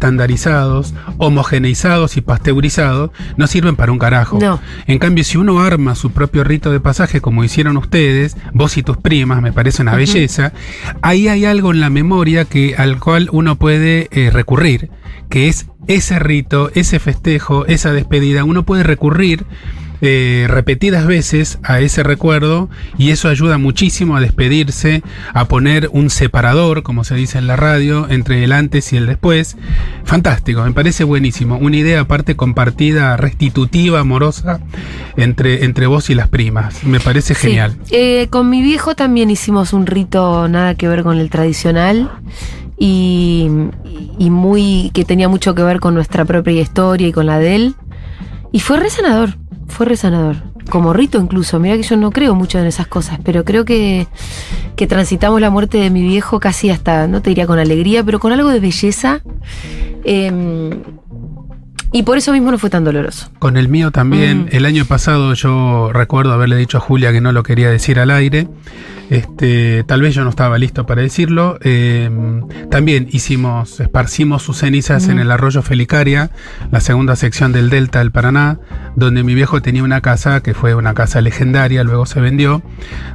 estandarizados, 0.03 0.93
homogeneizados 1.17 2.19
y 2.19 2.21
pasteurizados, 2.21 3.11
no 3.39 3.47
sirven 3.47 3.75
para 3.75 3.91
un 3.91 3.99
carajo. 3.99 4.39
No. 4.39 4.61
En 4.87 4.99
cambio, 4.99 5.25
si 5.25 5.39
uno 5.39 5.61
arma 5.61 5.95
su 5.95 6.11
propio 6.11 6.45
rito 6.45 6.71
de 6.71 6.81
pasaje, 6.81 7.23
como 7.23 7.43
hicieron 7.43 7.79
ustedes, 7.79 8.37
vos 8.53 8.77
y 8.77 8.83
tus 8.83 8.99
primas, 8.99 9.41
me 9.41 9.53
parece 9.53 9.81
una 9.81 9.95
belleza, 9.95 10.53
ahí 11.01 11.29
hay 11.29 11.47
algo 11.47 11.71
en 11.73 11.81
la 11.81 11.89
memoria 11.89 12.45
que, 12.45 12.75
al 12.77 13.01
cual 13.01 13.31
uno 13.33 13.57
puede 13.57 14.09
eh, 14.11 14.29
recurrir, 14.31 14.91
que 15.31 15.49
es 15.49 15.69
ese 15.87 16.19
rito, 16.19 16.71
ese 16.75 16.99
festejo, 16.99 17.65
esa 17.65 17.93
despedida. 17.93 18.45
Uno 18.45 18.65
puede 18.65 18.83
recurrir 18.83 19.47
eh, 20.05 20.47
repetidas 20.49 21.07
veces 21.07 21.59
a 21.63 21.79
ese 21.81 22.03
recuerdo 22.03 22.69
y 22.99 23.11
eso 23.11 23.29
ayuda 23.29 23.57
muchísimo 23.57 24.17
a 24.17 24.21
despedirse, 24.21 25.03
a 25.33 25.47
poner 25.47 25.89
un 25.93 26.11
separador, 26.11 26.83
como 26.83 27.05
se 27.05 27.15
dice 27.15 27.39
en 27.39 27.47
la 27.47 27.55
radio, 27.57 28.09
entre 28.11 28.43
el 28.43 28.51
antes 28.53 28.93
y 28.93 28.97
el 28.97 29.07
después. 29.07 29.57
Fantástico, 30.05 30.63
me 30.65 30.73
parece 30.73 31.05
buenísimo. 31.05 31.57
Una 31.57 31.77
idea 31.77 32.01
aparte 32.01 32.35
compartida, 32.37 33.17
restitutiva, 33.17 34.01
amorosa, 34.01 34.61
entre, 35.17 35.65
entre 35.65 35.87
vos 35.87 36.11
y 36.11 36.15
las 36.17 36.27
primas. 36.29 36.83
Me 36.85 36.99
parece 37.01 37.35
Sí. 37.35 37.47
genial. 37.49 37.77
Eh, 37.91 38.27
con 38.31 38.51
mi 38.51 38.61
viejo 38.61 38.97
también 38.97 39.31
hicimos 39.31 39.73
un 39.73 39.87
rito 39.87 40.49
nada 40.49 40.75
que 40.75 40.89
ver 40.89 41.05
con 41.05 41.19
el 41.19 41.31
tradicional 41.31 42.11
y, 42.79 43.47
y 44.19 44.31
muy 44.31 44.91
que 44.93 45.05
tenía 45.05 45.29
mucho 45.29 45.55
que 45.55 45.63
ver 45.63 45.79
con 45.79 45.95
nuestra 45.95 46.25
propia 46.25 46.61
historia 46.61 47.07
y 47.07 47.13
con 47.13 47.27
la 47.27 47.39
de 47.39 47.55
él. 47.55 47.75
Y 48.51 48.61
fue 48.61 48.79
re 48.81 48.91
sanador, 48.91 49.37
fue 49.73 49.87
re 49.87 49.97
sanador. 49.97 50.37
Como 50.71 50.93
rito 50.93 51.19
incluso, 51.19 51.59
mira 51.59 51.77
que 51.77 51.83
yo 51.83 51.97
no 51.97 52.13
creo 52.13 52.35
mucho 52.35 52.59
en 52.59 52.67
esas 52.67 52.87
cosas, 52.87 53.19
pero 53.25 53.45
creo 53.45 53.65
que, 53.65 54.07
que 54.77 54.87
transitamos 54.87 55.41
la 55.41 55.51
muerte 55.51 55.79
de 55.79 55.91
mi 55.91 56.03
viejo 56.03 56.39
casi 56.39 56.71
hasta, 56.71 57.09
no 57.09 57.21
te 57.21 57.31
diría 57.31 57.47
con 57.47 57.59
alegría, 57.59 58.05
pero 58.05 58.21
con 58.21 58.33
algo 58.33 58.49
de 58.51 58.61
belleza. 58.61 59.23
Em, 60.05 60.83
y 61.93 62.03
por 62.03 62.19
eso 62.19 62.33
mismo 62.33 62.51
no 62.51 62.59
fue 62.59 62.71
tan 62.71 62.85
doloroso. 62.85 63.31
Con 63.39 63.57
el 63.57 63.69
mío 63.69 63.91
también. 63.91 64.45
Mm. 64.45 64.49
El 64.53 64.65
año 64.65 64.85
pasado 64.85 65.35
yo 65.35 65.91
recuerdo 65.93 66.33
haberle 66.33 66.57
dicho 66.57 66.79
a 66.79 66.81
Julia 66.81 67.13
que 67.13 67.21
no 67.21 67.33
lo 67.33 67.43
quería 67.43 67.71
decir 67.71 67.99
al 67.99 68.11
aire. 68.11 68.49
Este, 69.11 69.85
tal 69.85 70.01
vez 70.01 70.15
yo 70.15 70.25
no 70.25 70.31
estaba 70.31 70.57
listo 70.57 70.87
para 70.87 71.03
decirlo. 71.03 71.59
Eh, 71.63 72.09
también 72.71 73.09
hicimos, 73.13 73.79
esparcimos 73.79 74.43
sus 74.43 74.57
cenizas 74.57 75.07
Mm. 75.07 75.11
en 75.11 75.19
el 75.19 75.31
arroyo 75.31 75.61
Felicaria, 75.61 76.31
la 76.71 76.81
segunda 76.81 77.15
sección 77.15 77.53
del 77.53 77.69
Delta 77.69 77.99
del 77.99 78.11
Paraná, 78.11 78.59
donde 78.97 79.23
mi 79.23 79.35
viejo 79.35 79.61
tenía 79.61 79.85
una 79.85 80.01
casa 80.01 80.43
que 80.43 80.55
fue 80.55 80.75
una 80.75 80.95
casa 80.95 81.21
legendaria, 81.21 81.85
luego 81.85 82.07
se 82.07 82.21
vendió, 82.21 82.63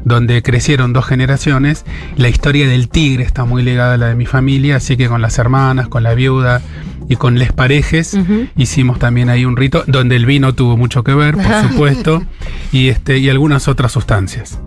donde 0.06 0.44
crecieron 0.44 0.94
dos 0.94 1.06
generaciones. 1.08 1.84
La 2.16 2.30
historia 2.30 2.68
del 2.68 2.90
tigre 2.90 3.24
está 3.24 3.46
muy 3.46 3.64
ligada 3.64 3.96
a 3.96 3.98
la 3.98 4.08
de 4.10 4.16
mi 4.16 4.28
familia, 4.28 4.76
así 4.76 4.98
que 4.98 5.08
con 5.08 5.24
las 5.24 5.40
hermanas, 5.40 5.88
con 5.88 6.04
la 6.04 6.14
viuda 6.14 6.62
y 7.08 7.16
con 7.16 7.40
les 7.40 7.54
parejes 7.54 8.18
hicimos 8.56 9.00
también 9.00 9.30
ahí 9.30 9.46
un 9.46 9.58
rito 9.58 9.84
donde 9.88 10.16
el 10.16 10.26
vino 10.26 10.54
tuvo 10.54 10.78
mucho 10.78 11.04
que 11.04 11.14
ver, 11.14 11.36
por 11.36 11.62
supuesto, 11.70 12.24
y 12.72 12.90
este 12.90 13.18
y 13.18 13.30
algunas 13.30 13.68
otras 13.68 13.92
sustancias. 13.92 14.60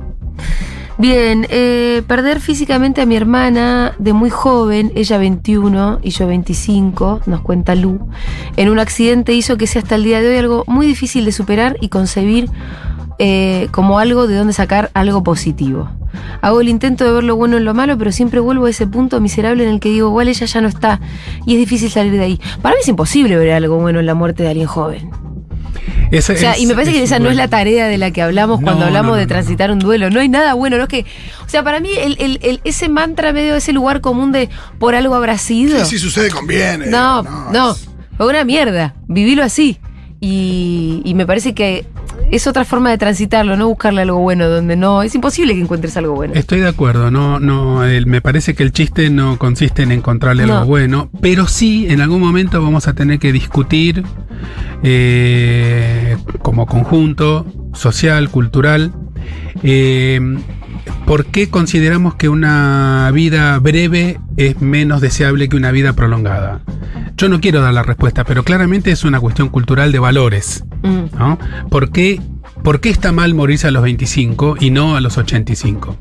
Bien, 1.00 1.46
eh, 1.48 2.02
perder 2.06 2.40
físicamente 2.40 3.00
a 3.00 3.06
mi 3.06 3.16
hermana 3.16 3.94
de 3.98 4.12
muy 4.12 4.28
joven, 4.28 4.92
ella 4.94 5.16
21 5.16 6.00
y 6.02 6.10
yo 6.10 6.26
25, 6.26 7.22
nos 7.24 7.40
cuenta 7.40 7.74
Lu, 7.74 8.06
en 8.56 8.68
un 8.68 8.78
accidente 8.78 9.32
hizo 9.32 9.56
que 9.56 9.66
sea 9.66 9.80
hasta 9.80 9.94
el 9.94 10.04
día 10.04 10.20
de 10.20 10.28
hoy 10.28 10.36
algo 10.36 10.64
muy 10.66 10.86
difícil 10.86 11.24
de 11.24 11.32
superar 11.32 11.78
y 11.80 11.88
concebir 11.88 12.50
eh, 13.18 13.68
como 13.70 13.98
algo 13.98 14.26
de 14.26 14.36
donde 14.36 14.52
sacar 14.52 14.90
algo 14.92 15.22
positivo. 15.22 15.88
Hago 16.42 16.60
el 16.60 16.68
intento 16.68 17.04
de 17.04 17.12
ver 17.12 17.24
lo 17.24 17.36
bueno 17.36 17.56
en 17.56 17.64
lo 17.64 17.74
malo, 17.74 17.96
pero 17.98 18.12
siempre 18.12 18.40
vuelvo 18.40 18.66
a 18.66 18.70
ese 18.70 18.86
punto 18.86 19.20
miserable 19.20 19.64
en 19.64 19.70
el 19.70 19.80
que 19.80 19.90
digo, 19.90 20.08
igual 20.08 20.28
ella 20.28 20.46
ya 20.46 20.60
no 20.60 20.68
está 20.68 21.00
y 21.46 21.54
es 21.54 21.58
difícil 21.58 21.90
salir 21.90 22.12
de 22.12 22.20
ahí. 22.24 22.40
Para 22.62 22.74
mí 22.74 22.80
es 22.82 22.88
imposible 22.88 23.36
ver 23.36 23.52
algo 23.52 23.76
bueno 23.78 24.00
en 24.00 24.06
la 24.06 24.14
muerte 24.14 24.42
de 24.42 24.48
alguien 24.50 24.66
joven. 24.66 25.10
O 26.12 26.20
sea, 26.22 26.52
es- 26.54 26.60
y 26.60 26.66
me 26.66 26.74
parece 26.74 26.92
que 26.92 27.02
esa 27.02 27.18
no 27.20 27.30
es 27.30 27.36
la 27.36 27.46
tarea 27.48 27.86
de 27.86 27.96
la 27.96 28.10
que 28.10 28.20
hablamos 28.20 28.60
No, 28.60 28.64
cuando 28.66 28.86
hablamos 28.86 29.12
no, 29.12 29.16
de 29.16 29.22
no, 29.24 29.28
transitar 29.28 29.70
un 29.70 29.78
duelo. 29.78 30.10
No 30.10 30.18
hay 30.20 30.28
nada 30.28 30.54
bueno, 30.54 30.76
no 30.76 30.82
es 30.84 30.88
que. 30.88 31.06
O 31.46 31.48
sea, 31.48 31.62
para 31.62 31.78
mí, 31.78 31.90
el, 31.96 32.16
el- 32.18 32.40
el- 32.42 32.60
ese 32.64 32.88
mantra 32.88 33.32
medio, 33.32 33.54
ese 33.54 33.72
lugar 33.72 34.00
común 34.00 34.32
de 34.32 34.48
por 34.80 34.96
algo 34.96 35.14
habrá 35.14 35.38
sido. 35.38 35.78
Sí, 35.84 35.92
si 35.92 35.98
sucede, 35.98 36.30
conviene. 36.30 36.86
no, 36.86 37.22
no, 37.22 37.52
no. 37.52 37.70
es- 37.72 37.88
Fue 38.16 38.26
una 38.26 38.44
mierda. 38.44 38.94
Vivilo 39.06 39.42
así. 39.44 39.78
Y, 40.20 41.00
y 41.04 41.14
me 41.14 41.24
parece 41.26 41.54
que 41.54 41.86
es 42.30 42.46
otra 42.46 42.64
forma 42.66 42.90
de 42.90 42.98
transitarlo, 42.98 43.56
no 43.56 43.68
buscarle 43.68 44.02
algo 44.02 44.18
bueno 44.18 44.48
donde 44.48 44.76
no. 44.76 45.02
Es 45.02 45.14
imposible 45.14 45.54
que 45.54 45.60
encuentres 45.62 45.96
algo 45.96 46.14
bueno. 46.14 46.34
Estoy 46.34 46.60
de 46.60 46.68
acuerdo, 46.68 47.10
no, 47.10 47.40
no, 47.40 47.84
el- 47.84 48.06
me 48.06 48.20
parece 48.20 48.54
que 48.54 48.62
el 48.62 48.72
chiste 48.72 49.08
no 49.10 49.38
consiste 49.38 49.82
en 49.82 49.92
encontrarle 49.92 50.46
No. 50.46 50.58
algo 50.58 50.66
bueno, 50.66 51.10
pero 51.22 51.46
sí 51.46 51.86
en 51.88 52.00
algún 52.02 52.20
momento 52.20 52.62
vamos 52.62 52.86
a 52.86 52.92
tener 52.92 53.18
que 53.18 53.32
discutir 53.32 54.04
eh, 54.82 56.16
como 56.42 56.66
conjunto 56.66 57.46
social, 57.72 58.28
cultural, 58.30 58.92
eh, 59.62 60.20
por 61.06 61.26
qué 61.26 61.50
consideramos 61.50 62.14
que 62.14 62.28
una 62.28 63.10
vida 63.12 63.58
breve 63.58 64.20
es 64.36 64.60
menos 64.60 65.00
deseable 65.00 65.48
que 65.48 65.56
una 65.56 65.70
vida 65.70 65.92
prolongada. 65.92 66.60
Yo 67.16 67.28
no 67.28 67.40
quiero 67.40 67.60
dar 67.60 67.74
la 67.74 67.82
respuesta, 67.82 68.24
pero 68.24 68.44
claramente 68.44 68.90
es 68.90 69.04
una 69.04 69.20
cuestión 69.20 69.48
cultural 69.48 69.92
de 69.92 69.98
valores. 69.98 70.64
Mm. 70.82 71.16
¿no? 71.18 71.38
¿Por 71.68 71.90
qué, 71.90 72.20
por 72.62 72.80
qué 72.80 72.90
está 72.90 73.12
mal 73.12 73.34
morirse 73.34 73.66
a 73.66 73.70
los 73.70 73.82
25 73.82 74.56
y 74.60 74.70
no 74.70 74.96
a 74.96 75.00
los 75.00 75.18
85? 75.18 75.96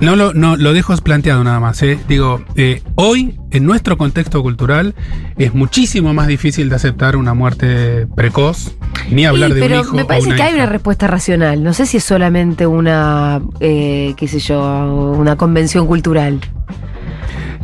No 0.00 0.14
lo, 0.14 0.34
no, 0.34 0.56
lo 0.56 0.72
dejo 0.72 0.94
planteado 0.98 1.42
nada 1.42 1.60
más. 1.60 1.82
¿eh? 1.82 1.98
Digo, 2.08 2.44
eh, 2.56 2.82
hoy, 2.96 3.38
en 3.50 3.64
nuestro 3.64 3.96
contexto 3.96 4.42
cultural, 4.42 4.94
es 5.38 5.54
muchísimo 5.54 6.12
más 6.12 6.26
difícil 6.26 6.68
de 6.68 6.76
aceptar 6.76 7.16
una 7.16 7.32
muerte 7.32 8.06
precoz, 8.14 8.76
ni 9.10 9.24
hablar 9.24 9.50
Sí, 9.50 9.54
de 9.56 9.60
pero 9.60 9.74
un 9.76 9.80
hijo. 9.86 9.96
me 9.96 10.02
o 10.02 10.06
parece 10.06 10.26
una 10.28 10.36
que 10.36 10.42
hay 10.42 10.54
una 10.54 10.66
respuesta 10.66 11.06
racional. 11.06 11.62
No 11.62 11.72
sé 11.72 11.86
si 11.86 11.96
es 11.98 12.04
solamente 12.04 12.66
una, 12.66 13.40
eh, 13.60 14.14
qué 14.16 14.28
sé 14.28 14.38
yo, 14.40 15.14
una 15.16 15.36
convención 15.36 15.86
cultural. 15.86 16.40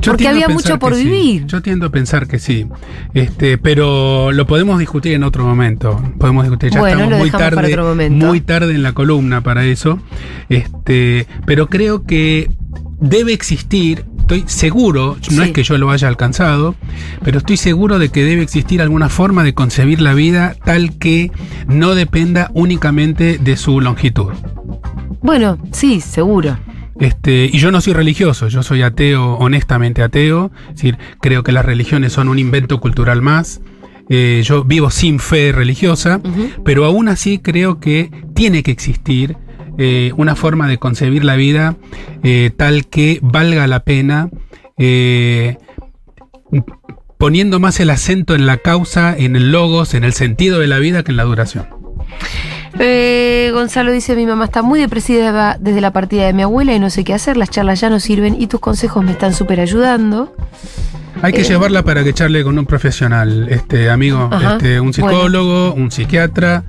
Yo 0.00 0.12
porque 0.12 0.26
había 0.26 0.48
mucho 0.48 0.81
por 0.81 0.96
sí. 0.96 1.05
vivir. 1.05 1.47
Yo 1.47 1.62
tiendo 1.62 1.86
a 1.86 1.90
pensar 1.90 2.26
que 2.26 2.40
sí. 2.40 2.66
Este, 3.14 3.57
pero 3.57 4.32
lo 4.32 4.49
podemos 4.49 4.80
discutir 4.80 5.12
en 5.12 5.22
otro 5.22 5.45
momento. 5.45 6.03
Podemos 6.18 6.43
discutir. 6.43 6.72
Ya 6.72 6.80
Bueno, 6.80 7.05
estamos 7.05 7.18
muy 7.20 7.30
tarde. 7.30 8.11
Muy 8.11 8.40
tarde 8.40 8.74
en 8.74 8.82
la 8.82 8.95
columna 8.95 9.43
para 9.43 9.64
eso. 9.64 10.01
Este, 10.49 11.28
pero 11.47 11.68
creo 11.68 12.03
que 12.05 12.51
debe 12.99 13.32
existir. 13.32 14.05
Estoy 14.23 14.45
seguro, 14.47 15.16
no 15.33 15.43
Sí. 15.43 15.49
es 15.49 15.53
que 15.53 15.62
yo 15.62 15.77
lo 15.79 15.91
haya 15.91 16.09
alcanzado, 16.09 16.75
pero 17.23 17.39
estoy 17.39 17.57
seguro 17.57 17.99
de 17.99 18.09
que 18.09 18.25
debe 18.25 18.43
existir 18.43 18.81
alguna 18.81 19.09
forma 19.09 19.45
de 19.45 19.53
concebir 19.53 20.01
la 20.01 20.14
vida 20.14 20.55
tal 20.64 20.97
que 20.99 21.31
no 21.66 21.95
dependa 21.95 22.51
únicamente 22.55 23.39
de 23.39 23.57
su 23.57 23.81
longitud. 23.81 24.33
Bueno, 25.23 25.59
sí, 25.73 26.01
seguro. 26.01 26.57
Este, 26.99 27.51
y 27.53 27.59
yo 27.59 27.70
no 27.73 27.81
soy 27.81 27.93
religioso, 27.95 28.49
yo 28.49 28.62
soy 28.62 28.83
ateo, 28.83 29.35
honestamente 29.35 30.03
ateo. 30.03 30.51
Es 30.68 30.77
decir, 30.77 30.99
creo 31.20 31.43
que 31.43 31.53
las 31.53 31.64
religiones 31.64 32.12
son 32.12 32.29
un 32.29 32.39
invento 32.39 32.81
cultural 32.81 33.23
más. 33.23 33.61
Eh, 34.09 34.43
yo 34.45 34.64
vivo 34.64 34.91
sin 34.91 35.18
fe 35.18 35.53
religiosa, 35.53 36.20
pero 36.64 36.85
aún 36.85 37.09
así 37.09 37.39
creo 37.39 37.81
que 37.81 38.11
tiene 38.35 38.62
que 38.62 38.70
existir 38.70 39.37
eh, 39.79 40.12
una 40.16 40.37
forma 40.37 40.68
de 40.68 40.79
concebir 40.79 41.25
la 41.25 41.37
vida 41.37 41.77
eh, 42.23 42.51
tal 42.57 42.87
que 42.87 43.18
valga 43.23 43.66
la 43.66 43.81
pena, 43.81 44.31
eh, 44.79 45.59
poniendo 47.18 47.61
más 47.61 47.81
el 47.81 47.91
acento 47.91 48.35
en 48.35 48.47
la 48.47 48.59
causa, 48.59 49.16
en 49.16 49.37
el 49.37 49.53
logos, 49.53 49.95
en 49.95 50.05
el 50.05 50.12
sentido 50.12 50.59
de 50.59 50.66
la 50.66 50.79
vida 50.79 51.03
que 51.03 51.12
en 51.12 51.16
la 51.16 51.25
duración. 51.25 51.66
Gonzalo 53.53 53.93
dice, 53.93 54.16
mi 54.16 54.27
mamá 54.27 54.47
está 54.47 54.62
muy 54.62 54.81
depresiva 54.81 55.57
desde 55.61 55.81
la 55.81 55.93
partida 55.93 56.27
de 56.27 56.33
mi 56.33 56.43
abuela 56.43 56.75
y 56.75 56.79
no 56.79 56.91
sé 56.91 57.05
qué 57.05 57.14
hacer, 57.14 57.37
las 57.37 57.51
charlas 57.51 57.81
ya 57.81 57.91
no 57.91 58.01
sirven 58.01 58.41
y 58.41 58.47
tus 58.47 58.61
consejos 58.61 59.05
me 59.05 59.12
están 59.12 59.35
súper 59.35 59.61
ayudando. 59.61 60.35
Hay 61.23 61.33
que 61.33 61.43
Eh. 61.43 61.45
llevarla 61.45 61.85
para 61.85 62.03
que 62.03 62.12
charle 62.12 62.43
con 62.43 62.59
un 62.59 62.66
profesional, 62.66 63.47
este 63.49 63.89
amigo, 63.91 64.29
Ajá, 64.31 64.55
este, 64.55 64.81
un 64.81 64.93
psicólogo, 64.93 65.73
un 65.73 65.91
psiquiatra. 65.93 66.64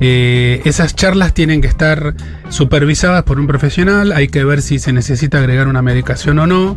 Eh, 0.00 0.62
esas 0.64 0.94
charlas 0.96 1.34
tienen 1.34 1.60
que 1.60 1.66
estar 1.68 2.14
supervisadas 2.48 3.22
por 3.24 3.38
un 3.38 3.46
profesional. 3.46 4.12
Hay 4.12 4.28
que 4.28 4.44
ver 4.44 4.62
si 4.62 4.78
se 4.78 4.92
necesita 4.92 5.38
agregar 5.38 5.68
una 5.68 5.82
medicación 5.82 6.38
o 6.38 6.46
no. 6.46 6.76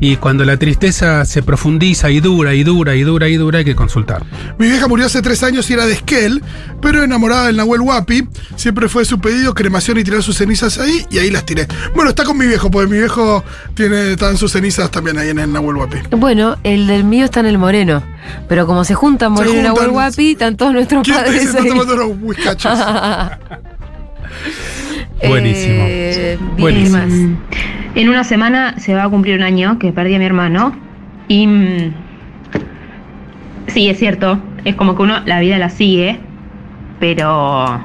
Y 0.00 0.16
cuando 0.16 0.44
la 0.44 0.56
tristeza 0.56 1.24
se 1.26 1.42
profundiza 1.42 2.10
y 2.10 2.20
dura 2.20 2.54
y 2.54 2.64
dura 2.64 2.94
y 2.94 3.02
dura 3.02 3.28
y 3.28 3.36
dura, 3.36 3.58
hay 3.58 3.64
que 3.64 3.74
consultar. 3.74 4.22
Mi 4.58 4.66
vieja 4.68 4.88
murió 4.88 5.06
hace 5.06 5.20
tres 5.22 5.42
años 5.42 5.68
y 5.70 5.74
era 5.74 5.86
de 5.86 5.92
Esquel, 5.92 6.42
pero 6.80 7.02
enamorada 7.02 7.46
del 7.48 7.56
Nahuel 7.56 7.82
Huapi. 7.82 8.26
Siempre 8.56 8.88
fue 8.88 9.04
su 9.04 9.18
pedido 9.20 9.54
cremación 9.54 9.98
y 9.98 10.04
tirar 10.04 10.22
sus 10.22 10.36
cenizas 10.38 10.78
ahí, 10.78 11.04
y 11.10 11.18
ahí 11.18 11.30
las 11.30 11.44
tiré. 11.44 11.66
Bueno, 11.94 12.10
está 12.10 12.24
con 12.24 12.38
mi 12.38 12.46
viejo, 12.46 12.70
porque 12.70 12.88
mi 12.90 12.98
viejo 12.98 13.44
tiene, 13.74 14.12
están 14.12 14.36
sus 14.38 14.52
cenizas 14.52 14.90
también 14.90 15.18
ahí 15.18 15.28
en 15.28 15.38
el 15.38 15.52
Nahuel 15.52 15.76
Huapi. 15.76 15.98
Bueno, 16.16 16.56
el 16.64 16.86
del 16.86 17.04
mío 17.04 17.24
está 17.24 17.40
en 17.40 17.46
el 17.46 17.58
Moreno, 17.58 18.02
pero 18.48 18.66
como 18.66 18.84
se 18.84 18.94
juntan 18.94 19.32
Moreno 19.32 19.58
y. 19.60 19.62
Nahuel 19.62 19.90
Guapi, 19.90 20.32
están 20.32 20.56
todos 20.56 20.72
nuestros 20.72 21.02
¿Quién 21.02 21.16
te 21.16 21.22
padres 21.24 21.44
está 21.46 21.62
ahí. 21.62 21.68
tomando 21.68 21.94
unos 21.94 22.16
whiskachos? 22.20 22.78
Buenísimo. 25.26 25.84
Eh, 25.86 26.38
Buenísimo. 26.58 26.98
Mm, 27.06 27.36
En 27.94 28.08
una 28.08 28.24
semana 28.24 28.78
se 28.78 28.94
va 28.94 29.04
a 29.04 29.08
cumplir 29.08 29.36
un 29.36 29.42
año 29.42 29.78
que 29.78 29.92
perdí 29.92 30.14
a 30.14 30.18
mi 30.18 30.24
hermano. 30.24 30.74
Y 31.28 31.46
mm, 31.46 31.92
sí, 33.68 33.88
es 33.88 33.98
cierto. 33.98 34.38
Es 34.64 34.74
como 34.74 34.96
que 34.96 35.02
uno 35.02 35.20
la 35.24 35.40
vida 35.40 35.58
la 35.58 35.70
sigue. 35.70 36.18
Pero 36.98 37.80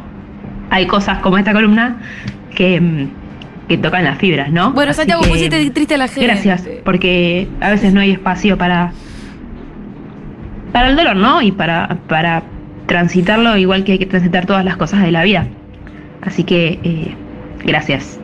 hay 0.69 0.87
cosas 0.87 1.19
como 1.19 1.37
esta 1.37 1.53
columna 1.53 1.97
que, 2.55 2.79
mm, 2.81 3.09
que 3.67 3.77
tocan 3.77 4.03
las 4.03 4.17
fibras, 4.17 4.51
¿no? 4.51 4.71
Bueno, 4.71 4.91
Así 4.91 4.99
Santiago, 4.99 5.23
que, 5.23 5.29
pusiste 5.29 5.69
triste 5.71 5.95
a 5.95 5.97
la 5.97 6.07
gente. 6.07 6.25
Gracias, 6.25 6.67
porque 6.85 7.47
a 7.59 7.71
veces 7.71 7.93
no 7.93 7.99
hay 7.99 8.11
espacio 8.11 8.57
para 8.57 8.93
para 10.71 10.89
el 10.89 10.95
dolor, 10.95 11.15
¿no? 11.15 11.41
Y 11.41 11.51
para, 11.51 11.97
para 12.07 12.43
transitarlo 12.85 13.57
igual 13.57 13.83
que 13.83 13.93
hay 13.93 13.99
que 13.99 14.05
transitar 14.05 14.45
todas 14.45 14.63
las 14.63 14.77
cosas 14.77 15.01
de 15.01 15.11
la 15.11 15.23
vida. 15.23 15.47
Así 16.21 16.43
que, 16.43 16.79
eh, 16.83 17.15
gracias. 17.65 18.19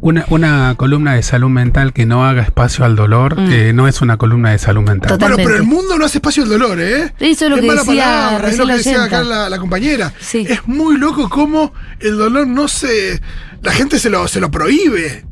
Una, 0.00 0.24
una 0.30 0.74
columna 0.76 1.14
de 1.14 1.22
salud 1.24 1.48
mental 1.48 1.92
que 1.92 2.06
no 2.06 2.24
haga 2.24 2.42
espacio 2.42 2.84
al 2.84 2.94
dolor 2.94 3.38
Mm. 3.38 3.52
eh, 3.52 3.72
no 3.72 3.88
es 3.88 4.00
una 4.00 4.16
columna 4.16 4.50
de 4.52 4.58
salud 4.58 4.82
mental. 4.82 5.08
Total. 5.12 5.18
Bueno, 5.32 5.36
pero 5.36 5.48
el 5.48 5.54
Totalmente. 5.62 5.76
mundo 5.76 5.98
no 5.98 6.04
hace 6.04 6.18
espacio 6.18 6.44
al 6.44 6.48
dolor, 6.48 6.78
¿eh? 6.80 7.12
Eso 7.18 7.44
es 7.46 7.50
lo 7.50 7.56
que 7.56 7.62
mala 7.66 7.80
decía 7.82 8.04
palabra, 8.04 8.48
es 8.48 8.58
lo 8.58 8.64
que 8.64 8.68
la 8.70 8.76
decía 8.76 9.04
acá 9.04 9.22
la, 9.24 9.48
la 9.50 9.58
compañera. 9.58 10.12
Sí. 10.20 10.46
Es 10.48 10.66
muy 10.68 10.96
loco 10.98 11.28
cómo 11.28 11.72
el 11.98 12.16
dolor 12.16 12.46
no 12.46 12.68
se. 12.68 13.20
La 13.62 13.72
gente 13.72 13.98
se 13.98 14.08
lo, 14.08 14.28
se 14.28 14.40
lo 14.40 14.50
prohíbe. 14.52 15.24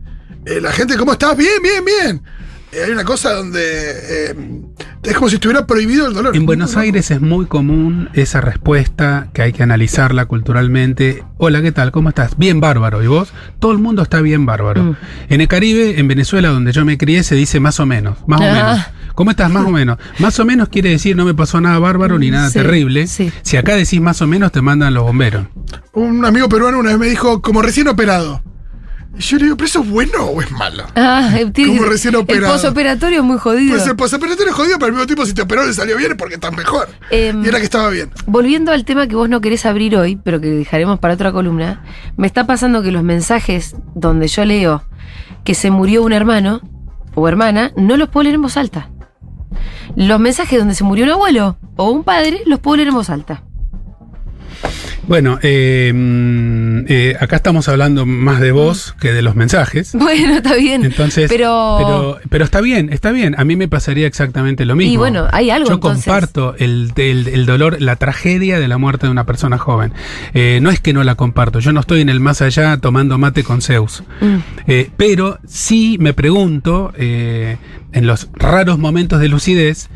Eh, 0.46 0.60
la 0.60 0.72
gente, 0.72 0.96
¿cómo 0.96 1.12
estás? 1.12 1.36
Bien, 1.36 1.62
bien, 1.62 1.84
bien. 1.84 2.22
Eh, 2.72 2.82
hay 2.84 2.90
una 2.90 3.04
cosa 3.04 3.32
donde. 3.32 3.60
eh, 3.62 4.34
es 5.04 5.14
como 5.14 5.28
si 5.28 5.36
estuviera 5.36 5.66
prohibido 5.66 6.08
el 6.08 6.14
dolor. 6.14 6.34
En 6.36 6.46
Buenos. 6.46 6.76
Aires 6.76 7.10
es 7.12 7.20
muy 7.20 7.46
común 7.46 8.08
esa 8.14 8.40
respuesta 8.40 9.28
que 9.32 9.42
hay 9.42 9.52
que 9.52 9.62
analizarla 9.62 10.26
culturalmente. 10.26 11.22
Hola, 11.38 11.62
¿qué 11.62 11.70
tal? 11.70 11.92
¿Cómo 11.92 12.08
estás? 12.08 12.36
Bien 12.36 12.60
bárbaro. 12.60 13.02
¿Y 13.04 13.06
vos? 13.06 13.32
Todo 13.60 13.70
el 13.72 13.78
mundo 13.78 14.02
está 14.02 14.20
bien 14.20 14.46
bárbaro. 14.46 14.82
Mm. 14.82 14.96
En 15.28 15.40
el 15.40 15.48
Caribe, 15.48 16.00
en 16.00 16.08
Venezuela, 16.08 16.48
donde 16.48 16.72
yo 16.72 16.84
me 16.84 16.98
crié, 16.98 17.22
se 17.22 17.36
dice 17.36 17.60
más 17.60 17.78
o 17.78 17.86
menos. 17.86 18.18
Más 18.26 18.40
o 18.40 18.44
Ah. 18.44 18.52
menos. 18.52 18.80
¿Cómo 19.14 19.30
estás? 19.30 19.50
Más 19.50 19.64
o 19.64 19.70
menos. 19.70 19.96
Más 20.18 20.38
o 20.40 20.44
menos 20.44 20.68
quiere 20.68 20.90
decir 20.90 21.16
no 21.16 21.24
me 21.24 21.34
pasó 21.34 21.60
nada 21.60 21.78
bárbaro 21.78 22.18
ni 22.18 22.30
nada 22.30 22.48
Sí, 22.50 22.54
terrible. 22.58 23.06
sí. 23.06 23.32
Si 23.42 23.56
acá 23.56 23.76
decís 23.76 24.00
más 24.00 24.20
o 24.22 24.26
menos, 24.26 24.50
te 24.52 24.60
mandan 24.60 24.92
los 24.92 25.04
bomberos. 25.04 25.46
Un 25.92 26.24
amigo 26.24 26.48
peruano 26.48 26.78
una 26.80 26.90
vez 26.90 26.98
me 26.98 27.06
dijo, 27.06 27.40
como 27.40 27.62
recién 27.62 27.88
operado. 27.88 28.42
Yo 29.18 29.38
le 29.38 29.44
digo, 29.44 29.56
¿pero 29.56 29.66
eso 29.66 29.80
es 29.82 29.88
bueno 29.90 30.24
o 30.24 30.42
es 30.42 30.50
malo? 30.50 30.84
Ah, 30.94 31.30
eh, 31.38 31.50
tiene 31.50 31.76
Como 31.76 31.88
recién 31.88 32.14
El 32.14 32.20
operado. 32.20 32.52
posoperatorio 32.52 33.18
es 33.20 33.24
muy 33.24 33.38
jodido. 33.38 33.74
Pues 33.74 33.86
el 33.86 33.96
posoperatorio 33.96 34.50
es 34.50 34.56
jodido, 34.56 34.74
pero 34.78 34.86
al 34.86 34.92
mismo 34.92 35.06
tiempo 35.06 35.24
si 35.24 35.32
te 35.34 35.42
operó 35.42 35.64
le 35.64 35.72
salió 35.72 35.96
bien 35.96 36.12
es 36.12 36.16
porque 36.18 36.34
estás 36.34 36.54
mejor. 36.54 36.88
Em, 37.10 37.44
y 37.44 37.48
era 37.48 37.58
que 37.58 37.64
estaba 37.64 37.88
bien. 37.90 38.10
Volviendo 38.26 38.72
al 38.72 38.84
tema 38.84 39.06
que 39.06 39.16
vos 39.16 39.28
no 39.28 39.40
querés 39.40 39.64
abrir 39.64 39.96
hoy, 39.96 40.16
pero 40.16 40.40
que 40.40 40.48
dejaremos 40.48 40.98
para 40.98 41.14
otra 41.14 41.32
columna, 41.32 41.82
me 42.16 42.26
está 42.26 42.46
pasando 42.46 42.82
que 42.82 42.92
los 42.92 43.02
mensajes 43.02 43.74
donde 43.94 44.28
yo 44.28 44.44
leo 44.44 44.82
que 45.44 45.54
se 45.54 45.70
murió 45.70 46.02
un 46.02 46.12
hermano 46.12 46.60
o 47.14 47.28
hermana, 47.28 47.72
no 47.76 47.96
los 47.96 48.08
puedo 48.10 48.24
leer 48.24 48.34
en 48.34 48.42
voz 48.42 48.56
alta. 48.56 48.90
Los 49.94 50.20
mensajes 50.20 50.58
donde 50.58 50.74
se 50.74 50.84
murió 50.84 51.04
un 51.06 51.12
abuelo 51.12 51.56
o 51.76 51.90
un 51.90 52.04
padre, 52.04 52.42
los 52.44 52.60
puedo 52.60 52.76
leer 52.76 52.88
en 52.88 52.94
voz 52.94 53.08
alta. 53.08 53.42
Bueno, 55.06 55.38
eh, 55.42 55.92
mm, 55.94 56.78
eh, 56.88 57.16
acá 57.20 57.36
estamos 57.36 57.68
hablando 57.68 58.06
más 58.06 58.40
de 58.40 58.50
vos 58.52 58.94
que 59.00 59.12
de 59.12 59.22
los 59.22 59.36
mensajes. 59.36 59.92
Bueno, 59.94 60.34
está 60.36 60.54
bien. 60.56 60.84
Entonces, 60.84 61.28
pero, 61.28 61.76
pero, 61.78 62.18
pero 62.28 62.44
está 62.44 62.60
bien, 62.60 62.92
está 62.92 63.12
bien. 63.12 63.34
A 63.38 63.44
mí 63.44 63.56
me 63.56 63.68
pasaría 63.68 64.06
exactamente 64.06 64.64
lo 64.64 64.74
mismo. 64.76 64.92
Y 64.92 64.96
bueno, 64.96 65.26
hay 65.32 65.50
algo 65.50 65.68
Yo 65.68 65.74
entonces. 65.74 66.04
comparto 66.04 66.54
el, 66.58 66.92
el- 66.96 67.28
el 67.28 67.46
dolor, 67.46 67.80
la 67.80 67.96
tragedia 67.96 68.58
de 68.58 68.68
la 68.68 68.78
muerte 68.78 69.06
de 69.06 69.12
una 69.12 69.24
persona 69.26 69.58
joven. 69.58 69.92
Eh, 70.34 70.58
no 70.62 70.70
es 70.70 70.80
que 70.80 70.92
no 70.92 71.04
la 71.04 71.14
comparto, 71.14 71.60
yo 71.60 71.72
no 71.72 71.80
estoy 71.80 72.00
en 72.00 72.08
el 72.08 72.20
más 72.20 72.42
allá 72.42 72.76
tomando 72.78 73.16
mate 73.18 73.44
con 73.44 73.62
Zeus. 73.62 74.02
Mm. 74.20 74.36
Pero 74.96 75.38
sí 75.46 75.96
me 76.00 76.12
pregunto, 76.14 76.92
en 76.96 77.58
los 78.06 78.28
raros 78.34 78.78
momentos 78.78 79.20
de 79.20 79.28
lucidez, 79.28 79.88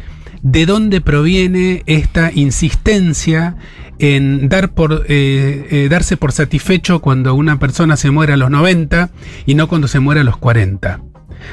¿de 0.42 0.66
dónde 0.66 1.00
proviene 1.00 1.82
esta 1.86 2.30
insistencia 2.32 3.56
en 3.98 4.48
dar 4.48 4.72
por, 4.72 5.04
eh, 5.08 5.66
eh, 5.70 5.88
darse 5.90 6.16
por 6.16 6.32
satisfecho 6.32 7.00
cuando 7.00 7.34
una 7.34 7.58
persona 7.58 7.96
se 7.96 8.10
muere 8.10 8.32
a 8.32 8.36
los 8.36 8.50
90 8.50 9.10
y 9.46 9.54
no 9.54 9.68
cuando 9.68 9.88
se 9.88 10.00
muere 10.00 10.20
a 10.22 10.24
los 10.24 10.36
40? 10.36 11.02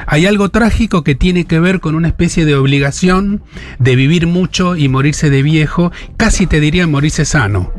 Hay 0.06 0.26
algo 0.26 0.50
trágico 0.50 1.04
que 1.04 1.16
tiene 1.16 1.46
que 1.46 1.60
ver 1.60 1.80
con 1.80 1.96
una 1.96 2.10
especie 2.10 2.46
de 2.46 2.56
obligación 2.56 3.42
de 3.80 3.96
vivir 3.96 4.28
mucho 4.28 4.76
y 4.76 4.90
morirse 4.90 5.30
de 5.30 5.42
viejo, 5.44 5.92
casi 6.18 6.46
te 6.46 6.60
diría 6.60 6.88
morirse 6.88 7.24
sano. 7.26 7.72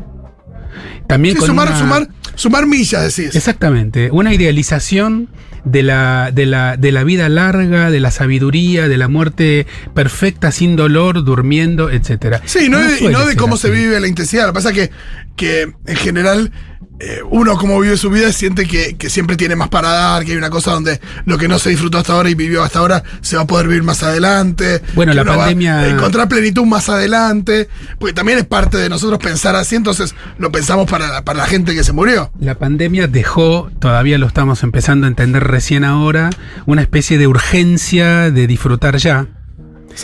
También 1.07 1.35
Sí, 1.35 1.39
con 1.39 1.47
sumar, 1.49 1.67
una- 1.69 1.79
sumar, 1.79 2.07
sumar 2.35 2.65
millas, 2.67 3.15
decís. 3.15 3.35
Exactamente, 3.35 4.09
una 4.11 4.33
idealización 4.33 5.29
de 5.65 5.83
la, 5.83 6.31
de, 6.33 6.45
la, 6.45 6.77
de 6.77 6.91
la 6.91 7.03
vida 7.03 7.29
larga, 7.29 7.91
de 7.91 7.99
la 7.99 8.11
sabiduría, 8.11 8.87
de 8.87 8.97
la 8.97 9.07
muerte 9.07 9.67
perfecta, 9.93 10.51
sin 10.51 10.75
dolor, 10.75 11.23
durmiendo, 11.23 11.89
etcétera. 11.89 12.41
Sí, 12.45 12.69
no, 12.69 12.79
de- 12.79 12.99
y 12.99 13.07
no 13.09 13.25
de 13.25 13.35
cómo 13.35 13.55
así. 13.55 13.63
se 13.67 13.69
vive 13.71 13.99
la 13.99 14.07
intensidad. 14.07 14.43
Lo 14.47 14.53
que 14.53 14.55
pasa 14.55 14.69
es 14.71 14.75
que, 14.75 14.91
que 15.35 15.61
en 15.85 15.95
general 15.97 16.51
eh, 16.99 17.19
uno 17.29 17.57
como 17.57 17.79
vive 17.79 17.95
su 17.97 18.09
vida 18.09 18.31
siente 18.33 18.65
que, 18.65 18.95
que 18.97 19.09
siempre 19.09 19.37
tiene 19.37 19.55
más 19.55 19.69
para 19.69 19.89
dar, 19.89 20.25
que 20.25 20.31
hay 20.33 20.37
una 20.37 20.49
cosa 20.49 20.71
donde 20.71 20.99
lo 21.25 21.37
que 21.37 21.47
no 21.47 21.57
se 21.59 21.69
disfrutó 21.69 21.97
hasta 21.97 22.13
ahora 22.13 22.29
y 22.29 22.35
vivió 22.35 22.61
hasta 22.63 22.79
ahora 22.79 23.03
se 23.21 23.35
va 23.37 23.43
a 23.43 23.47
poder 23.47 23.67
vivir 23.67 23.83
más 23.83 24.03
adelante. 24.03 24.81
Bueno, 24.95 25.13
la 25.13 25.23
va 25.23 25.37
pandemia- 25.47 25.79
a 25.79 25.87
encontrar 25.89 26.27
plenitud 26.27 26.65
más 26.65 26.89
adelante. 26.89 27.69
Porque 27.99 28.13
también 28.13 28.37
es 28.39 28.45
parte 28.45 28.77
de 28.77 28.89
nosotros 28.89 29.19
pensar 29.19 29.55
así, 29.55 29.75
entonces 29.75 30.13
lo 30.37 30.51
pensamos 30.51 30.89
para, 30.89 31.07
la- 31.07 31.23
para 31.23 31.39
la 31.39 31.45
gente 31.45 31.73
que 31.73 31.83
se 31.83 31.93
murió. 31.93 32.31
La 32.39 32.55
pandemia 32.55 33.07
dejó, 33.07 33.69
todavía 33.79 34.17
lo 34.17 34.27
estamos 34.27 34.63
empezando 34.63 35.05
a 35.05 35.09
entender 35.09 35.43
recién 35.45 35.83
ahora, 35.83 36.29
una 36.65 36.81
especie 36.81 37.17
de 37.17 37.27
urgencia 37.27 38.31
de 38.31 38.47
disfrutar 38.47 38.97
ya, 38.97 39.27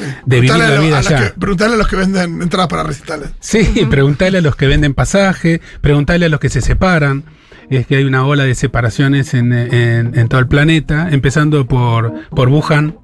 de 0.03 0.35
vivir 0.41 0.51
Preguntale 0.51 0.63
a 0.65 0.75
la 0.75 0.81
vida 0.81 0.97
a 0.97 1.01
los 1.01 1.09
ya. 1.09 1.23
que- 1.33 1.39
preguntale 1.39 1.73
a 1.73 1.77
los 1.77 1.87
que 1.87 1.95
venden 1.95 2.41
entradas 2.41 2.67
para 2.69 2.83
recitales. 2.83 3.29
Sí, 3.39 3.87
preguntarle 3.89 4.39
a 4.39 4.41
los 4.41 4.55
que 4.55 4.67
venden 4.67 4.93
pasaje, 4.93 5.61
preguntarle 5.81 6.25
a 6.25 6.29
los 6.29 6.39
que 6.39 6.49
se 6.49 6.61
separan. 6.61 7.23
Es 7.69 7.87
que 7.87 7.95
hay 7.95 8.03
una 8.03 8.23
ola 8.25 8.43
de 8.43 8.53
separaciones 8.53 9.33
en, 9.33 9.51
en- 9.51 10.17
en 10.17 10.27
todo 10.27 10.39
el 10.39 10.47
planeta, 10.47 11.09
empezando 11.09 11.65
por, 11.67 12.13
por 12.29 12.49
Wuhan. 12.49 12.95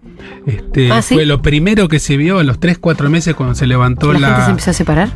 Este, 0.46 0.92
¿Ah, 0.92 1.02
sí? 1.02 1.16
Fue 1.16 1.26
lo 1.26 1.42
primero 1.42 1.88
que 1.88 2.00
se 2.00 2.18
vio 2.18 2.40
a 2.40 2.44
los 2.44 2.60
3, 2.60 2.78
4 2.80 3.10
meses 3.10 3.36
cuando 3.36 3.56
se 3.56 3.68
levantó 3.68 4.14
¿La, 4.14 4.20
la... 4.20 4.28
gente 4.28 4.44
se 4.44 4.52
empezó 4.52 4.72
a 4.72 4.74
separar? 4.74 5.10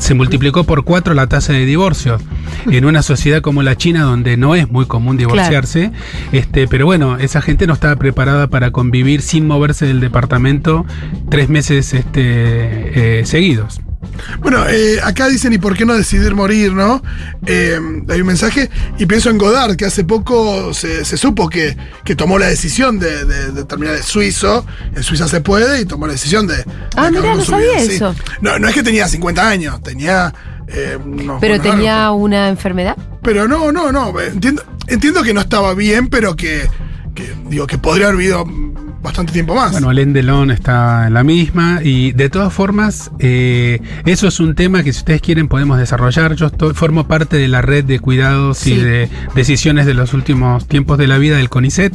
se 0.00 0.14
multiplicó 0.14 0.64
por 0.64 0.84
cuatro 0.84 1.14
la 1.14 1.28
tasa 1.28 1.52
de 1.52 1.64
divorcios 1.64 2.20
en 2.70 2.84
una 2.84 3.02
sociedad 3.02 3.40
como 3.40 3.62
la 3.62 3.76
China 3.76 4.02
donde 4.02 4.36
no 4.36 4.54
es 4.54 4.70
muy 4.70 4.86
común 4.86 5.16
divorciarse 5.16 5.92
este 6.32 6.66
pero 6.66 6.86
bueno 6.86 7.18
esa 7.18 7.40
gente 7.40 7.66
no 7.66 7.74
estaba 7.74 7.96
preparada 7.96 8.48
para 8.48 8.72
convivir 8.72 9.22
sin 9.22 9.46
moverse 9.46 9.86
del 9.86 10.00
departamento 10.00 10.84
tres 11.30 11.48
meses 11.48 11.94
este, 11.94 13.20
eh, 13.20 13.26
seguidos 13.26 13.80
Bueno, 14.40 14.66
eh, 14.68 14.98
acá 15.02 15.28
dicen, 15.28 15.52
¿y 15.52 15.58
por 15.58 15.76
qué 15.76 15.84
no 15.84 15.94
decidir 15.94 16.34
morir, 16.34 16.72
no? 16.72 17.02
Eh, 17.46 17.78
hay 18.08 18.20
un 18.20 18.26
mensaje, 18.26 18.70
y 18.98 19.06
pienso 19.06 19.30
en 19.30 19.38
Godard, 19.38 19.76
que 19.76 19.84
hace 19.86 20.04
poco 20.04 20.72
se, 20.74 21.04
se 21.04 21.16
supo 21.16 21.48
que, 21.48 21.76
que 22.04 22.14
tomó 22.16 22.38
la 22.38 22.46
decisión 22.46 22.98
de, 22.98 23.24
de- 23.24 23.52
de 23.52 23.64
terminar 23.64 23.94
de 23.96 24.02
suizo. 24.02 24.66
En 24.94 25.02
Suiza 25.02 25.28
se 25.28 25.40
puede, 25.40 25.80
y 25.80 25.84
tomó 25.84 26.06
la 26.06 26.12
decisión 26.14 26.46
de. 26.46 26.56
Ah, 26.96 27.10
con 27.12 27.14
no 27.22 27.44
sabía 27.44 27.80
sí. 27.80 27.94
eso. 27.96 28.14
No, 28.40 28.58
no 28.58 28.68
es 28.68 28.74
que 28.74 28.82
tenía 28.82 29.06
50 29.08 29.48
años, 29.48 29.82
tenía. 29.82 30.32
eh, 30.68 30.98
Pero 31.40 31.60
tenía 31.60 32.10
una 32.12 32.48
enfermedad. 32.48 32.96
Pero 33.22 33.46
no, 33.48 33.72
no, 33.72 33.92
no. 33.92 34.18
Entiendo, 34.20 34.62
entiendo 34.88 35.22
que 35.22 35.34
no 35.34 35.40
estaba 35.40 35.74
bien, 35.74 36.08
pero 36.08 36.36
que, 36.36 36.68
que, 37.14 37.34
digo, 37.48 37.66
que 37.66 37.78
podría 37.78 38.06
haber 38.06 38.18
vivido 38.18 38.44
bastante 39.02 39.32
tiempo 39.32 39.54
más. 39.54 39.72
Bueno, 39.72 39.88
Alain 39.88 40.12
Delon 40.12 40.50
está 40.50 41.06
en 41.06 41.14
la 41.14 41.24
misma 41.24 41.80
y 41.82 42.12
de 42.12 42.28
todas 42.28 42.52
formas, 42.52 43.10
eh, 43.18 43.80
eso 44.04 44.28
es 44.28 44.40
un 44.40 44.54
tema 44.54 44.82
que 44.82 44.92
si 44.92 44.98
ustedes 44.98 45.20
quieren 45.20 45.48
podemos 45.48 45.78
desarrollar. 45.78 46.34
Yo 46.34 46.46
estoy, 46.46 46.74
formo 46.74 47.06
parte 47.06 47.36
de 47.36 47.48
la 47.48 47.62
red 47.62 47.84
de 47.84 47.98
cuidados 48.00 48.66
y 48.66 48.76
de 48.76 49.08
decisiones 49.34 49.86
de 49.86 49.94
los 49.94 50.14
últimos 50.14 50.66
tiempos 50.66 50.98
de 50.98 51.06
la 51.06 51.18
vida 51.18 51.36
del 51.36 51.48
CONICET, 51.48 51.92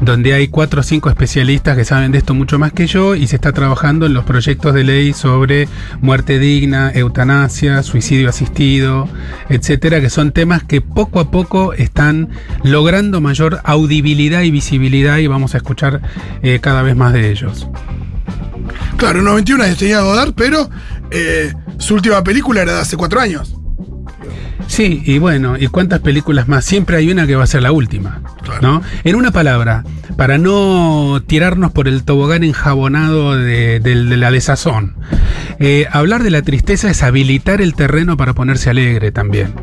donde 0.00 0.34
hay 0.34 0.48
cuatro 0.48 0.80
o 0.80 0.84
cinco 0.84 1.08
especialistas 1.08 1.76
que 1.76 1.84
saben 1.84 2.12
de 2.12 2.18
esto 2.18 2.34
mucho 2.34 2.58
más 2.58 2.72
que 2.72 2.86
yo 2.86 3.14
y 3.14 3.26
se 3.26 3.36
está 3.36 3.52
trabajando 3.52 4.06
en 4.06 4.14
los 4.14 4.24
proyectos 4.24 4.74
de 4.74 4.84
ley 4.84 5.12
sobre 5.12 5.68
muerte 6.00 6.38
digna, 6.38 6.90
eutanasia, 6.94 7.82
suicidio 7.82 8.28
asistido, 8.28 9.08
etcétera, 9.48 10.00
que 10.00 10.10
son 10.10 10.32
temas 10.32 10.62
que 10.62 10.80
poco 10.80 11.20
a 11.20 11.30
poco 11.30 11.72
están 11.72 12.28
logrando 12.62 13.20
mayor 13.20 13.60
audibilidad 13.64 14.42
y 14.42 14.50
visibilidad 14.50 15.18
y 15.18 15.26
vamos 15.26 15.54
a 15.54 15.58
escuchar 15.58 16.00
eh, 16.42 16.58
cada 16.60 16.82
vez 16.82 16.96
más 16.96 17.12
de 17.12 17.30
ellos. 17.30 17.68
Claro, 18.96 19.18
en 19.20 19.24
91 19.26 19.62
años 19.64 19.78
tenía 19.78 20.00
Godard, 20.00 20.32
pero 20.34 20.68
eh, 21.10 21.52
su 21.78 21.94
última 21.94 22.22
película 22.24 22.62
era 22.62 22.74
de 22.74 22.80
hace 22.80 22.96
cuatro 22.96 23.20
años. 23.20 23.54
Sí, 24.68 25.02
y 25.04 25.18
bueno, 25.18 25.56
¿y 25.58 25.68
cuántas 25.68 26.00
películas 26.00 26.48
más? 26.48 26.64
Siempre 26.64 26.96
hay 26.96 27.10
una 27.10 27.26
que 27.26 27.36
va 27.36 27.44
a 27.44 27.46
ser 27.46 27.62
la 27.62 27.72
última, 27.72 28.20
Claro. 28.42 28.60
¿no? 28.62 28.82
En 29.04 29.14
una 29.16 29.30
palabra, 29.30 29.84
para 30.16 30.38
no 30.38 31.22
tirarnos 31.26 31.72
por 31.72 31.88
el 31.88 32.04
tobogán 32.04 32.44
enjabonado 32.44 33.36
de, 33.36 33.80
de 33.80 33.94
la 34.16 34.30
desazón, 34.30 34.94
eh, 35.58 35.86
hablar 35.90 36.22
de 36.22 36.30
la 36.30 36.42
tristeza 36.42 36.90
es 36.90 37.02
habilitar 37.02 37.60
el 37.60 37.74
terreno 37.74 38.16
para 38.16 38.34
ponerse 38.34 38.70
alegre 38.70 39.12
también. 39.12 39.54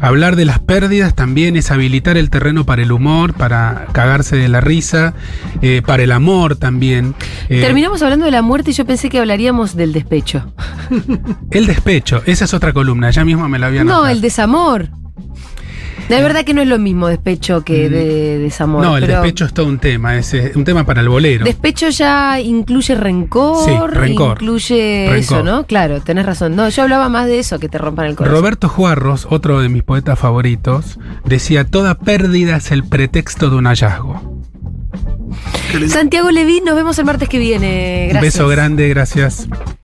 Hablar 0.00 0.36
de 0.36 0.44
las 0.44 0.58
pérdidas 0.58 1.14
también 1.14 1.56
es 1.56 1.70
habilitar 1.70 2.16
el 2.16 2.30
terreno 2.30 2.64
para 2.64 2.82
el 2.82 2.92
humor, 2.92 3.34
para 3.34 3.86
cagarse 3.92 4.36
de 4.36 4.48
la 4.48 4.60
risa, 4.60 5.14
eh, 5.62 5.82
para 5.84 6.02
el 6.02 6.12
amor 6.12 6.56
también. 6.56 7.14
Eh, 7.48 7.60
Terminamos 7.60 8.02
hablando 8.02 8.24
de 8.24 8.32
la 8.32 8.42
muerte 8.42 8.70
y 8.70 8.74
yo 8.74 8.84
pensé 8.84 9.08
que 9.08 9.18
hablaríamos 9.18 9.76
del 9.76 9.92
despecho. 9.92 10.52
el 11.50 11.66
despecho, 11.66 12.22
esa 12.26 12.44
es 12.44 12.54
otra 12.54 12.72
columna, 12.72 13.10
ya 13.10 13.24
mismo 13.24 13.48
me 13.48 13.58
la 13.58 13.68
había 13.68 13.84
No, 13.84 14.06
el 14.06 14.20
desamor. 14.20 14.90
De 16.08 16.22
verdad 16.22 16.44
que 16.44 16.54
no 16.54 16.62
es 16.62 16.68
lo 16.68 16.78
mismo 16.78 17.06
despecho 17.08 17.62
que 17.64 17.88
de 17.90 18.38
desamor. 18.38 18.80
Mm. 18.80 18.84
No, 18.84 18.96
el 18.96 19.04
pero 19.04 19.20
despecho 19.20 19.44
es 19.44 19.52
todo 19.52 19.66
un 19.66 19.78
tema, 19.78 20.16
es 20.16 20.32
eh, 20.34 20.52
un 20.54 20.64
tema 20.64 20.84
para 20.84 21.00
el 21.02 21.08
bolero. 21.08 21.44
Despecho 21.44 21.88
ya 21.90 22.40
incluye 22.40 22.94
rencor, 22.94 23.64
Sí, 23.64 23.70
rencor. 23.94 24.38
incluye 24.40 25.06
Rencor. 25.10 25.18
eso, 25.18 25.42
¿no? 25.42 25.64
Claro, 25.66 26.00
tenés 26.00 26.24
razón. 26.26 26.56
No, 26.56 26.68
yo 26.68 26.82
hablaba 26.84 27.08
más 27.08 27.26
de 27.26 27.38
eso, 27.38 27.58
que 27.58 27.68
te 27.68 27.76
rompan 27.78 28.06
el 28.06 28.16
corazón. 28.16 28.38
Roberto 28.38 28.68
Juarros, 28.68 29.26
otro 29.30 29.60
de 29.60 29.68
mis 29.68 29.82
poetas 29.82 30.18
favoritos, 30.18 30.98
decía, 31.24 31.64
toda 31.64 31.94
pérdida 31.98 32.56
es 32.56 32.70
el 32.72 32.84
pretexto 32.84 33.50
de 33.50 33.56
un 33.56 33.66
hallazgo. 33.66 34.38
Santiago 35.88 36.30
Levín, 36.30 36.64
nos 36.64 36.74
vemos 36.74 36.98
el 36.98 37.04
martes 37.04 37.28
que 37.28 37.38
viene. 37.38 38.04
Un 38.06 38.08
Gracias. 38.14 38.34
beso 38.34 38.48
grande, 38.48 38.88
gracias. 38.88 39.46